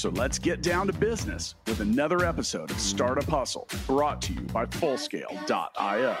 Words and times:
So 0.00 0.08
let's 0.08 0.38
get 0.38 0.62
down 0.62 0.86
to 0.86 0.94
business 0.94 1.56
with 1.66 1.80
another 1.80 2.24
episode 2.24 2.70
of 2.70 2.80
Startup 2.80 3.28
Hustle 3.28 3.68
brought 3.86 4.22
to 4.22 4.32
you 4.32 4.40
by 4.40 4.64
Fullscale.io. 4.64 6.16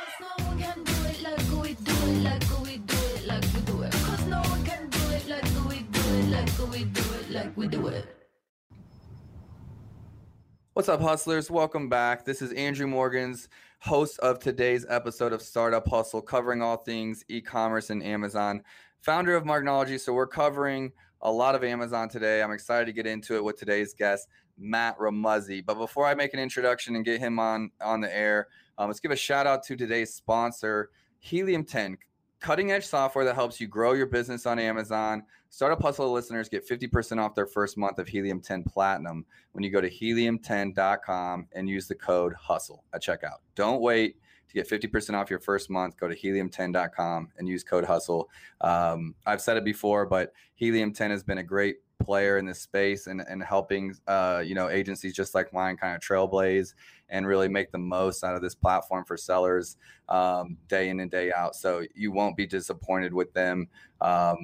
What's 10.74 10.88
up, 10.90 11.00
hustlers? 11.00 11.50
Welcome 11.50 11.88
back. 11.88 12.26
This 12.26 12.42
is 12.42 12.52
Andrew 12.52 12.86
Morgans, 12.86 13.48
host 13.78 14.18
of 14.18 14.40
today's 14.40 14.84
episode 14.90 15.32
of 15.32 15.40
Startup 15.40 15.88
Hustle, 15.88 16.20
covering 16.20 16.60
all 16.60 16.76
things 16.76 17.24
e 17.30 17.40
commerce 17.40 17.88
and 17.88 18.02
Amazon, 18.02 18.62
founder 19.00 19.34
of 19.34 19.44
Marknology. 19.44 19.98
So, 19.98 20.12
we're 20.12 20.26
covering 20.26 20.92
a 21.22 21.30
lot 21.30 21.54
of 21.54 21.64
Amazon 21.64 22.08
today. 22.08 22.42
I'm 22.42 22.52
excited 22.52 22.86
to 22.86 22.92
get 22.92 23.06
into 23.06 23.36
it 23.36 23.44
with 23.44 23.58
today's 23.58 23.94
guest, 23.94 24.28
Matt 24.58 24.98
Remuzzi. 24.98 25.64
But 25.64 25.74
before 25.74 26.06
I 26.06 26.14
make 26.14 26.34
an 26.34 26.40
introduction 26.40 26.96
and 26.96 27.04
get 27.04 27.20
him 27.20 27.38
on 27.38 27.70
on 27.80 28.00
the 28.00 28.14
air, 28.14 28.48
um, 28.78 28.88
let's 28.88 29.00
give 29.00 29.10
a 29.10 29.16
shout 29.16 29.46
out 29.46 29.62
to 29.64 29.76
today's 29.76 30.14
sponsor, 30.14 30.90
Helium 31.18 31.64
10, 31.64 31.98
cutting 32.40 32.72
edge 32.72 32.86
software 32.86 33.24
that 33.24 33.34
helps 33.34 33.60
you 33.60 33.66
grow 33.66 33.92
your 33.92 34.06
business 34.06 34.46
on 34.46 34.58
Amazon. 34.58 35.22
Startup 35.50 35.82
Hustle 35.82 36.10
listeners 36.12 36.48
get 36.48 36.66
50% 36.68 37.18
off 37.18 37.34
their 37.34 37.46
first 37.46 37.76
month 37.76 37.98
of 37.98 38.08
Helium 38.08 38.40
10 38.40 38.64
Platinum 38.64 39.26
when 39.52 39.64
you 39.64 39.70
go 39.70 39.80
to 39.80 39.90
helium10.com 39.90 41.48
and 41.52 41.68
use 41.68 41.88
the 41.88 41.94
code 41.94 42.32
HUSTLE 42.34 42.84
at 42.94 43.02
checkout. 43.02 43.38
Don't 43.56 43.80
wait 43.80 44.16
to 44.50 44.54
get 44.54 44.68
50% 44.68 45.14
off 45.14 45.30
your 45.30 45.38
first 45.38 45.70
month. 45.70 45.96
Go 45.96 46.08
to 46.08 46.16
helium10.com 46.16 47.28
and 47.38 47.48
use 47.48 47.62
code 47.62 47.84
HUSTLE. 47.84 48.28
Um, 48.60 49.14
I've 49.26 49.40
said 49.40 49.56
it 49.56 49.64
before, 49.64 50.06
but 50.06 50.32
Helium 50.56 50.92
10 50.92 51.10
has 51.10 51.22
been 51.22 51.38
a 51.38 51.42
great 51.42 51.76
player 52.00 52.38
in 52.38 52.46
this 52.46 52.60
space 52.60 53.06
and, 53.06 53.20
and 53.20 53.42
helping 53.42 53.94
uh, 54.08 54.42
you 54.44 54.54
know 54.54 54.68
agencies 54.68 55.14
just 55.14 55.34
like 55.34 55.52
mine 55.52 55.76
kind 55.76 55.94
of 55.94 56.00
trailblaze 56.00 56.72
and 57.10 57.26
really 57.26 57.48
make 57.48 57.70
the 57.72 57.78
most 57.78 58.24
out 58.24 58.34
of 58.34 58.40
this 58.40 58.54
platform 58.54 59.04
for 59.04 59.18
sellers 59.18 59.76
um, 60.08 60.56
day 60.66 60.88
in 60.88 61.00
and 61.00 61.10
day 61.10 61.30
out 61.30 61.54
so 61.54 61.84
you 61.94 62.10
won't 62.10 62.38
be 62.38 62.46
disappointed 62.46 63.12
with 63.12 63.30
them 63.34 63.68
um, 64.00 64.36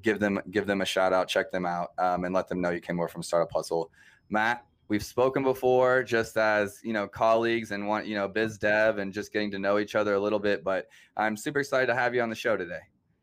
give 0.00 0.18
them 0.20 0.40
give 0.50 0.66
them 0.66 0.80
a 0.80 0.84
shout 0.84 1.12
out 1.12 1.28
check 1.28 1.52
them 1.52 1.66
out 1.66 1.90
um, 1.98 2.24
and 2.24 2.34
let 2.34 2.48
them 2.48 2.62
know 2.62 2.70
you 2.70 2.80
came 2.80 2.98
over 2.98 3.08
from 3.08 3.22
startup 3.22 3.52
hustle 3.52 3.90
matt 4.30 4.64
we've 4.90 5.04
spoken 5.04 5.42
before 5.42 6.02
just 6.02 6.36
as 6.36 6.80
you 6.82 6.92
know 6.92 7.08
colleagues 7.08 7.70
and 7.70 7.86
want 7.86 8.06
you 8.06 8.14
know 8.14 8.28
biz 8.28 8.58
dev 8.58 8.98
and 8.98 9.12
just 9.12 9.32
getting 9.32 9.50
to 9.50 9.58
know 9.58 9.78
each 9.78 9.94
other 9.94 10.14
a 10.14 10.20
little 10.20 10.38
bit 10.38 10.62
but 10.62 10.88
i'm 11.16 11.36
super 11.36 11.60
excited 11.60 11.86
to 11.86 11.94
have 11.94 12.14
you 12.14 12.20
on 12.20 12.28
the 12.28 12.34
show 12.34 12.56
today 12.56 12.80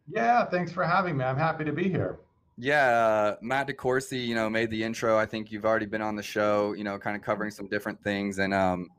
yeah 0.08 0.46
thanks 0.46 0.72
for 0.72 0.84
having 0.84 1.16
me 1.16 1.24
i'm 1.24 1.38
happy 1.38 1.64
to 1.64 1.74
be 1.74 1.88
here 1.88 2.18
yeah, 2.60 2.88
uh, 2.90 3.36
Matt 3.42 3.68
DeCoursey, 3.68 4.26
you 4.26 4.34
know, 4.34 4.50
made 4.50 4.72
the 4.72 4.84
intro. 4.84 5.16
I 5.16 5.28
think 5.28 5.52
you've 5.52 5.66
already 5.66 5.86
been 5.86 6.02
on 6.02 6.16
the 6.16 6.24
show, 6.24 6.74
you 6.74 6.84
know, 6.84 6.98
kind 6.98 7.16
of 7.16 7.22
covering 7.22 7.52
some 7.52 7.68
different 7.68 8.02
things. 8.04 8.40
And 8.40 8.52
um, 8.52 8.90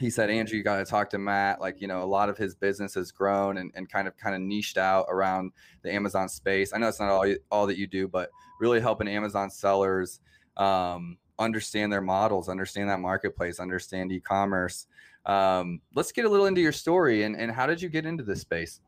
he 0.00 0.10
said, 0.10 0.28
Andrew, 0.28 0.58
you 0.58 0.64
got 0.64 0.78
to 0.78 0.84
talk 0.84 1.08
to 1.10 1.18
Matt. 1.18 1.60
Like, 1.60 1.80
you 1.80 1.86
know, 1.86 2.02
a 2.02 2.04
lot 2.04 2.28
of 2.28 2.36
his 2.36 2.56
business 2.56 2.94
has 2.94 3.12
grown 3.12 3.58
and, 3.58 3.70
and 3.76 3.88
kind 3.88 4.08
of 4.08 4.16
kind 4.16 4.34
of 4.34 4.42
niched 4.42 4.76
out 4.76 5.06
around 5.08 5.52
the 5.82 5.92
Amazon 5.92 6.28
space. 6.28 6.72
I 6.74 6.78
know 6.78 6.88
it's 6.88 6.98
not 6.98 7.08
all 7.08 7.32
all 7.52 7.66
that 7.68 7.78
you 7.78 7.86
do, 7.86 8.08
but 8.08 8.28
really 8.60 8.80
helping 8.80 9.06
Amazon 9.06 9.50
sellers 9.50 10.18
um, 10.56 11.16
understand 11.38 11.92
their 11.92 12.00
models, 12.00 12.48
understand 12.48 12.88
that 12.90 13.00
marketplace, 13.00 13.60
understand 13.60 14.12
e-commerce. 14.12 14.86
Um, 15.24 15.80
let's 15.94 16.12
get 16.12 16.24
a 16.24 16.28
little 16.28 16.46
into 16.46 16.60
your 16.60 16.72
story 16.72 17.24
and, 17.24 17.36
and 17.36 17.50
how 17.50 17.66
did 17.66 17.82
you 17.82 17.88
get 17.88 18.06
into 18.06 18.22
this 18.22 18.40
space? 18.40 18.80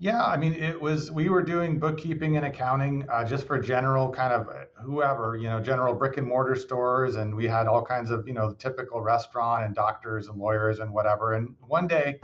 Yeah, 0.00 0.24
I 0.24 0.36
mean, 0.36 0.54
it 0.54 0.80
was, 0.80 1.12
we 1.12 1.28
were 1.28 1.42
doing 1.42 1.78
bookkeeping 1.78 2.36
and 2.36 2.46
accounting 2.46 3.06
uh, 3.08 3.24
just 3.24 3.46
for 3.46 3.60
general 3.60 4.10
kind 4.10 4.32
of 4.32 4.48
uh, 4.48 4.64
whoever, 4.82 5.36
you 5.36 5.48
know, 5.48 5.60
general 5.60 5.94
brick 5.94 6.16
and 6.16 6.26
mortar 6.26 6.56
stores. 6.56 7.14
And 7.14 7.34
we 7.34 7.46
had 7.46 7.68
all 7.68 7.82
kinds 7.82 8.10
of, 8.10 8.26
you 8.26 8.34
know, 8.34 8.52
typical 8.52 9.00
restaurant 9.00 9.64
and 9.64 9.74
doctors 9.74 10.26
and 10.28 10.36
lawyers 10.36 10.80
and 10.80 10.92
whatever. 10.92 11.34
And 11.34 11.54
one 11.60 11.86
day 11.86 12.18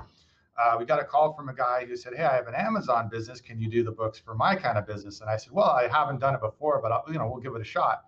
uh, 0.60 0.76
we 0.78 0.84
got 0.84 1.00
a 1.00 1.04
call 1.04 1.32
from 1.32 1.48
a 1.48 1.54
guy 1.54 1.86
who 1.86 1.96
said, 1.96 2.12
Hey, 2.14 2.24
I 2.24 2.34
have 2.34 2.48
an 2.48 2.54
Amazon 2.54 3.08
business. 3.08 3.40
Can 3.40 3.60
you 3.60 3.70
do 3.70 3.84
the 3.84 3.92
books 3.92 4.18
for 4.18 4.34
my 4.34 4.56
kind 4.56 4.76
of 4.76 4.86
business? 4.86 5.20
And 5.20 5.30
I 5.30 5.36
said, 5.36 5.52
Well, 5.52 5.70
I 5.70 5.86
haven't 5.86 6.18
done 6.18 6.34
it 6.34 6.40
before, 6.40 6.82
but, 6.82 6.90
I'll, 6.90 7.04
you 7.08 7.18
know, 7.18 7.28
we'll 7.28 7.40
give 7.40 7.54
it 7.54 7.60
a 7.60 7.64
shot. 7.64 8.04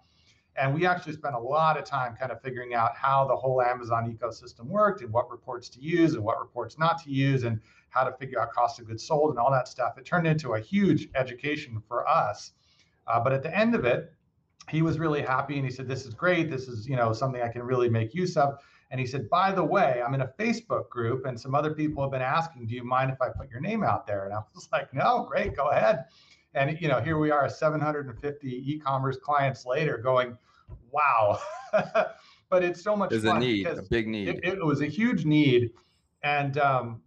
And 0.56 0.74
we 0.74 0.86
actually 0.86 1.14
spent 1.14 1.34
a 1.34 1.38
lot 1.38 1.78
of 1.78 1.84
time 1.84 2.14
kind 2.14 2.30
of 2.30 2.42
figuring 2.42 2.74
out 2.74 2.94
how 2.94 3.26
the 3.26 3.34
whole 3.34 3.62
Amazon 3.62 4.14
ecosystem 4.14 4.66
worked 4.66 5.00
and 5.00 5.10
what 5.10 5.30
reports 5.30 5.68
to 5.70 5.80
use 5.80 6.14
and 6.14 6.22
what 6.22 6.38
reports 6.38 6.78
not 6.78 7.02
to 7.04 7.10
use 7.10 7.44
and 7.44 7.58
how 7.88 8.04
to 8.04 8.12
figure 8.18 8.40
out 8.40 8.52
cost 8.52 8.78
of 8.78 8.86
goods 8.86 9.06
sold 9.06 9.30
and 9.30 9.38
all 9.38 9.50
that 9.50 9.66
stuff. 9.66 9.96
It 9.96 10.04
turned 10.04 10.26
into 10.26 10.54
a 10.54 10.60
huge 10.60 11.08
education 11.14 11.82
for 11.88 12.06
us. 12.08 12.52
Uh, 13.06 13.20
but 13.20 13.32
at 13.32 13.42
the 13.42 13.56
end 13.56 13.74
of 13.74 13.84
it, 13.84 14.12
he 14.68 14.82
was 14.82 14.98
really 14.98 15.22
happy 15.22 15.56
and 15.56 15.64
he 15.64 15.70
said, 15.70 15.88
"This 15.88 16.06
is 16.06 16.14
great. 16.14 16.50
This 16.50 16.68
is 16.68 16.88
you 16.88 16.96
know 16.96 17.12
something 17.12 17.42
I 17.42 17.48
can 17.48 17.62
really 17.62 17.88
make 17.88 18.14
use 18.14 18.36
of." 18.36 18.58
And 18.90 19.00
he 19.00 19.06
said, 19.06 19.28
"By 19.28 19.52
the 19.52 19.64
way, 19.64 20.02
I'm 20.04 20.14
in 20.14 20.20
a 20.20 20.32
Facebook 20.38 20.88
group 20.88 21.26
and 21.26 21.40
some 21.40 21.54
other 21.54 21.74
people 21.74 22.02
have 22.02 22.12
been 22.12 22.22
asking, 22.22 22.66
do 22.66 22.74
you 22.74 22.84
mind 22.84 23.10
if 23.10 23.20
I 23.20 23.30
put 23.30 23.50
your 23.50 23.60
name 23.60 23.82
out 23.82 24.06
there?" 24.06 24.24
And 24.24 24.34
I 24.34 24.40
was 24.54 24.68
like, 24.72 24.92
"No, 24.94 25.26
great, 25.28 25.56
go 25.56 25.70
ahead." 25.70 26.04
And 26.54 26.78
you 26.80 26.88
know, 26.88 27.00
here 27.00 27.18
we 27.18 27.30
are, 27.30 27.48
750 27.48 28.72
e-commerce 28.72 29.16
clients 29.16 29.64
later, 29.64 29.98
going, 29.98 30.36
"Wow!" 30.90 31.40
but 32.50 32.62
it's 32.62 32.82
so 32.82 32.94
much. 32.94 33.10
There's 33.10 33.24
a 33.24 33.38
need, 33.38 33.66
a 33.66 33.82
big 33.82 34.08
need. 34.08 34.28
It, 34.28 34.40
it, 34.44 34.64
was 34.64 34.82
a 34.82 34.86
huge 34.86 35.24
need, 35.24 35.70
and 36.22 36.58
um, 36.58 37.02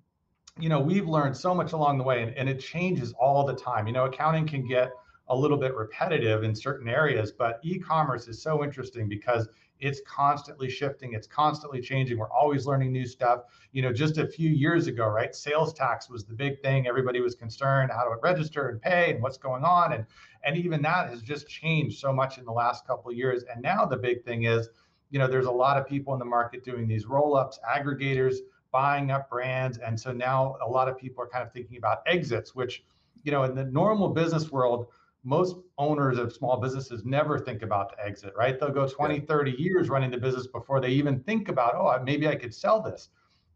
you 0.59 0.69
know, 0.69 0.79
we've 0.79 1.07
learned 1.07 1.35
so 1.35 1.53
much 1.53 1.73
along 1.73 1.97
the 1.97 2.03
way 2.03 2.23
and, 2.23 2.33
and 2.35 2.47
it 2.47 2.59
changes 2.59 3.13
all 3.19 3.45
the 3.45 3.55
time. 3.55 3.87
You 3.87 3.93
know, 3.93 4.05
accounting 4.05 4.47
can 4.47 4.67
get 4.67 4.91
a 5.27 5.35
little 5.35 5.57
bit 5.57 5.75
repetitive 5.75 6.43
in 6.43 6.55
certain 6.55 6.87
areas, 6.87 7.31
but 7.31 7.59
e-commerce 7.63 8.27
is 8.27 8.41
so 8.41 8.63
interesting 8.63 9.09
because 9.09 9.47
it's 9.79 10.01
constantly 10.07 10.69
shifting, 10.69 11.13
it's 11.13 11.27
constantly 11.27 11.81
changing. 11.81 12.17
We're 12.17 12.31
always 12.31 12.65
learning 12.65 12.91
new 12.91 13.05
stuff. 13.05 13.41
You 13.73 13.81
know, 13.81 13.91
just 13.91 14.17
a 14.17 14.27
few 14.27 14.49
years 14.49 14.87
ago, 14.87 15.07
right? 15.07 15.35
Sales 15.35 15.73
tax 15.73 16.09
was 16.09 16.23
the 16.23 16.33
big 16.33 16.61
thing. 16.61 16.87
Everybody 16.87 17.19
was 17.19 17.35
concerned 17.35 17.91
how 17.91 18.03
to 18.03 18.15
register 18.21 18.69
and 18.69 18.81
pay 18.81 19.11
and 19.11 19.21
what's 19.21 19.37
going 19.37 19.63
on. 19.63 19.93
And 19.93 20.05
and 20.43 20.55
even 20.57 20.81
that 20.83 21.09
has 21.09 21.21
just 21.21 21.47
changed 21.47 21.99
so 21.99 22.13
much 22.13 22.37
in 22.37 22.45
the 22.45 22.51
last 22.51 22.85
couple 22.85 23.11
of 23.11 23.17
years. 23.17 23.43
And 23.51 23.61
now 23.61 23.85
the 23.85 23.97
big 23.97 24.23
thing 24.23 24.43
is, 24.43 24.69
you 25.09 25.19
know, 25.19 25.27
there's 25.27 25.47
a 25.47 25.51
lot 25.51 25.77
of 25.77 25.87
people 25.87 26.13
in 26.13 26.19
the 26.19 26.25
market 26.25 26.63
doing 26.63 26.87
these 26.87 27.05
roll-ups, 27.07 27.59
aggregators 27.67 28.35
buying 28.71 29.09
up 29.09 29.29
brands. 29.29 29.79
And 29.79 29.99
so 29.99 30.11
now 30.11 30.57
a 30.61 30.69
lot 30.69 30.87
of 30.87 30.97
people 30.97 31.23
are 31.23 31.27
kind 31.27 31.43
of 31.43 31.51
thinking 31.51 31.77
about 31.77 31.99
exits, 32.05 32.53
which, 32.53 32.83
you 33.23 33.31
know, 33.31 33.43
in 33.43 33.55
the 33.55 33.63
normal 33.63 34.09
business 34.09 34.51
world, 34.51 34.87
most 35.25 35.57
owners 35.79 36.19
of 36.19 36.31
small 36.31 36.57
businesses 36.57 37.03
never 37.03 37.39
think 37.39 37.63
about 37.63 37.89
the 37.89 38.05
exit, 38.05 38.31
right? 38.37 38.59
They'll 38.59 38.69
go 38.69 38.87
20, 38.87 39.21
30 39.21 39.51
years 39.57 39.89
running 39.89 40.11
the 40.11 40.17
business 40.17 40.47
before 40.47 40.79
they 40.79 40.89
even 40.89 41.19
think 41.21 41.49
about, 41.49 41.73
oh, 41.75 42.01
maybe 42.03 42.27
I 42.27 42.35
could 42.35 42.53
sell 42.53 42.81
this. 42.81 43.09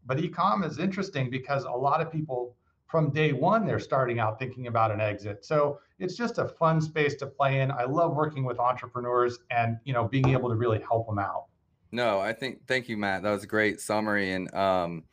But 0.04 0.18
ecom 0.18 0.66
is 0.66 0.78
interesting 0.78 1.30
because 1.30 1.64
a 1.64 1.70
lot 1.70 2.00
of 2.00 2.10
people 2.10 2.56
from 2.86 3.10
day 3.10 3.32
one 3.32 3.66
they're 3.66 3.78
starting 3.78 4.18
out 4.18 4.38
thinking 4.38 4.66
about 4.66 4.90
an 4.90 5.00
exit. 5.00 5.44
So 5.44 5.78
it's 6.00 6.16
just 6.16 6.38
a 6.38 6.48
fun 6.48 6.80
space 6.80 7.14
to 7.16 7.26
play 7.26 7.60
in. 7.60 7.70
I 7.70 7.84
love 7.84 8.16
working 8.16 8.44
with 8.44 8.58
entrepreneurs 8.58 9.38
and 9.50 9.78
you 9.84 9.92
know 9.92 10.08
being 10.08 10.30
able 10.30 10.48
to 10.48 10.56
really 10.56 10.80
help 10.80 11.06
them 11.06 11.20
out. 11.20 11.44
No, 11.92 12.18
I 12.18 12.32
think 12.32 12.66
thank 12.66 12.88
you, 12.88 12.96
Matt. 12.96 13.22
That 13.22 13.30
was 13.30 13.44
a 13.44 13.48
great 13.48 13.80
summary, 13.80 14.32
and 14.32 14.52
um, 14.54 15.04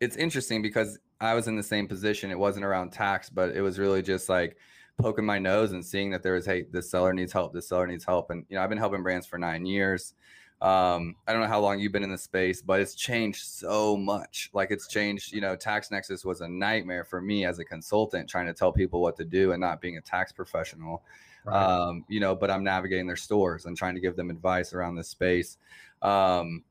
it's 0.00 0.16
interesting 0.16 0.62
because 0.62 0.98
I 1.20 1.34
was 1.34 1.48
in 1.48 1.56
the 1.56 1.62
same 1.62 1.86
position. 1.86 2.30
It 2.30 2.38
wasn't 2.38 2.64
around 2.64 2.92
tax, 2.92 3.28
but 3.28 3.54
it 3.54 3.60
was 3.60 3.78
really 3.78 4.02
just 4.02 4.28
like 4.28 4.56
poking 4.98 5.24
my 5.24 5.38
nose 5.38 5.72
and 5.72 5.84
seeing 5.84 6.10
that 6.10 6.22
there 6.22 6.34
was, 6.34 6.44
hey, 6.44 6.66
this 6.70 6.90
seller 6.90 7.12
needs 7.12 7.32
help. 7.32 7.52
This 7.52 7.68
seller 7.68 7.86
needs 7.86 8.04
help, 8.04 8.30
and 8.30 8.44
you 8.48 8.56
know, 8.56 8.62
I've 8.62 8.68
been 8.68 8.78
helping 8.78 9.02
brands 9.02 9.26
for 9.26 9.38
nine 9.38 9.64
years. 9.64 10.14
Um, 10.60 11.14
I 11.26 11.32
don't 11.32 11.40
know 11.40 11.48
how 11.48 11.60
long 11.60 11.78
you've 11.78 11.92
been 11.92 12.02
in 12.02 12.10
the 12.10 12.18
space, 12.18 12.60
but 12.60 12.80
it's 12.80 12.96
changed 12.96 13.44
so 13.44 13.96
much. 13.96 14.50
Like 14.52 14.72
it's 14.72 14.88
changed. 14.88 15.32
You 15.32 15.40
know, 15.40 15.54
tax 15.54 15.90
nexus 15.90 16.24
was 16.24 16.40
a 16.40 16.48
nightmare 16.48 17.04
for 17.04 17.20
me 17.20 17.44
as 17.44 17.60
a 17.60 17.64
consultant 17.64 18.28
trying 18.28 18.46
to 18.46 18.52
tell 18.52 18.72
people 18.72 19.00
what 19.00 19.16
to 19.18 19.24
do 19.24 19.52
and 19.52 19.60
not 19.60 19.80
being 19.80 19.98
a 19.98 20.00
tax 20.00 20.32
professional. 20.32 21.04
Right. 21.44 21.54
Um, 21.54 22.04
you 22.08 22.18
know, 22.18 22.34
but 22.34 22.50
I'm 22.50 22.64
navigating 22.64 23.06
their 23.06 23.16
stores 23.16 23.66
and 23.66 23.76
trying 23.76 23.94
to 23.94 24.00
give 24.00 24.16
them 24.16 24.30
advice 24.30 24.72
around 24.72 24.96
this 24.96 25.08
space. 25.08 25.58
Um, 26.02 26.64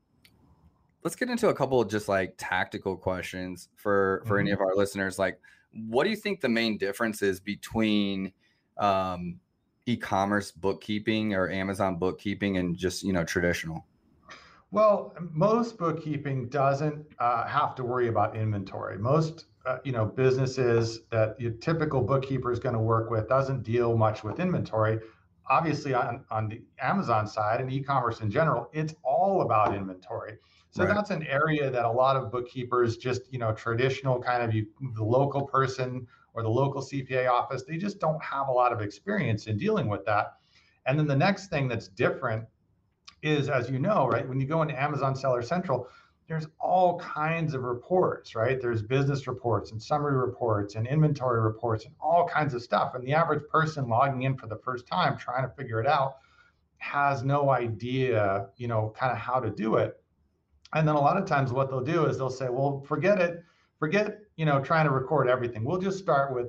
let's 1.02 1.16
get 1.16 1.30
into 1.30 1.48
a 1.48 1.54
couple 1.54 1.80
of 1.80 1.88
just 1.88 2.08
like 2.08 2.34
tactical 2.36 2.94
questions 2.94 3.70
for 3.76 4.22
for 4.26 4.34
mm-hmm. 4.34 4.48
any 4.48 4.50
of 4.50 4.60
our 4.60 4.74
listeners. 4.76 5.18
Like, 5.18 5.40
what 5.72 6.04
do 6.04 6.10
you 6.10 6.16
think 6.16 6.40
the 6.40 6.48
main 6.48 6.78
difference 6.78 7.22
is 7.22 7.40
between 7.40 8.32
um, 8.76 9.40
e-commerce 9.86 10.50
bookkeeping 10.50 11.34
or 11.34 11.50
Amazon 11.50 11.96
bookkeeping 11.96 12.56
and 12.56 12.76
just 12.76 13.02
you 13.02 13.12
know 13.12 13.24
traditional? 13.24 13.86
Well, 14.70 15.14
most 15.32 15.78
bookkeeping 15.78 16.48
doesn't 16.48 17.06
uh, 17.18 17.46
have 17.46 17.74
to 17.76 17.84
worry 17.84 18.08
about 18.08 18.36
inventory. 18.36 18.98
Most 18.98 19.46
uh, 19.66 19.78
you 19.84 19.92
know 19.92 20.04
businesses 20.04 21.00
that 21.10 21.40
your 21.40 21.52
typical 21.52 22.02
bookkeeper 22.02 22.52
is 22.52 22.58
going 22.58 22.74
to 22.74 22.80
work 22.80 23.10
with 23.10 23.28
doesn't 23.28 23.62
deal 23.62 23.96
much 23.96 24.24
with 24.24 24.40
inventory. 24.40 25.00
Obviously, 25.50 25.94
on 25.94 26.24
on 26.30 26.48
the 26.48 26.62
Amazon 26.80 27.26
side 27.26 27.60
and 27.60 27.72
e-commerce 27.72 28.20
in 28.20 28.30
general, 28.30 28.68
it's 28.72 28.94
all 29.02 29.42
about 29.42 29.74
inventory. 29.74 30.38
So 30.70 30.84
right. 30.84 30.94
that's 30.94 31.10
an 31.10 31.22
area 31.26 31.70
that 31.70 31.84
a 31.84 31.90
lot 31.90 32.16
of 32.16 32.30
bookkeepers 32.30 32.96
just 32.96 33.22
you 33.32 33.38
know 33.38 33.52
traditional 33.52 34.20
kind 34.20 34.42
of 34.42 34.54
you 34.54 34.66
the 34.94 35.04
local 35.04 35.42
person 35.42 36.06
or 36.34 36.42
the 36.42 36.50
local 36.50 36.82
CPA 36.82 37.30
office 37.30 37.64
they 37.64 37.76
just 37.76 37.98
don't 37.98 38.22
have 38.22 38.48
a 38.48 38.52
lot 38.52 38.72
of 38.72 38.80
experience 38.80 39.46
in 39.46 39.56
dealing 39.56 39.88
with 39.88 40.04
that. 40.04 40.34
And 40.86 40.98
then 40.98 41.06
the 41.06 41.16
next 41.16 41.48
thing 41.48 41.68
that's 41.68 41.88
different 41.88 42.44
is, 43.22 43.48
as 43.48 43.70
you 43.70 43.78
know, 43.78 44.06
right, 44.06 44.26
when 44.28 44.40
you 44.40 44.46
go 44.46 44.62
into 44.62 44.80
Amazon 44.80 45.14
Seller 45.14 45.42
Central, 45.42 45.88
there's 46.28 46.46
all 46.60 46.98
kinds 46.98 47.54
of 47.54 47.62
reports, 47.62 48.34
right? 48.34 48.60
There's 48.60 48.82
business 48.82 49.26
reports 49.26 49.72
and 49.72 49.82
summary 49.82 50.16
reports 50.16 50.74
and 50.74 50.86
inventory 50.86 51.40
reports 51.40 51.86
and 51.86 51.94
all 52.00 52.28
kinds 52.28 52.52
of 52.52 52.62
stuff. 52.62 52.94
And 52.94 53.02
the 53.02 53.14
average 53.14 53.42
person 53.48 53.88
logging 53.88 54.22
in 54.22 54.36
for 54.36 54.46
the 54.46 54.58
first 54.58 54.86
time 54.86 55.16
trying 55.16 55.48
to 55.48 55.54
figure 55.54 55.80
it 55.80 55.86
out 55.86 56.16
has 56.76 57.24
no 57.24 57.50
idea, 57.50 58.48
you 58.56 58.68
know, 58.68 58.92
kind 58.96 59.10
of 59.10 59.18
how 59.18 59.40
to 59.40 59.50
do 59.50 59.76
it. 59.76 60.00
And 60.74 60.86
then 60.86 60.96
a 60.96 61.00
lot 61.00 61.16
of 61.16 61.26
times 61.26 61.52
what 61.52 61.70
they'll 61.70 61.80
do 61.80 62.06
is 62.06 62.18
they'll 62.18 62.30
say, 62.30 62.48
well, 62.48 62.84
forget 62.86 63.20
it, 63.20 63.42
forget, 63.78 64.20
you 64.36 64.44
know, 64.44 64.60
trying 64.60 64.84
to 64.84 64.90
record 64.90 65.28
everything. 65.28 65.64
We'll 65.64 65.80
just 65.80 65.98
start 65.98 66.34
with 66.34 66.48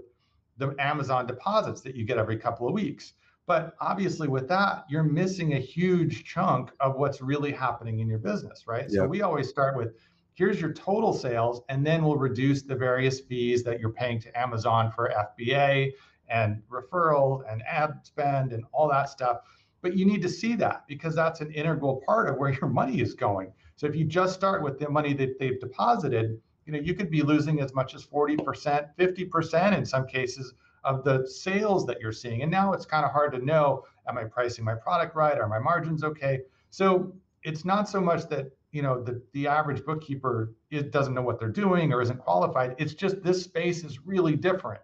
the 0.58 0.76
Amazon 0.78 1.26
deposits 1.26 1.82
that 1.82 1.96
you 1.96 2.04
get 2.04 2.18
every 2.18 2.38
couple 2.38 2.68
of 2.68 2.74
weeks. 2.74 3.14
But 3.48 3.76
obviously, 3.82 4.28
with 4.28 4.48
that, 4.50 4.86
you're 4.90 5.04
missing 5.04 5.54
a 5.54 5.60
huge 5.60 6.24
chunk 6.24 6.72
of 6.80 6.98
what's 6.98 7.20
really 7.20 7.52
happening 7.52 8.00
in 8.00 8.08
your 8.08 8.20
business, 8.20 8.68
right? 8.68 8.92
So 8.92 9.08
we 9.08 9.24
always 9.24 9.50
start 9.50 9.76
with 9.76 9.96
here's 10.36 10.62
your 10.62 10.72
total 10.72 11.14
sales, 11.14 11.62
and 11.68 11.86
then 11.86 12.04
we'll 12.04 12.16
reduce 12.16 12.62
the 12.62 12.76
various 12.76 13.20
fees 13.20 13.64
that 13.64 13.80
you're 13.80 13.90
paying 13.92 14.22
to 14.22 14.40
Amazon 14.40 14.92
for 14.92 15.12
FBA 15.40 15.92
and 16.30 16.62
referral 16.70 17.42
and 17.52 17.64
ad 17.64 18.00
spend 18.04 18.54
and 18.54 18.64
all 18.72 18.88
that 18.88 19.10
stuff. 19.10 19.40
But 19.82 19.98
you 19.98 20.06
need 20.06 20.22
to 20.22 20.30
see 20.30 20.56
that 20.56 20.84
because 20.88 21.16
that's 21.16 21.42
an 21.42 21.52
integral 21.52 22.04
part 22.06 22.30
of 22.30 22.38
where 22.38 22.52
your 22.54 22.70
money 22.70 23.02
is 23.02 23.16
going. 23.16 23.52
So 23.80 23.88
if 23.88 23.96
you 23.96 24.04
just 24.04 24.34
start 24.34 24.62
with 24.62 24.78
the 24.78 24.90
money 24.90 25.14
that 25.14 25.40
they've 25.40 25.58
deposited, 25.58 26.38
you 26.66 26.74
know, 26.74 26.80
you 26.80 26.94
could 26.94 27.10
be 27.10 27.22
losing 27.22 27.62
as 27.62 27.74
much 27.74 27.96
as 27.96 28.06
40%, 28.06 28.90
50% 29.00 29.78
in 29.78 29.86
some 29.86 30.06
cases 30.06 30.54
of 30.84 31.06
the 31.06 31.26
sales 31.26 31.86
that 31.86 32.02
you're 32.02 32.12
seeing. 32.12 32.42
And 32.42 32.52
now 32.52 32.74
it's 32.74 32.86
kind 32.86 33.06
of 33.06 33.12
hard 33.14 33.32
to 33.32 33.40
know, 33.40 33.86
am 34.06 34.18
I 34.18 34.26
pricing 34.26 34.66
my 34.66 34.76
product 34.76 35.16
right? 35.16 35.38
Are 35.38 35.48
my 35.48 35.60
margins 35.60 36.04
okay? 36.04 36.42
So 36.72 37.16
it's 37.44 37.64
not 37.64 37.88
so 37.88 38.02
much 38.02 38.28
that 38.28 38.52
you 38.74 38.82
know 38.82 39.02
the, 39.02 39.22
the 39.32 39.48
average 39.48 39.86
bookkeeper 39.86 40.52
it 40.72 40.92
doesn't 40.92 41.14
know 41.14 41.22
what 41.22 41.40
they're 41.40 41.48
doing 41.48 41.94
or 41.94 42.02
isn't 42.02 42.20
qualified. 42.20 42.76
It's 42.80 42.94
just 42.94 43.24
this 43.24 43.42
space 43.42 43.86
is 43.86 44.06
really 44.06 44.36
different. 44.36 44.82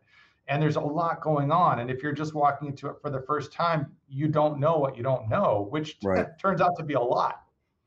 And 0.47 0.63
there's 0.63 0.77
a 0.77 0.81
lot 0.81 1.19
going 1.19 1.51
on. 1.51 1.79
And 1.79 1.91
if 1.91 2.01
you're 2.01 2.13
just 2.13 2.33
walking 2.33 2.69
into 2.69 2.87
it 2.87 2.95
for 3.01 3.09
the 3.09 3.21
first 3.23 3.51
time, 3.51 3.91
you 4.07 4.29
don't 4.29 4.57
know 4.57 4.77
what 4.77 4.95
you 4.95 5.03
don't 5.03 5.27
know, 5.27 5.67
which 5.69 5.97
right. 6.01 6.27
t- 6.27 6.31
turns 6.39 6.61
out 6.61 6.77
to 6.77 6.83
be 6.83 6.93
a 6.93 7.01
lot. 7.01 7.44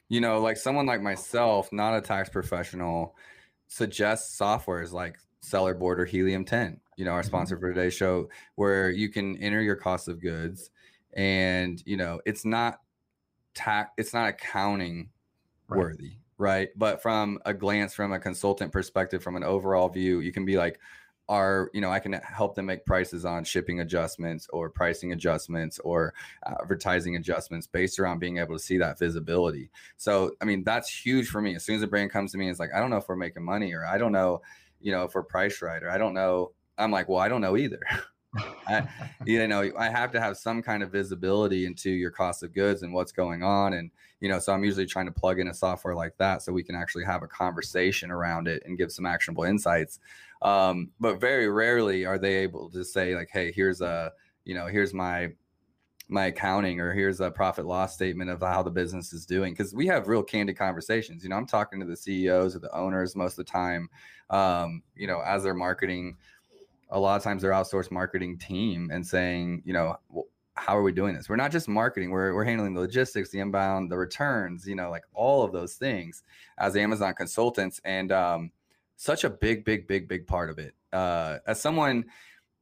You 0.09 0.21
know, 0.21 0.41
like 0.41 0.57
someone 0.57 0.87
like 0.87 1.03
myself, 1.03 1.73
not 1.73 1.97
a 1.97 2.01
tax 2.01 2.29
professional, 2.29 3.15
suggests 3.67 4.39
softwares 4.39 4.93
like 4.93 5.17
Sellerboard 5.43 5.99
or 5.99 6.05
Helium 6.05 6.45
10 6.45 6.81
you 6.99 7.05
know, 7.05 7.13
our 7.13 7.21
mm-hmm. 7.21 7.29
sponsor 7.29 7.57
for 7.59 7.73
today's 7.73 7.95
show, 7.95 8.29
where 8.57 8.91
you 8.91 9.09
can 9.09 9.37
enter 9.39 9.63
your 9.63 9.77
cost 9.77 10.09
of 10.09 10.21
goods 10.21 10.71
and, 11.15 11.81
you 11.87 11.97
know, 11.97 12.21
it's 12.27 12.45
not 12.45 12.81
tax, 13.55 13.91
it's 13.97 14.13
not 14.13 14.29
accounting 14.29 15.09
right. 15.69 15.79
worthy, 15.79 16.17
right? 16.39 16.71
But 16.77 17.01
from 17.01 17.39
a 17.47 17.55
glance, 17.55 17.95
from 17.95 18.13
a 18.13 18.19
consultant 18.19 18.73
perspective, 18.73 19.23
from 19.23 19.37
an 19.37 19.45
overall 19.45 19.89
view, 19.89 20.19
you 20.19 20.33
can 20.33 20.45
be 20.45 20.59
like, 20.59 20.81
are 21.29 21.71
you 21.75 21.81
know 21.81 21.91
i 21.91 21.99
can 21.99 22.13
help 22.13 22.55
them 22.55 22.67
make 22.67 22.85
prices 22.87 23.25
on 23.25 23.45
shipping 23.45 23.81
adjustments 23.81 24.49
or 24.53 24.71
pricing 24.71 25.13
adjustments 25.13 25.79
or 25.81 26.15
uh, 26.47 26.55
advertising 26.63 27.17
adjustments 27.17 27.67
based 27.67 27.99
around 27.99 28.19
being 28.19 28.39
able 28.39 28.55
to 28.55 28.63
see 28.63 28.79
that 28.79 28.99
visibility 28.99 29.71
so 29.97 30.33
i 30.41 30.45
mean 30.45 30.65
that's 30.65 30.89
huge 30.89 31.29
for 31.29 31.41
me 31.41 31.55
as 31.55 31.65
soon 31.65 31.77
as 31.77 31.83
a 31.83 31.87
brand 31.87 32.11
comes 32.11 32.33
to 32.33 32.39
me 32.39 32.49
it's 32.49 32.61
like 32.61 32.71
i 32.75 32.81
don't 32.81 32.91
know 32.91 32.97
if 32.97 33.09
we're 33.09 33.17
making 33.17 33.45
money 33.45 33.73
or 33.75 33.85
i 33.85 33.99
don't 33.99 34.13
know 34.13 34.41
you 34.81 34.91
know 34.93 35.05
if 35.05 35.15
we're 35.15 35.23
priced 35.23 35.61
right 35.63 35.83
or 35.83 35.91
i 35.91 35.99
don't 35.99 36.15
know 36.15 36.53
I'm 36.79 36.93
like, 36.93 37.09
well, 37.09 37.19
I 37.19 37.29
don't 37.29 37.41
know 37.41 37.57
either. 37.57 37.81
I, 38.67 38.89
you 39.25 39.47
know, 39.47 39.71
I 39.79 39.89
have 39.89 40.13
to 40.13 40.21
have 40.21 40.37
some 40.37 40.63
kind 40.63 40.83
of 40.83 40.91
visibility 40.91 41.67
into 41.67 41.91
your 41.91 42.11
cost 42.11 42.43
of 42.43 42.53
goods 42.55 42.83
and 42.83 42.93
what's 42.93 43.13
going 43.13 43.43
on. 43.43 43.75
And, 43.75 43.91
you 44.21 44.29
know, 44.29 44.39
so 44.39 44.53
I'm 44.53 44.65
usually 44.65 44.87
trying 44.87 45.07
to 45.07 45.13
plug 45.13 45.41
in 45.41 45.49
a 45.49 45.55
software 45.55 45.95
like 45.95 46.17
that 46.19 46.43
so 46.43 46.53
we 46.53 46.63
can 46.63 46.75
actually 46.75 47.05
have 47.05 47.23
a 47.23 47.29
conversation 47.29 48.11
around 48.11 48.49
it 48.49 48.63
and 48.67 48.79
give 48.79 48.93
some 48.93 49.07
actionable 49.07 49.45
insights. 49.45 50.01
Um, 50.43 50.91
but 51.01 51.21
very 51.21 51.49
rarely 51.49 52.05
are 52.05 52.19
they 52.19 52.37
able 52.37 52.71
to 52.71 52.85
say, 52.85 53.15
like, 53.15 53.31
hey, 53.33 53.53
here's 53.53 53.81
a, 53.81 54.13
you 54.45 54.55
know, 54.55 54.67
here's 54.67 54.95
my 54.95 55.31
my 56.09 56.27
accounting 56.27 56.81
or 56.81 56.93
here's 56.93 57.21
a 57.21 57.31
profit 57.31 57.67
loss 57.67 57.95
statement 57.95 58.31
of 58.31 58.41
how 58.41 58.63
the 58.63 58.71
business 58.71 59.13
is 59.13 59.27
doing 59.27 59.53
because 59.53 59.75
we 59.75 59.87
have 59.87 60.09
real 60.09 60.23
candid 60.23 60.57
conversations 60.57 61.23
you 61.23 61.29
know 61.29 61.37
i'm 61.37 61.47
talking 61.47 61.79
to 61.79 61.87
the 61.87 61.97
ceos 61.97 62.57
or 62.57 62.59
the 62.59 62.75
owners 62.75 63.15
most 63.15 63.33
of 63.33 63.45
the 63.45 63.53
time 63.53 63.89
um, 64.31 64.83
you 64.97 65.07
know 65.07 65.21
as 65.21 65.43
they're 65.43 65.55
marketing 65.55 66.17
a 66.91 66.99
lot 66.99 67.17
of 67.17 67.23
times 67.23 67.43
their 67.43 67.53
outsourced 67.53 67.91
marketing 67.91 68.39
team 68.39 68.91
and 68.93 69.07
saying, 69.07 69.63
you 69.65 69.73
know, 69.73 69.97
well, 70.11 70.27
how 70.55 70.77
are 70.77 70.83
we 70.83 70.93
doing 70.93 71.15
this? 71.15 71.29
We're 71.29 71.37
not 71.37 71.53
just 71.53 71.69
marketing, 71.69 72.11
we're, 72.11 72.35
we're 72.35 72.45
handling 72.45 72.75
the 72.75 72.81
logistics, 72.81 73.31
the 73.31 73.41
inbound, 73.41 73.91
the 73.91 73.97
returns, 73.97 74.67
you 74.67 74.75
know, 74.75 74.91
like 74.91 75.05
all 75.15 75.45
of 75.45 75.53
those 75.53 75.75
things 75.75 76.23
as 76.59 76.77
Amazon 76.77 77.15
consultants. 77.15 77.81
And 77.85 78.11
um, 78.11 78.51
such 78.97 79.25
a 79.25 79.31
big, 79.31 79.65
big, 79.65 79.87
big, 79.87 80.09
big 80.09 80.27
part 80.27 80.51
of 80.51 80.59
it. 80.59 80.75
Uh, 80.93 81.39
as 81.47 81.61
someone, 81.61 82.05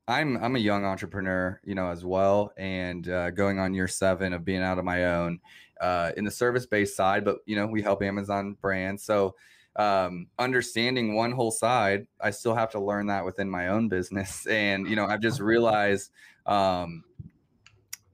I'm 0.08 0.36
I'm 0.36 0.54
a 0.54 0.60
young 0.60 0.84
entrepreneur, 0.84 1.60
you 1.64 1.74
know, 1.74 1.90
as 1.90 2.04
well, 2.04 2.52
and 2.56 3.08
uh, 3.08 3.30
going 3.30 3.58
on 3.58 3.74
year 3.74 3.88
seven 3.88 4.32
of 4.32 4.44
being 4.44 4.62
out 4.62 4.78
of 4.78 4.84
my 4.84 5.06
own 5.06 5.40
uh, 5.80 6.12
in 6.16 6.24
the 6.24 6.30
service 6.30 6.64
based 6.64 6.94
side. 6.96 7.24
But 7.24 7.38
you 7.46 7.56
know, 7.56 7.66
we 7.66 7.82
help 7.82 8.02
Amazon 8.02 8.56
brands, 8.60 9.02
so 9.02 9.34
um, 9.76 10.26
understanding 10.38 11.14
one 11.14 11.32
whole 11.32 11.50
side, 11.50 12.06
I 12.20 12.30
still 12.30 12.54
have 12.54 12.70
to 12.70 12.80
learn 12.80 13.06
that 13.08 13.24
within 13.24 13.48
my 13.48 13.68
own 13.68 13.88
business. 13.88 14.46
And, 14.56 14.88
you 14.88 14.96
know, 14.96 15.06
I've 15.06 15.20
just 15.20 15.40
realized, 15.40 16.10
um, 16.46 17.04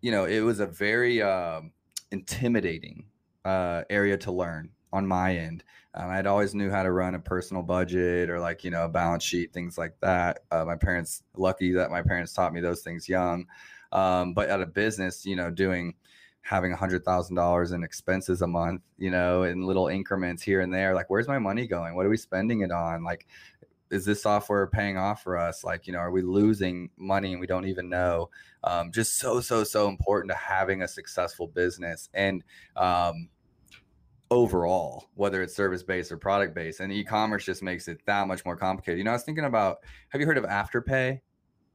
you 0.00 0.10
know, 0.10 0.24
it 0.24 0.40
was 0.40 0.60
a 0.60 0.66
very 0.66 1.22
uh, 1.22 1.60
intimidating 2.10 3.04
uh, 3.44 3.82
area 3.88 4.16
to 4.18 4.32
learn 4.32 4.70
on 4.92 5.06
my 5.06 5.36
end. 5.36 5.62
Um, 5.94 6.10
I'd 6.10 6.26
always 6.26 6.54
knew 6.54 6.70
how 6.70 6.82
to 6.82 6.90
run 6.90 7.14
a 7.14 7.20
personal 7.20 7.62
budget 7.62 8.28
or 8.30 8.40
like, 8.40 8.64
you 8.64 8.70
know, 8.70 8.84
a 8.84 8.88
balance 8.88 9.22
sheet, 9.22 9.52
things 9.52 9.78
like 9.78 9.94
that. 10.00 10.40
Uh, 10.50 10.64
my 10.64 10.76
parents, 10.76 11.22
lucky 11.36 11.72
that 11.72 11.90
my 11.90 12.02
parents 12.02 12.32
taught 12.32 12.52
me 12.52 12.60
those 12.60 12.82
things 12.82 13.08
young. 13.08 13.46
Um, 13.92 14.32
but 14.32 14.48
at 14.48 14.60
a 14.60 14.66
business, 14.66 15.24
you 15.26 15.36
know, 15.36 15.50
doing 15.50 15.94
having 16.43 16.72
a 16.72 16.77
hundred 16.77 17.05
thousand 17.05 17.37
dollars 17.37 17.72
in 17.72 17.82
expenses 17.82 18.43
a 18.43 18.46
month, 18.46 18.82
you 18.99 19.11
know, 19.11 19.44
in 19.44 19.63
little 19.63 19.89
increments 19.89 20.43
here 20.43 20.61
and 20.61 20.75
there. 20.75 20.94
Like, 20.94 21.08
where's 21.08 21.29
my 21.29 21.39
money 21.39 21.67
going? 21.67 21.94
What 21.94 22.05
are 22.05 22.11
we 22.11 22.17
spending 22.17 22.61
it 22.61 22.70
on? 22.70 23.05
Like, 23.05 23.27
is 23.91 24.05
this 24.05 24.22
software 24.22 24.67
paying 24.67 24.96
off 24.96 25.22
for 25.22 25.37
us? 25.37 25.65
Like, 25.65 25.87
you 25.87 25.93
know, 25.93 26.01
are 26.01 26.11
we 26.11 26.22
losing 26.22 26.91
money 26.96 27.32
and 27.32 27.41
we 27.41 27.46
don't 27.46 27.67
even 27.67 27.89
know? 27.89 28.31
Um, 28.65 28.91
just 28.91 29.19
so, 29.19 29.41
so, 29.41 29.65
so 29.65 29.89
important 29.89 30.32
to 30.32 30.37
having 30.37 30.82
a 30.82 30.89
successful 30.89 31.46
business 31.46 32.08
and 32.15 32.43
um, 32.75 33.29
overall, 34.31 35.11
whether 35.15 35.43
it's 35.43 35.55
service 35.55 35.82
based 35.82 36.11
or 36.11 36.17
product 36.17 36.55
based. 36.55 36.81
And 36.81 36.91
e 36.91 37.05
commerce 37.05 37.44
just 37.44 37.63
makes 37.63 37.87
it 37.87 38.01
that 38.06 38.27
much 38.27 38.44
more 38.44 38.56
complicated. 38.56 38.99
You 38.99 39.05
know, 39.05 39.11
I 39.11 39.15
was 39.15 39.25
thinking 39.25 39.44
about 39.44 39.79
have 40.08 40.20
you 40.20 40.27
heard 40.27 40.39
of 40.39 40.44
Afterpay? 40.44 41.20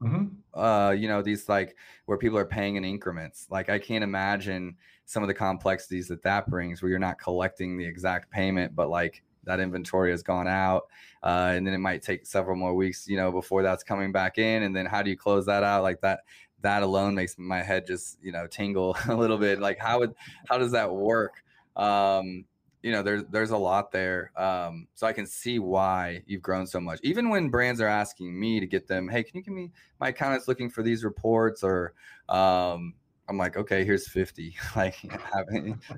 Mm-hmm. 0.02 0.58
Uh, 0.58 0.90
you 0.90 1.08
know, 1.08 1.22
these 1.22 1.48
like 1.48 1.76
where 2.06 2.18
people 2.18 2.38
are 2.38 2.44
paying 2.44 2.76
in 2.76 2.84
increments. 2.84 3.46
Like 3.50 3.68
I 3.68 3.78
can't 3.78 4.04
imagine 4.04 4.76
some 5.04 5.22
of 5.22 5.26
the 5.26 5.34
complexities 5.34 6.08
that 6.08 6.22
that 6.22 6.48
brings, 6.48 6.82
where 6.82 6.90
you're 6.90 6.98
not 6.98 7.18
collecting 7.18 7.76
the 7.76 7.84
exact 7.84 8.30
payment, 8.30 8.74
but 8.76 8.90
like 8.90 9.22
that 9.44 9.60
inventory 9.60 10.10
has 10.10 10.22
gone 10.22 10.46
out, 10.46 10.84
uh, 11.22 11.52
and 11.54 11.66
then 11.66 11.74
it 11.74 11.78
might 11.78 12.02
take 12.02 12.26
several 12.26 12.56
more 12.56 12.74
weeks, 12.74 13.08
you 13.08 13.16
know, 13.16 13.32
before 13.32 13.62
that's 13.62 13.82
coming 13.82 14.12
back 14.12 14.38
in, 14.38 14.62
and 14.62 14.74
then 14.74 14.86
how 14.86 15.02
do 15.02 15.10
you 15.10 15.16
close 15.16 15.46
that 15.46 15.64
out? 15.64 15.82
Like 15.82 16.00
that, 16.02 16.20
that 16.60 16.82
alone 16.82 17.14
makes 17.14 17.36
my 17.38 17.62
head 17.62 17.86
just 17.86 18.18
you 18.22 18.30
know 18.30 18.46
tingle 18.46 18.96
a 19.08 19.14
little 19.14 19.38
bit. 19.38 19.58
Like 19.58 19.78
how 19.78 19.98
would 20.00 20.14
how 20.48 20.58
does 20.58 20.72
that 20.72 20.92
work? 20.92 21.42
Um, 21.76 22.44
you 22.82 22.92
know 22.92 23.02
there's 23.02 23.24
there's 23.30 23.50
a 23.50 23.56
lot 23.56 23.90
there 23.90 24.32
um, 24.36 24.86
so 24.94 25.06
i 25.06 25.12
can 25.12 25.26
see 25.26 25.58
why 25.58 26.22
you've 26.26 26.42
grown 26.42 26.66
so 26.66 26.80
much. 26.80 27.00
Even 27.02 27.28
when 27.28 27.48
brands 27.48 27.80
are 27.80 27.88
asking 27.88 28.38
me 28.38 28.60
to 28.60 28.66
get 28.66 28.86
them 28.86 29.08
hey 29.08 29.22
can 29.22 29.36
you 29.36 29.42
give 29.42 29.54
me 29.54 29.70
my 30.00 30.08
accountant's 30.08 30.48
looking 30.48 30.70
for 30.70 30.82
these 30.82 31.04
reports? 31.04 31.62
or 31.62 31.94
um, 32.28 32.94
i'm 33.28 33.36
like 33.36 33.56
okay 33.56 33.84
here's 33.84 34.08
50 34.08 34.56
like 34.76 34.94
have, 35.34 35.46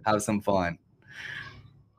have 0.07 0.23
some 0.23 0.41
fun. 0.41 0.79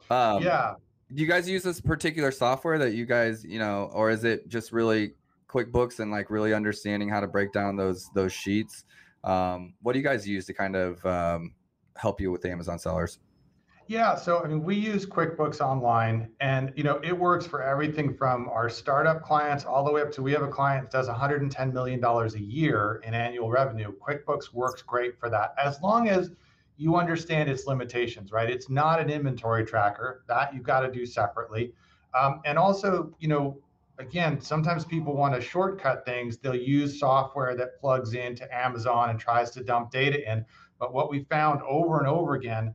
Um, 0.09 0.43
yeah. 0.43 0.73
do 1.13 1.21
you 1.21 1.27
guys 1.27 1.47
use 1.47 1.63
this 1.63 1.79
particular 1.79 2.31
software 2.31 2.77
that 2.79 2.93
you 2.93 3.05
guys 3.05 3.45
you 3.45 3.59
know 3.59 3.89
or 3.93 4.09
is 4.09 4.23
it 4.23 4.47
just 4.49 4.71
really 4.71 5.13
quickbooks 5.47 5.99
and 5.99 6.11
like 6.11 6.29
really 6.29 6.53
understanding 6.53 7.09
how 7.09 7.19
to 7.19 7.27
break 7.27 7.51
down 7.53 7.75
those 7.75 8.09
those 8.13 8.33
sheets? 8.33 8.85
Um, 9.23 9.75
what 9.83 9.93
do 9.93 9.99
you 9.99 10.05
guys 10.05 10.27
use 10.27 10.45
to 10.47 10.53
kind 10.53 10.75
of 10.75 11.05
um, 11.05 11.53
help 11.95 12.19
you 12.19 12.31
with 12.31 12.41
the 12.41 12.49
amazon 12.49 12.79
sellers 12.79 13.19
Yeah, 13.91 14.15
so 14.15 14.41
I 14.41 14.47
mean, 14.47 14.63
we 14.63 14.77
use 14.77 15.05
QuickBooks 15.05 15.59
Online, 15.59 16.29
and 16.39 16.71
you 16.77 16.83
know, 16.85 17.01
it 17.03 17.11
works 17.11 17.45
for 17.45 17.61
everything 17.61 18.15
from 18.15 18.47
our 18.47 18.69
startup 18.69 19.21
clients 19.21 19.65
all 19.65 19.83
the 19.83 19.91
way 19.91 20.01
up 20.01 20.13
to 20.13 20.21
we 20.21 20.31
have 20.31 20.43
a 20.43 20.47
client 20.47 20.89
that 20.89 20.97
does 20.97 21.09
110 21.09 21.73
million 21.73 21.99
dollars 21.99 22.35
a 22.35 22.39
year 22.39 23.01
in 23.03 23.13
annual 23.13 23.49
revenue. 23.51 23.91
QuickBooks 23.99 24.53
works 24.53 24.81
great 24.81 25.19
for 25.19 25.29
that, 25.31 25.53
as 25.61 25.81
long 25.81 26.07
as 26.07 26.31
you 26.77 26.95
understand 26.95 27.49
its 27.49 27.67
limitations, 27.67 28.31
right? 28.31 28.49
It's 28.49 28.69
not 28.69 29.01
an 29.01 29.09
inventory 29.09 29.65
tracker 29.65 30.23
that 30.29 30.53
you've 30.53 30.63
got 30.63 30.79
to 30.79 30.89
do 30.89 31.05
separately, 31.05 31.73
um, 32.17 32.39
and 32.45 32.57
also, 32.57 33.13
you 33.19 33.27
know, 33.27 33.57
again, 33.99 34.39
sometimes 34.39 34.85
people 34.85 35.17
want 35.17 35.35
to 35.35 35.41
shortcut 35.41 36.05
things. 36.05 36.37
They'll 36.37 36.55
use 36.55 36.97
software 36.97 37.57
that 37.57 37.77
plugs 37.77 38.13
into 38.13 38.47
Amazon 38.57 39.09
and 39.09 39.19
tries 39.19 39.51
to 39.51 39.61
dump 39.65 39.91
data 39.91 40.31
in. 40.31 40.45
But 40.79 40.93
what 40.93 41.11
we 41.11 41.25
found 41.25 41.61
over 41.63 41.99
and 41.99 42.07
over 42.07 42.35
again 42.35 42.73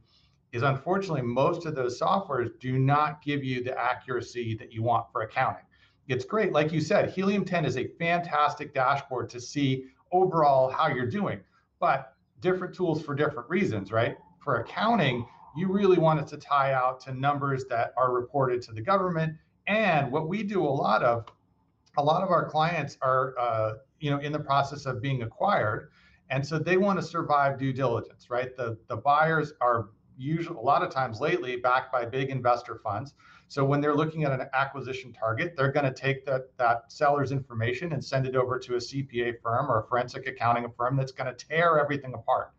is 0.56 0.62
unfortunately 0.62 1.20
most 1.20 1.66
of 1.66 1.74
those 1.74 2.00
softwares 2.00 2.58
do 2.58 2.78
not 2.78 3.22
give 3.22 3.44
you 3.44 3.62
the 3.62 3.78
accuracy 3.78 4.56
that 4.56 4.72
you 4.72 4.82
want 4.82 5.04
for 5.12 5.20
accounting. 5.20 5.64
It's 6.08 6.24
great, 6.24 6.52
like 6.52 6.72
you 6.72 6.80
said, 6.80 7.10
Helium 7.10 7.44
10 7.44 7.66
is 7.66 7.76
a 7.76 7.88
fantastic 7.98 8.72
dashboard 8.72 9.28
to 9.30 9.40
see 9.40 9.84
overall 10.12 10.70
how 10.70 10.88
you're 10.88 11.10
doing, 11.10 11.40
but 11.78 12.14
different 12.40 12.74
tools 12.74 13.02
for 13.02 13.14
different 13.14 13.50
reasons, 13.50 13.92
right? 13.92 14.16
For 14.38 14.60
accounting, 14.60 15.26
you 15.56 15.70
really 15.70 15.98
want 15.98 16.20
it 16.20 16.26
to 16.28 16.38
tie 16.38 16.72
out 16.72 17.00
to 17.00 17.12
numbers 17.12 17.66
that 17.66 17.92
are 17.98 18.12
reported 18.12 18.62
to 18.62 18.72
the 18.72 18.80
government. 18.80 19.34
And 19.66 20.10
what 20.10 20.26
we 20.26 20.42
do 20.42 20.64
a 20.64 20.68
lot 20.68 21.02
of, 21.02 21.26
a 21.98 22.02
lot 22.02 22.22
of 22.22 22.30
our 22.30 22.48
clients 22.48 22.96
are, 23.02 23.34
uh, 23.38 23.72
you 24.00 24.10
know, 24.10 24.20
in 24.20 24.32
the 24.32 24.38
process 24.38 24.86
of 24.86 25.02
being 25.02 25.22
acquired, 25.22 25.90
and 26.30 26.44
so 26.44 26.58
they 26.58 26.76
want 26.76 26.98
to 26.98 27.04
survive 27.04 27.58
due 27.58 27.72
diligence, 27.72 28.30
right? 28.30 28.56
The 28.56 28.76
the 28.88 28.96
buyers 28.96 29.52
are 29.60 29.90
usually 30.16 30.56
a 30.56 30.60
lot 30.60 30.82
of 30.82 30.90
times 30.90 31.20
lately 31.20 31.56
backed 31.56 31.92
by 31.92 32.04
big 32.04 32.30
investor 32.30 32.80
funds. 32.82 33.14
So 33.48 33.64
when 33.64 33.80
they're 33.80 33.94
looking 33.94 34.24
at 34.24 34.32
an 34.32 34.48
acquisition 34.54 35.12
target, 35.12 35.54
they're 35.56 35.70
going 35.70 35.86
to 35.86 35.92
take 35.92 36.24
that 36.26 36.56
that 36.56 36.90
seller's 36.90 37.30
information 37.30 37.92
and 37.92 38.04
send 38.04 38.26
it 38.26 38.34
over 38.34 38.58
to 38.58 38.74
a 38.74 38.78
CPA 38.78 39.40
firm 39.40 39.70
or 39.70 39.80
a 39.80 39.86
forensic 39.86 40.26
accounting 40.26 40.66
firm 40.76 40.96
that's 40.96 41.12
going 41.12 41.32
to 41.32 41.46
tear 41.46 41.78
everything 41.78 42.14
apart. 42.14 42.52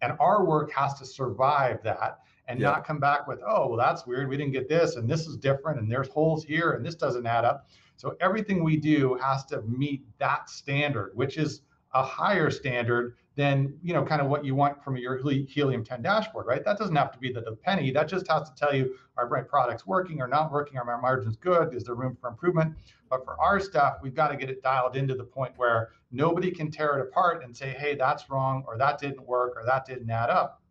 And 0.00 0.16
our 0.20 0.44
work 0.44 0.72
has 0.72 0.94
to 0.94 1.06
survive 1.06 1.82
that 1.82 2.20
and 2.48 2.58
yeah. 2.58 2.70
not 2.70 2.86
come 2.86 2.98
back 2.98 3.28
with, 3.28 3.40
oh, 3.46 3.68
well, 3.68 3.76
that's 3.76 4.06
weird. 4.06 4.28
We 4.28 4.36
didn't 4.36 4.52
get 4.52 4.68
this, 4.68 4.96
and 4.96 5.08
this 5.08 5.26
is 5.26 5.36
different, 5.36 5.78
and 5.78 5.90
there's 5.90 6.08
holes 6.08 6.44
here, 6.44 6.72
and 6.72 6.84
this 6.84 6.96
doesn't 6.96 7.26
add 7.26 7.44
up. 7.44 7.68
So 7.96 8.16
everything 8.20 8.64
we 8.64 8.76
do 8.76 9.14
has 9.22 9.44
to 9.46 9.62
meet 9.62 10.04
that 10.18 10.50
standard, 10.50 11.12
which 11.14 11.38
is 11.38 11.62
a 11.94 12.02
higher 12.02 12.50
standard 12.50 13.16
than 13.34 13.78
you 13.82 13.94
know 13.94 14.04
kind 14.04 14.20
of 14.20 14.28
what 14.28 14.44
you 14.44 14.54
want 14.54 14.82
from 14.84 14.96
your 14.96 15.16
helium 15.16 15.84
10 15.84 16.02
dashboard 16.02 16.46
right? 16.46 16.64
That 16.64 16.78
doesn't 16.78 16.96
have 16.96 17.12
to 17.12 17.18
be 17.18 17.32
the, 17.32 17.40
the 17.40 17.52
penny. 17.52 17.90
That 17.90 18.08
just 18.08 18.28
has 18.28 18.48
to 18.50 18.54
tell 18.54 18.74
you 18.74 18.96
are 19.16 19.28
my 19.28 19.40
products 19.40 19.86
working 19.86 20.20
or 20.20 20.28
not 20.28 20.52
working? 20.52 20.78
Are 20.78 20.84
my 20.84 21.00
margins 21.00 21.36
good? 21.36 21.74
Is 21.74 21.84
there 21.84 21.94
room 21.94 22.16
for 22.20 22.28
improvement? 22.28 22.74
But 23.08 23.24
for 23.24 23.40
our 23.40 23.58
stuff 23.60 23.98
we've 24.02 24.14
got 24.14 24.28
to 24.28 24.36
get 24.36 24.50
it 24.50 24.62
dialed 24.62 24.96
into 24.96 25.14
the 25.14 25.24
point 25.24 25.52
where 25.56 25.90
nobody 26.10 26.50
can 26.50 26.70
tear 26.70 26.98
it 26.98 27.02
apart 27.02 27.44
and 27.44 27.56
say 27.56 27.70
hey 27.70 27.94
that's 27.94 28.28
wrong 28.28 28.64
or 28.66 28.76
that 28.78 28.98
didn't 28.98 29.26
work 29.26 29.54
or 29.56 29.64
that 29.64 29.86
didn't 29.86 30.10
add 30.10 30.30
up. 30.30 30.62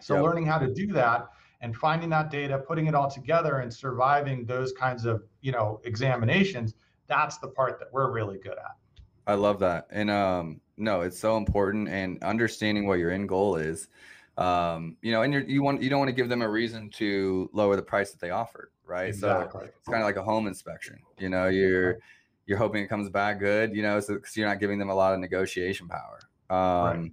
So 0.00 0.14
yep. 0.14 0.24
learning 0.24 0.46
how 0.46 0.58
to 0.58 0.72
do 0.72 0.88
that 0.88 1.28
and 1.62 1.74
finding 1.76 2.10
that 2.10 2.30
data 2.30 2.58
putting 2.58 2.86
it 2.86 2.94
all 2.94 3.10
together 3.10 3.60
and 3.60 3.72
surviving 3.72 4.44
those 4.44 4.72
kinds 4.72 5.06
of 5.06 5.22
you 5.40 5.52
know 5.52 5.80
examinations 5.84 6.74
that's 7.06 7.38
the 7.38 7.48
part 7.48 7.78
that 7.78 7.88
we're 7.92 8.10
really 8.10 8.38
good 8.38 8.58
at 8.58 8.76
I 9.26 9.34
love 9.34 9.60
that. 9.60 9.86
And 9.90 10.10
um 10.10 10.60
no, 10.76 11.02
it's 11.02 11.18
so 11.18 11.36
important 11.36 11.88
and 11.88 12.22
understanding 12.22 12.86
what 12.86 12.98
your 12.98 13.10
end 13.10 13.28
goal 13.28 13.56
is. 13.56 13.88
Um, 14.38 14.96
you 15.02 15.12
know, 15.12 15.22
and 15.22 15.32
you 15.32 15.40
you 15.46 15.62
want 15.62 15.82
you 15.82 15.90
don't 15.90 15.98
want 15.98 16.08
to 16.08 16.14
give 16.14 16.28
them 16.28 16.42
a 16.42 16.48
reason 16.48 16.90
to 16.90 17.50
lower 17.52 17.76
the 17.76 17.82
price 17.82 18.10
that 18.12 18.20
they 18.20 18.30
offered, 18.30 18.70
right? 18.84 19.08
Exactly. 19.08 19.60
So 19.60 19.66
it's 19.66 19.88
kind 19.88 20.02
of 20.02 20.06
like 20.06 20.16
a 20.16 20.22
home 20.22 20.46
inspection. 20.46 20.98
You 21.18 21.28
know, 21.28 21.48
you're 21.48 21.98
you're 22.46 22.58
hoping 22.58 22.82
it 22.82 22.88
comes 22.88 23.08
back 23.10 23.38
good, 23.38 23.74
you 23.74 23.82
know, 23.82 24.00
so 24.00 24.18
cause 24.18 24.36
you're 24.36 24.48
not 24.48 24.58
giving 24.58 24.78
them 24.78 24.90
a 24.90 24.94
lot 24.94 25.12
of 25.14 25.20
negotiation 25.20 25.88
power. 25.88 26.20
Um 26.50 27.02
right. 27.02 27.12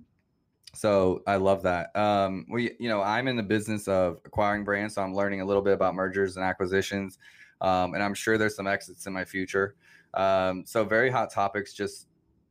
So 0.74 1.24
I 1.26 1.38
love 1.38 1.64
that. 1.64 1.96
Um, 1.96 2.46
we, 2.50 2.76
you 2.80 2.90
know, 2.90 3.02
I'm 3.02 3.28
in 3.28 3.36
the 3.36 3.44
business 3.44 3.88
of 3.88 4.20
acquiring 4.24 4.64
brands, 4.64 4.96
so 4.96 5.02
I'm 5.02 5.16
learning 5.16 5.42
a 5.42 5.46
little 5.46 5.64
bit 5.64 5.74
about 5.74 5.96
mergers 5.96 6.36
and 6.38 6.46
acquisitions, 6.46 7.18
um, 7.60 7.96
and 7.96 8.04
I'm 8.04 8.14
sure 8.14 8.38
there's 8.38 8.56
some 8.56 8.68
exits 8.68 9.08
in 9.08 9.14
my 9.14 9.26
future. 9.26 9.76
Um, 10.14 10.64
so 10.66 10.84
very 10.84 11.10
hot 11.10 11.32
topics 11.32 11.74
just 11.74 12.08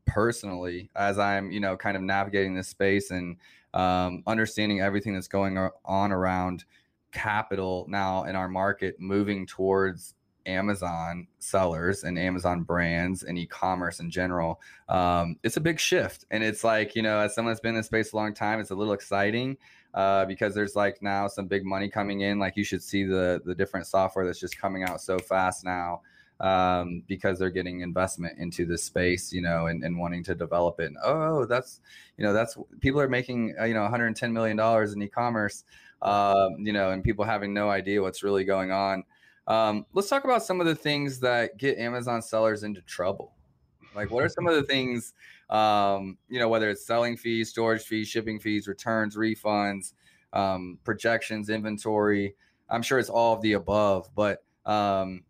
personally 0.06 0.90
as 0.96 1.18
I'm, 1.18 1.50
you 1.50 1.60
know, 1.60 1.76
kind 1.76 1.96
of 1.96 2.02
navigating 2.02 2.54
this 2.54 2.68
space 2.68 3.10
and 3.10 3.36
um, 3.74 4.22
understanding 4.26 4.80
everything 4.80 5.14
that's 5.14 5.28
going 5.28 5.58
on 5.84 6.12
around 6.12 6.64
capital 7.12 7.86
now 7.88 8.24
in 8.24 8.36
our 8.36 8.48
market 8.48 8.96
moving 8.98 9.46
towards 9.46 10.14
Amazon 10.46 11.26
sellers 11.38 12.04
and 12.04 12.18
Amazon 12.18 12.62
brands 12.62 13.22
and 13.22 13.38
e-commerce 13.38 14.00
in 14.00 14.10
general. 14.10 14.60
Um, 14.88 15.36
it's 15.42 15.58
a 15.58 15.60
big 15.60 15.78
shift, 15.78 16.24
and 16.30 16.42
it's 16.42 16.64
like 16.64 16.96
you 16.96 17.02
know, 17.02 17.20
as 17.20 17.34
someone 17.34 17.52
that's 17.52 17.60
been 17.60 17.70
in 17.70 17.76
this 17.76 17.86
space 17.86 18.12
a 18.12 18.16
long 18.16 18.34
time, 18.34 18.58
it's 18.58 18.70
a 18.70 18.74
little 18.74 18.94
exciting 18.94 19.58
uh, 19.94 20.24
because 20.24 20.54
there's 20.54 20.74
like 20.74 21.02
now 21.02 21.28
some 21.28 21.46
big 21.46 21.64
money 21.64 21.88
coming 21.88 22.22
in. 22.22 22.38
Like 22.38 22.56
you 22.56 22.64
should 22.64 22.82
see 22.82 23.04
the 23.04 23.42
the 23.44 23.54
different 23.54 23.86
software 23.86 24.24
that's 24.24 24.40
just 24.40 24.58
coming 24.58 24.82
out 24.82 25.00
so 25.00 25.18
fast 25.18 25.64
now 25.64 26.00
um, 26.40 27.02
because 27.06 27.38
they're 27.38 27.50
getting 27.50 27.80
investment 27.80 28.38
into 28.38 28.64
this 28.64 28.82
space, 28.82 29.32
you 29.32 29.42
know, 29.42 29.66
and, 29.66 29.82
and 29.82 29.98
wanting 29.98 30.22
to 30.24 30.34
develop 30.34 30.80
it. 30.80 30.86
And, 30.86 30.96
oh, 31.02 31.44
that's, 31.46 31.80
you 32.16 32.24
know, 32.24 32.32
that's 32.32 32.56
people 32.80 33.00
are 33.00 33.08
making, 33.08 33.54
uh, 33.60 33.64
you 33.64 33.74
know, 33.74 33.82
110 33.82 34.32
million 34.32 34.56
dollars 34.56 34.92
in 34.92 35.02
e-commerce, 35.02 35.64
um, 36.02 36.56
you 36.58 36.72
know, 36.72 36.90
and 36.90 37.02
people 37.02 37.24
having 37.24 37.52
no 37.52 37.68
idea 37.68 38.00
what's 38.00 38.22
really 38.22 38.44
going 38.44 38.70
on. 38.70 39.04
Um, 39.48 39.86
let's 39.94 40.08
talk 40.08 40.24
about 40.24 40.42
some 40.42 40.60
of 40.60 40.66
the 40.66 40.74
things 40.74 41.20
that 41.20 41.56
get 41.56 41.78
Amazon 41.78 42.22
sellers 42.22 42.62
into 42.62 42.82
trouble. 42.82 43.32
Like, 43.94 44.10
what 44.10 44.22
are 44.22 44.28
some 44.28 44.46
of 44.46 44.54
the 44.54 44.62
things, 44.62 45.14
um, 45.50 46.18
you 46.28 46.38
know, 46.38 46.48
whether 46.48 46.70
it's 46.70 46.86
selling 46.86 47.16
fees, 47.16 47.48
storage 47.48 47.82
fees, 47.82 48.08
shipping 48.08 48.38
fees, 48.38 48.68
returns, 48.68 49.16
refunds, 49.16 49.94
um, 50.34 50.78
projections, 50.84 51.48
inventory? 51.48 52.36
I'm 52.70 52.82
sure 52.82 52.98
it's 52.98 53.08
all 53.08 53.34
of 53.34 53.40
the 53.40 53.54
above, 53.54 54.10
but 54.14 54.44
um, 54.66 55.22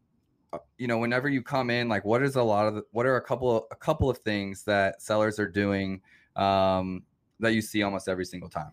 you 0.78 0.87
know 0.87 0.99
whenever 0.99 1.28
you 1.28 1.43
come 1.43 1.71
in 1.71 1.88
like 1.88 2.05
what 2.05 2.23
is 2.23 2.37
a 2.37 2.43
lot 2.43 2.67
of 2.67 2.75
the, 2.75 2.83
what 2.93 3.07
are 3.07 3.17
a 3.17 3.21
couple 3.21 3.57
of 3.57 3.64
a 3.71 3.76
couple 3.76 4.09
of 4.09 4.19
things 4.19 4.64
that 4.64 5.02
sellers 5.02 5.38
are 5.38 5.49
doing 5.49 6.00
um, 6.37 7.02
that 7.40 7.52
you 7.52 7.61
see 7.61 7.83
almost 7.83 8.09
every 8.09 8.25
single 8.25 8.49
time 8.49 8.71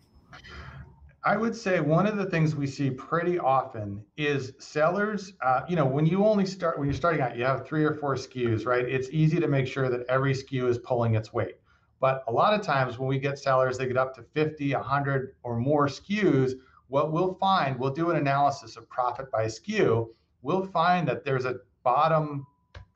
I 1.26 1.36
would 1.36 1.56
say 1.56 1.80
one 1.80 2.06
of 2.06 2.16
the 2.16 2.26
things 2.26 2.54
we 2.54 2.68
see 2.68 2.88
pretty 2.88 3.36
often 3.36 4.00
is 4.16 4.52
sellers. 4.60 5.32
Uh, 5.44 5.62
you 5.68 5.74
know, 5.74 5.84
when 5.84 6.06
you 6.06 6.24
only 6.24 6.46
start 6.46 6.78
when 6.78 6.86
you're 6.86 6.94
starting 6.94 7.20
out, 7.20 7.36
you 7.36 7.44
have 7.44 7.66
three 7.66 7.84
or 7.84 7.94
four 7.94 8.14
SKUs, 8.14 8.64
right? 8.64 8.84
It's 8.84 9.08
easy 9.10 9.40
to 9.40 9.48
make 9.48 9.66
sure 9.66 9.88
that 9.88 10.06
every 10.08 10.34
SKU 10.34 10.68
is 10.68 10.78
pulling 10.78 11.16
its 11.16 11.32
weight. 11.32 11.56
But 11.98 12.22
a 12.28 12.32
lot 12.32 12.54
of 12.54 12.64
times 12.64 13.00
when 13.00 13.08
we 13.08 13.18
get 13.18 13.40
sellers, 13.40 13.76
they 13.76 13.88
get 13.88 13.96
up 13.96 14.14
to 14.14 14.22
50, 14.22 14.72
100 14.72 15.34
or 15.42 15.56
more 15.58 15.88
SKUs. 15.88 16.52
What 16.86 17.10
we'll 17.10 17.34
find, 17.34 17.76
we'll 17.76 17.90
do 17.90 18.10
an 18.10 18.16
analysis 18.18 18.76
of 18.76 18.88
profit 18.88 19.28
by 19.32 19.46
SKU, 19.46 20.08
we'll 20.42 20.66
find 20.66 21.06
that 21.08 21.24
there's 21.24 21.44
a 21.44 21.56
bottom 21.82 22.46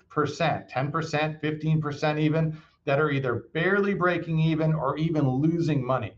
percent, 0.09 0.69
10%, 0.69 1.41
15% 1.41 2.19
even, 2.19 2.57
that 2.85 2.99
are 2.99 3.11
either 3.11 3.45
barely 3.53 3.95
breaking 3.95 4.41
even 4.41 4.75
or 4.75 4.97
even 4.97 5.29
losing 5.29 5.85
money. 5.85 6.15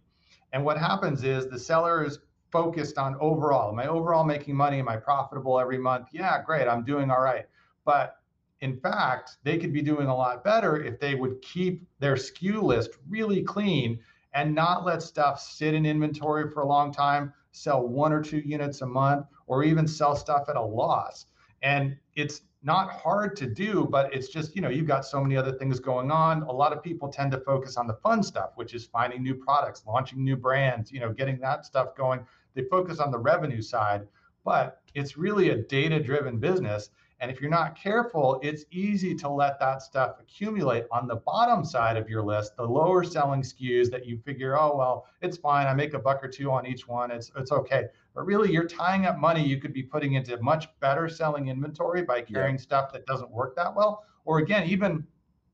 And 0.52 0.64
what 0.64 0.78
happens 0.78 1.24
is 1.24 1.46
the 1.46 1.58
seller 1.58 2.04
is 2.04 2.20
focused 2.50 2.98
on 2.98 3.16
overall. 3.20 3.70
Am 3.72 3.78
I 3.78 3.88
overall 3.88 4.24
making 4.24 4.54
money? 4.54 4.78
Am 4.78 4.88
I 4.88 4.96
profitable 4.96 5.58
every 5.58 5.78
month? 5.78 6.08
Yeah, 6.12 6.42
great. 6.42 6.68
I'm 6.68 6.84
doing 6.84 7.10
all 7.10 7.22
right. 7.22 7.46
But 7.84 8.16
in 8.60 8.78
fact, 8.78 9.38
they 9.42 9.58
could 9.58 9.72
be 9.72 9.82
doing 9.82 10.06
a 10.06 10.16
lot 10.16 10.44
better 10.44 10.82
if 10.82 11.00
they 11.00 11.14
would 11.14 11.42
keep 11.42 11.86
their 11.98 12.14
SKU 12.14 12.62
list 12.62 12.90
really 13.08 13.42
clean 13.42 13.98
and 14.34 14.54
not 14.54 14.84
let 14.84 15.02
stuff 15.02 15.40
sit 15.40 15.74
in 15.74 15.84
inventory 15.84 16.50
for 16.50 16.60
a 16.60 16.66
long 16.66 16.92
time, 16.92 17.32
sell 17.52 17.86
one 17.86 18.12
or 18.12 18.22
two 18.22 18.38
units 18.38 18.82
a 18.82 18.86
month, 18.86 19.26
or 19.46 19.62
even 19.62 19.86
sell 19.86 20.16
stuff 20.16 20.48
at 20.48 20.56
a 20.56 20.62
loss. 20.62 21.26
And 21.62 21.96
it's 22.16 22.42
not 22.62 22.90
hard 22.90 23.36
to 23.36 23.46
do, 23.46 23.86
but 23.90 24.12
it's 24.14 24.28
just, 24.28 24.54
you 24.54 24.62
know, 24.62 24.68
you've 24.68 24.86
got 24.86 25.04
so 25.04 25.20
many 25.20 25.36
other 25.36 25.52
things 25.52 25.80
going 25.80 26.10
on. 26.10 26.42
A 26.42 26.52
lot 26.52 26.72
of 26.72 26.82
people 26.82 27.08
tend 27.08 27.32
to 27.32 27.38
focus 27.38 27.76
on 27.76 27.86
the 27.86 27.94
fun 27.94 28.22
stuff, 28.22 28.50
which 28.54 28.74
is 28.74 28.86
finding 28.86 29.22
new 29.22 29.34
products, 29.34 29.84
launching 29.86 30.22
new 30.22 30.36
brands, 30.36 30.92
you 30.92 31.00
know, 31.00 31.12
getting 31.12 31.38
that 31.40 31.64
stuff 31.64 31.96
going. 31.96 32.24
They 32.54 32.62
focus 32.64 32.98
on 32.98 33.10
the 33.10 33.18
revenue 33.18 33.62
side, 33.62 34.06
but 34.44 34.80
it's 34.94 35.16
really 35.16 35.50
a 35.50 35.56
data 35.56 36.00
driven 36.00 36.38
business. 36.38 36.90
And 37.22 37.30
if 37.30 37.40
you're 37.40 37.50
not 37.50 37.80
careful, 37.80 38.40
it's 38.42 38.64
easy 38.72 39.14
to 39.14 39.28
let 39.28 39.60
that 39.60 39.80
stuff 39.80 40.16
accumulate 40.18 40.86
on 40.90 41.06
the 41.06 41.14
bottom 41.14 41.64
side 41.64 41.96
of 41.96 42.08
your 42.08 42.20
list, 42.20 42.56
the 42.56 42.64
lower 42.64 43.04
selling 43.04 43.42
SKUs 43.42 43.92
that 43.92 44.04
you 44.04 44.18
figure, 44.18 44.58
oh, 44.58 44.76
well, 44.76 45.06
it's 45.20 45.36
fine. 45.36 45.68
I 45.68 45.72
make 45.72 45.94
a 45.94 46.00
buck 46.00 46.24
or 46.24 46.26
two 46.26 46.50
on 46.50 46.66
each 46.66 46.88
one. 46.88 47.12
It's, 47.12 47.30
it's 47.36 47.52
okay. 47.52 47.84
But 48.12 48.26
really, 48.26 48.50
you're 48.50 48.66
tying 48.66 49.06
up 49.06 49.18
money 49.18 49.46
you 49.46 49.58
could 49.58 49.72
be 49.72 49.84
putting 49.84 50.14
into 50.14 50.36
much 50.42 50.68
better 50.80 51.08
selling 51.08 51.46
inventory 51.46 52.02
by 52.02 52.22
carrying 52.22 52.56
yeah. 52.56 52.62
stuff 52.62 52.92
that 52.92 53.06
doesn't 53.06 53.30
work 53.30 53.54
that 53.54 53.72
well. 53.72 54.04
Or 54.24 54.38
again, 54.38 54.68
even, 54.68 55.06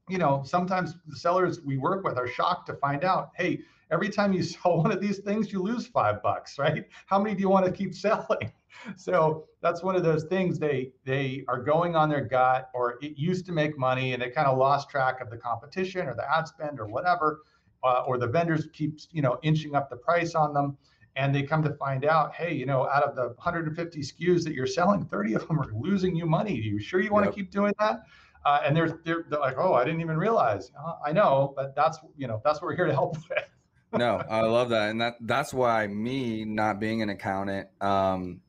you 0.08 0.16
know, 0.16 0.42
sometimes 0.46 0.94
the 1.06 1.16
sellers 1.16 1.60
we 1.60 1.76
work 1.76 2.02
with 2.02 2.16
are 2.16 2.28
shocked 2.28 2.68
to 2.68 2.76
find 2.76 3.04
out, 3.04 3.32
hey, 3.36 3.60
every 3.90 4.08
time 4.08 4.32
you 4.32 4.42
sell 4.54 4.78
one 4.78 4.90
of 4.90 5.02
these 5.02 5.18
things, 5.18 5.52
you 5.52 5.62
lose 5.62 5.86
five 5.86 6.22
bucks, 6.22 6.58
right? 6.58 6.86
How 7.04 7.18
many 7.18 7.34
do 7.34 7.42
you 7.42 7.50
want 7.50 7.66
to 7.66 7.72
keep 7.72 7.94
selling? 8.06 8.52
So 8.96 9.46
that's 9.60 9.82
one 9.82 9.96
of 9.96 10.02
those 10.02 10.24
things 10.24 10.58
they 10.58 10.92
they 11.04 11.44
are 11.48 11.60
going 11.60 11.96
on 11.96 12.08
their 12.08 12.24
gut, 12.24 12.70
or 12.74 12.98
it 13.02 13.16
used 13.16 13.46
to 13.46 13.52
make 13.52 13.78
money 13.78 14.12
and 14.12 14.22
they 14.22 14.30
kind 14.30 14.46
of 14.46 14.58
lost 14.58 14.90
track 14.90 15.20
of 15.20 15.30
the 15.30 15.36
competition 15.36 16.06
or 16.06 16.14
the 16.14 16.24
ad 16.30 16.46
spend 16.48 16.78
or 16.78 16.86
whatever, 16.86 17.40
uh, 17.82 18.04
or 18.06 18.18
the 18.18 18.26
vendors 18.26 18.68
keep 18.72 18.98
you 19.10 19.22
know 19.22 19.38
inching 19.42 19.74
up 19.74 19.90
the 19.90 19.96
price 19.96 20.34
on 20.34 20.54
them 20.54 20.76
and 21.18 21.34
they 21.34 21.42
come 21.42 21.64
to 21.64 21.74
find 21.74 22.04
out, 22.04 22.32
hey, 22.32 22.54
you 22.54 22.64
know, 22.64 22.88
out 22.88 23.02
of 23.02 23.16
the 23.16 23.28
150 23.28 24.00
SKUs 24.00 24.44
that 24.44 24.54
you're 24.54 24.68
selling, 24.68 25.04
30 25.04 25.34
of 25.34 25.48
them 25.48 25.58
are 25.58 25.70
losing 25.74 26.14
you 26.14 26.26
money. 26.26 26.52
Are 26.52 26.62
you 26.62 26.78
sure 26.78 27.00
you 27.00 27.10
want 27.10 27.26
yep. 27.26 27.34
to 27.34 27.40
keep 27.40 27.50
doing 27.50 27.74
that? 27.80 28.02
Uh, 28.46 28.60
and 28.64 28.76
they're, 28.76 29.00
they're, 29.04 29.24
they're 29.28 29.40
like, 29.40 29.56
oh, 29.58 29.74
I 29.74 29.84
didn't 29.84 30.00
even 30.00 30.16
realize. 30.16 30.70
Uh, 30.80 30.94
I 31.04 31.10
know, 31.10 31.52
but 31.56 31.74
that's 31.74 31.98
you 32.16 32.28
know 32.28 32.40
that's 32.44 32.62
what 32.62 32.68
we're 32.68 32.76
here 32.76 32.86
to 32.86 32.92
help 32.92 33.16
with. 33.28 33.44
no, 33.92 34.22
I 34.30 34.42
love 34.42 34.68
that, 34.68 34.90
and 34.90 35.00
that 35.00 35.14
that's 35.20 35.52
why 35.52 35.86
me 35.88 36.44
not 36.44 36.78
being 36.78 37.02
an 37.02 37.10
accountant, 37.10 37.68
um, 37.80 38.40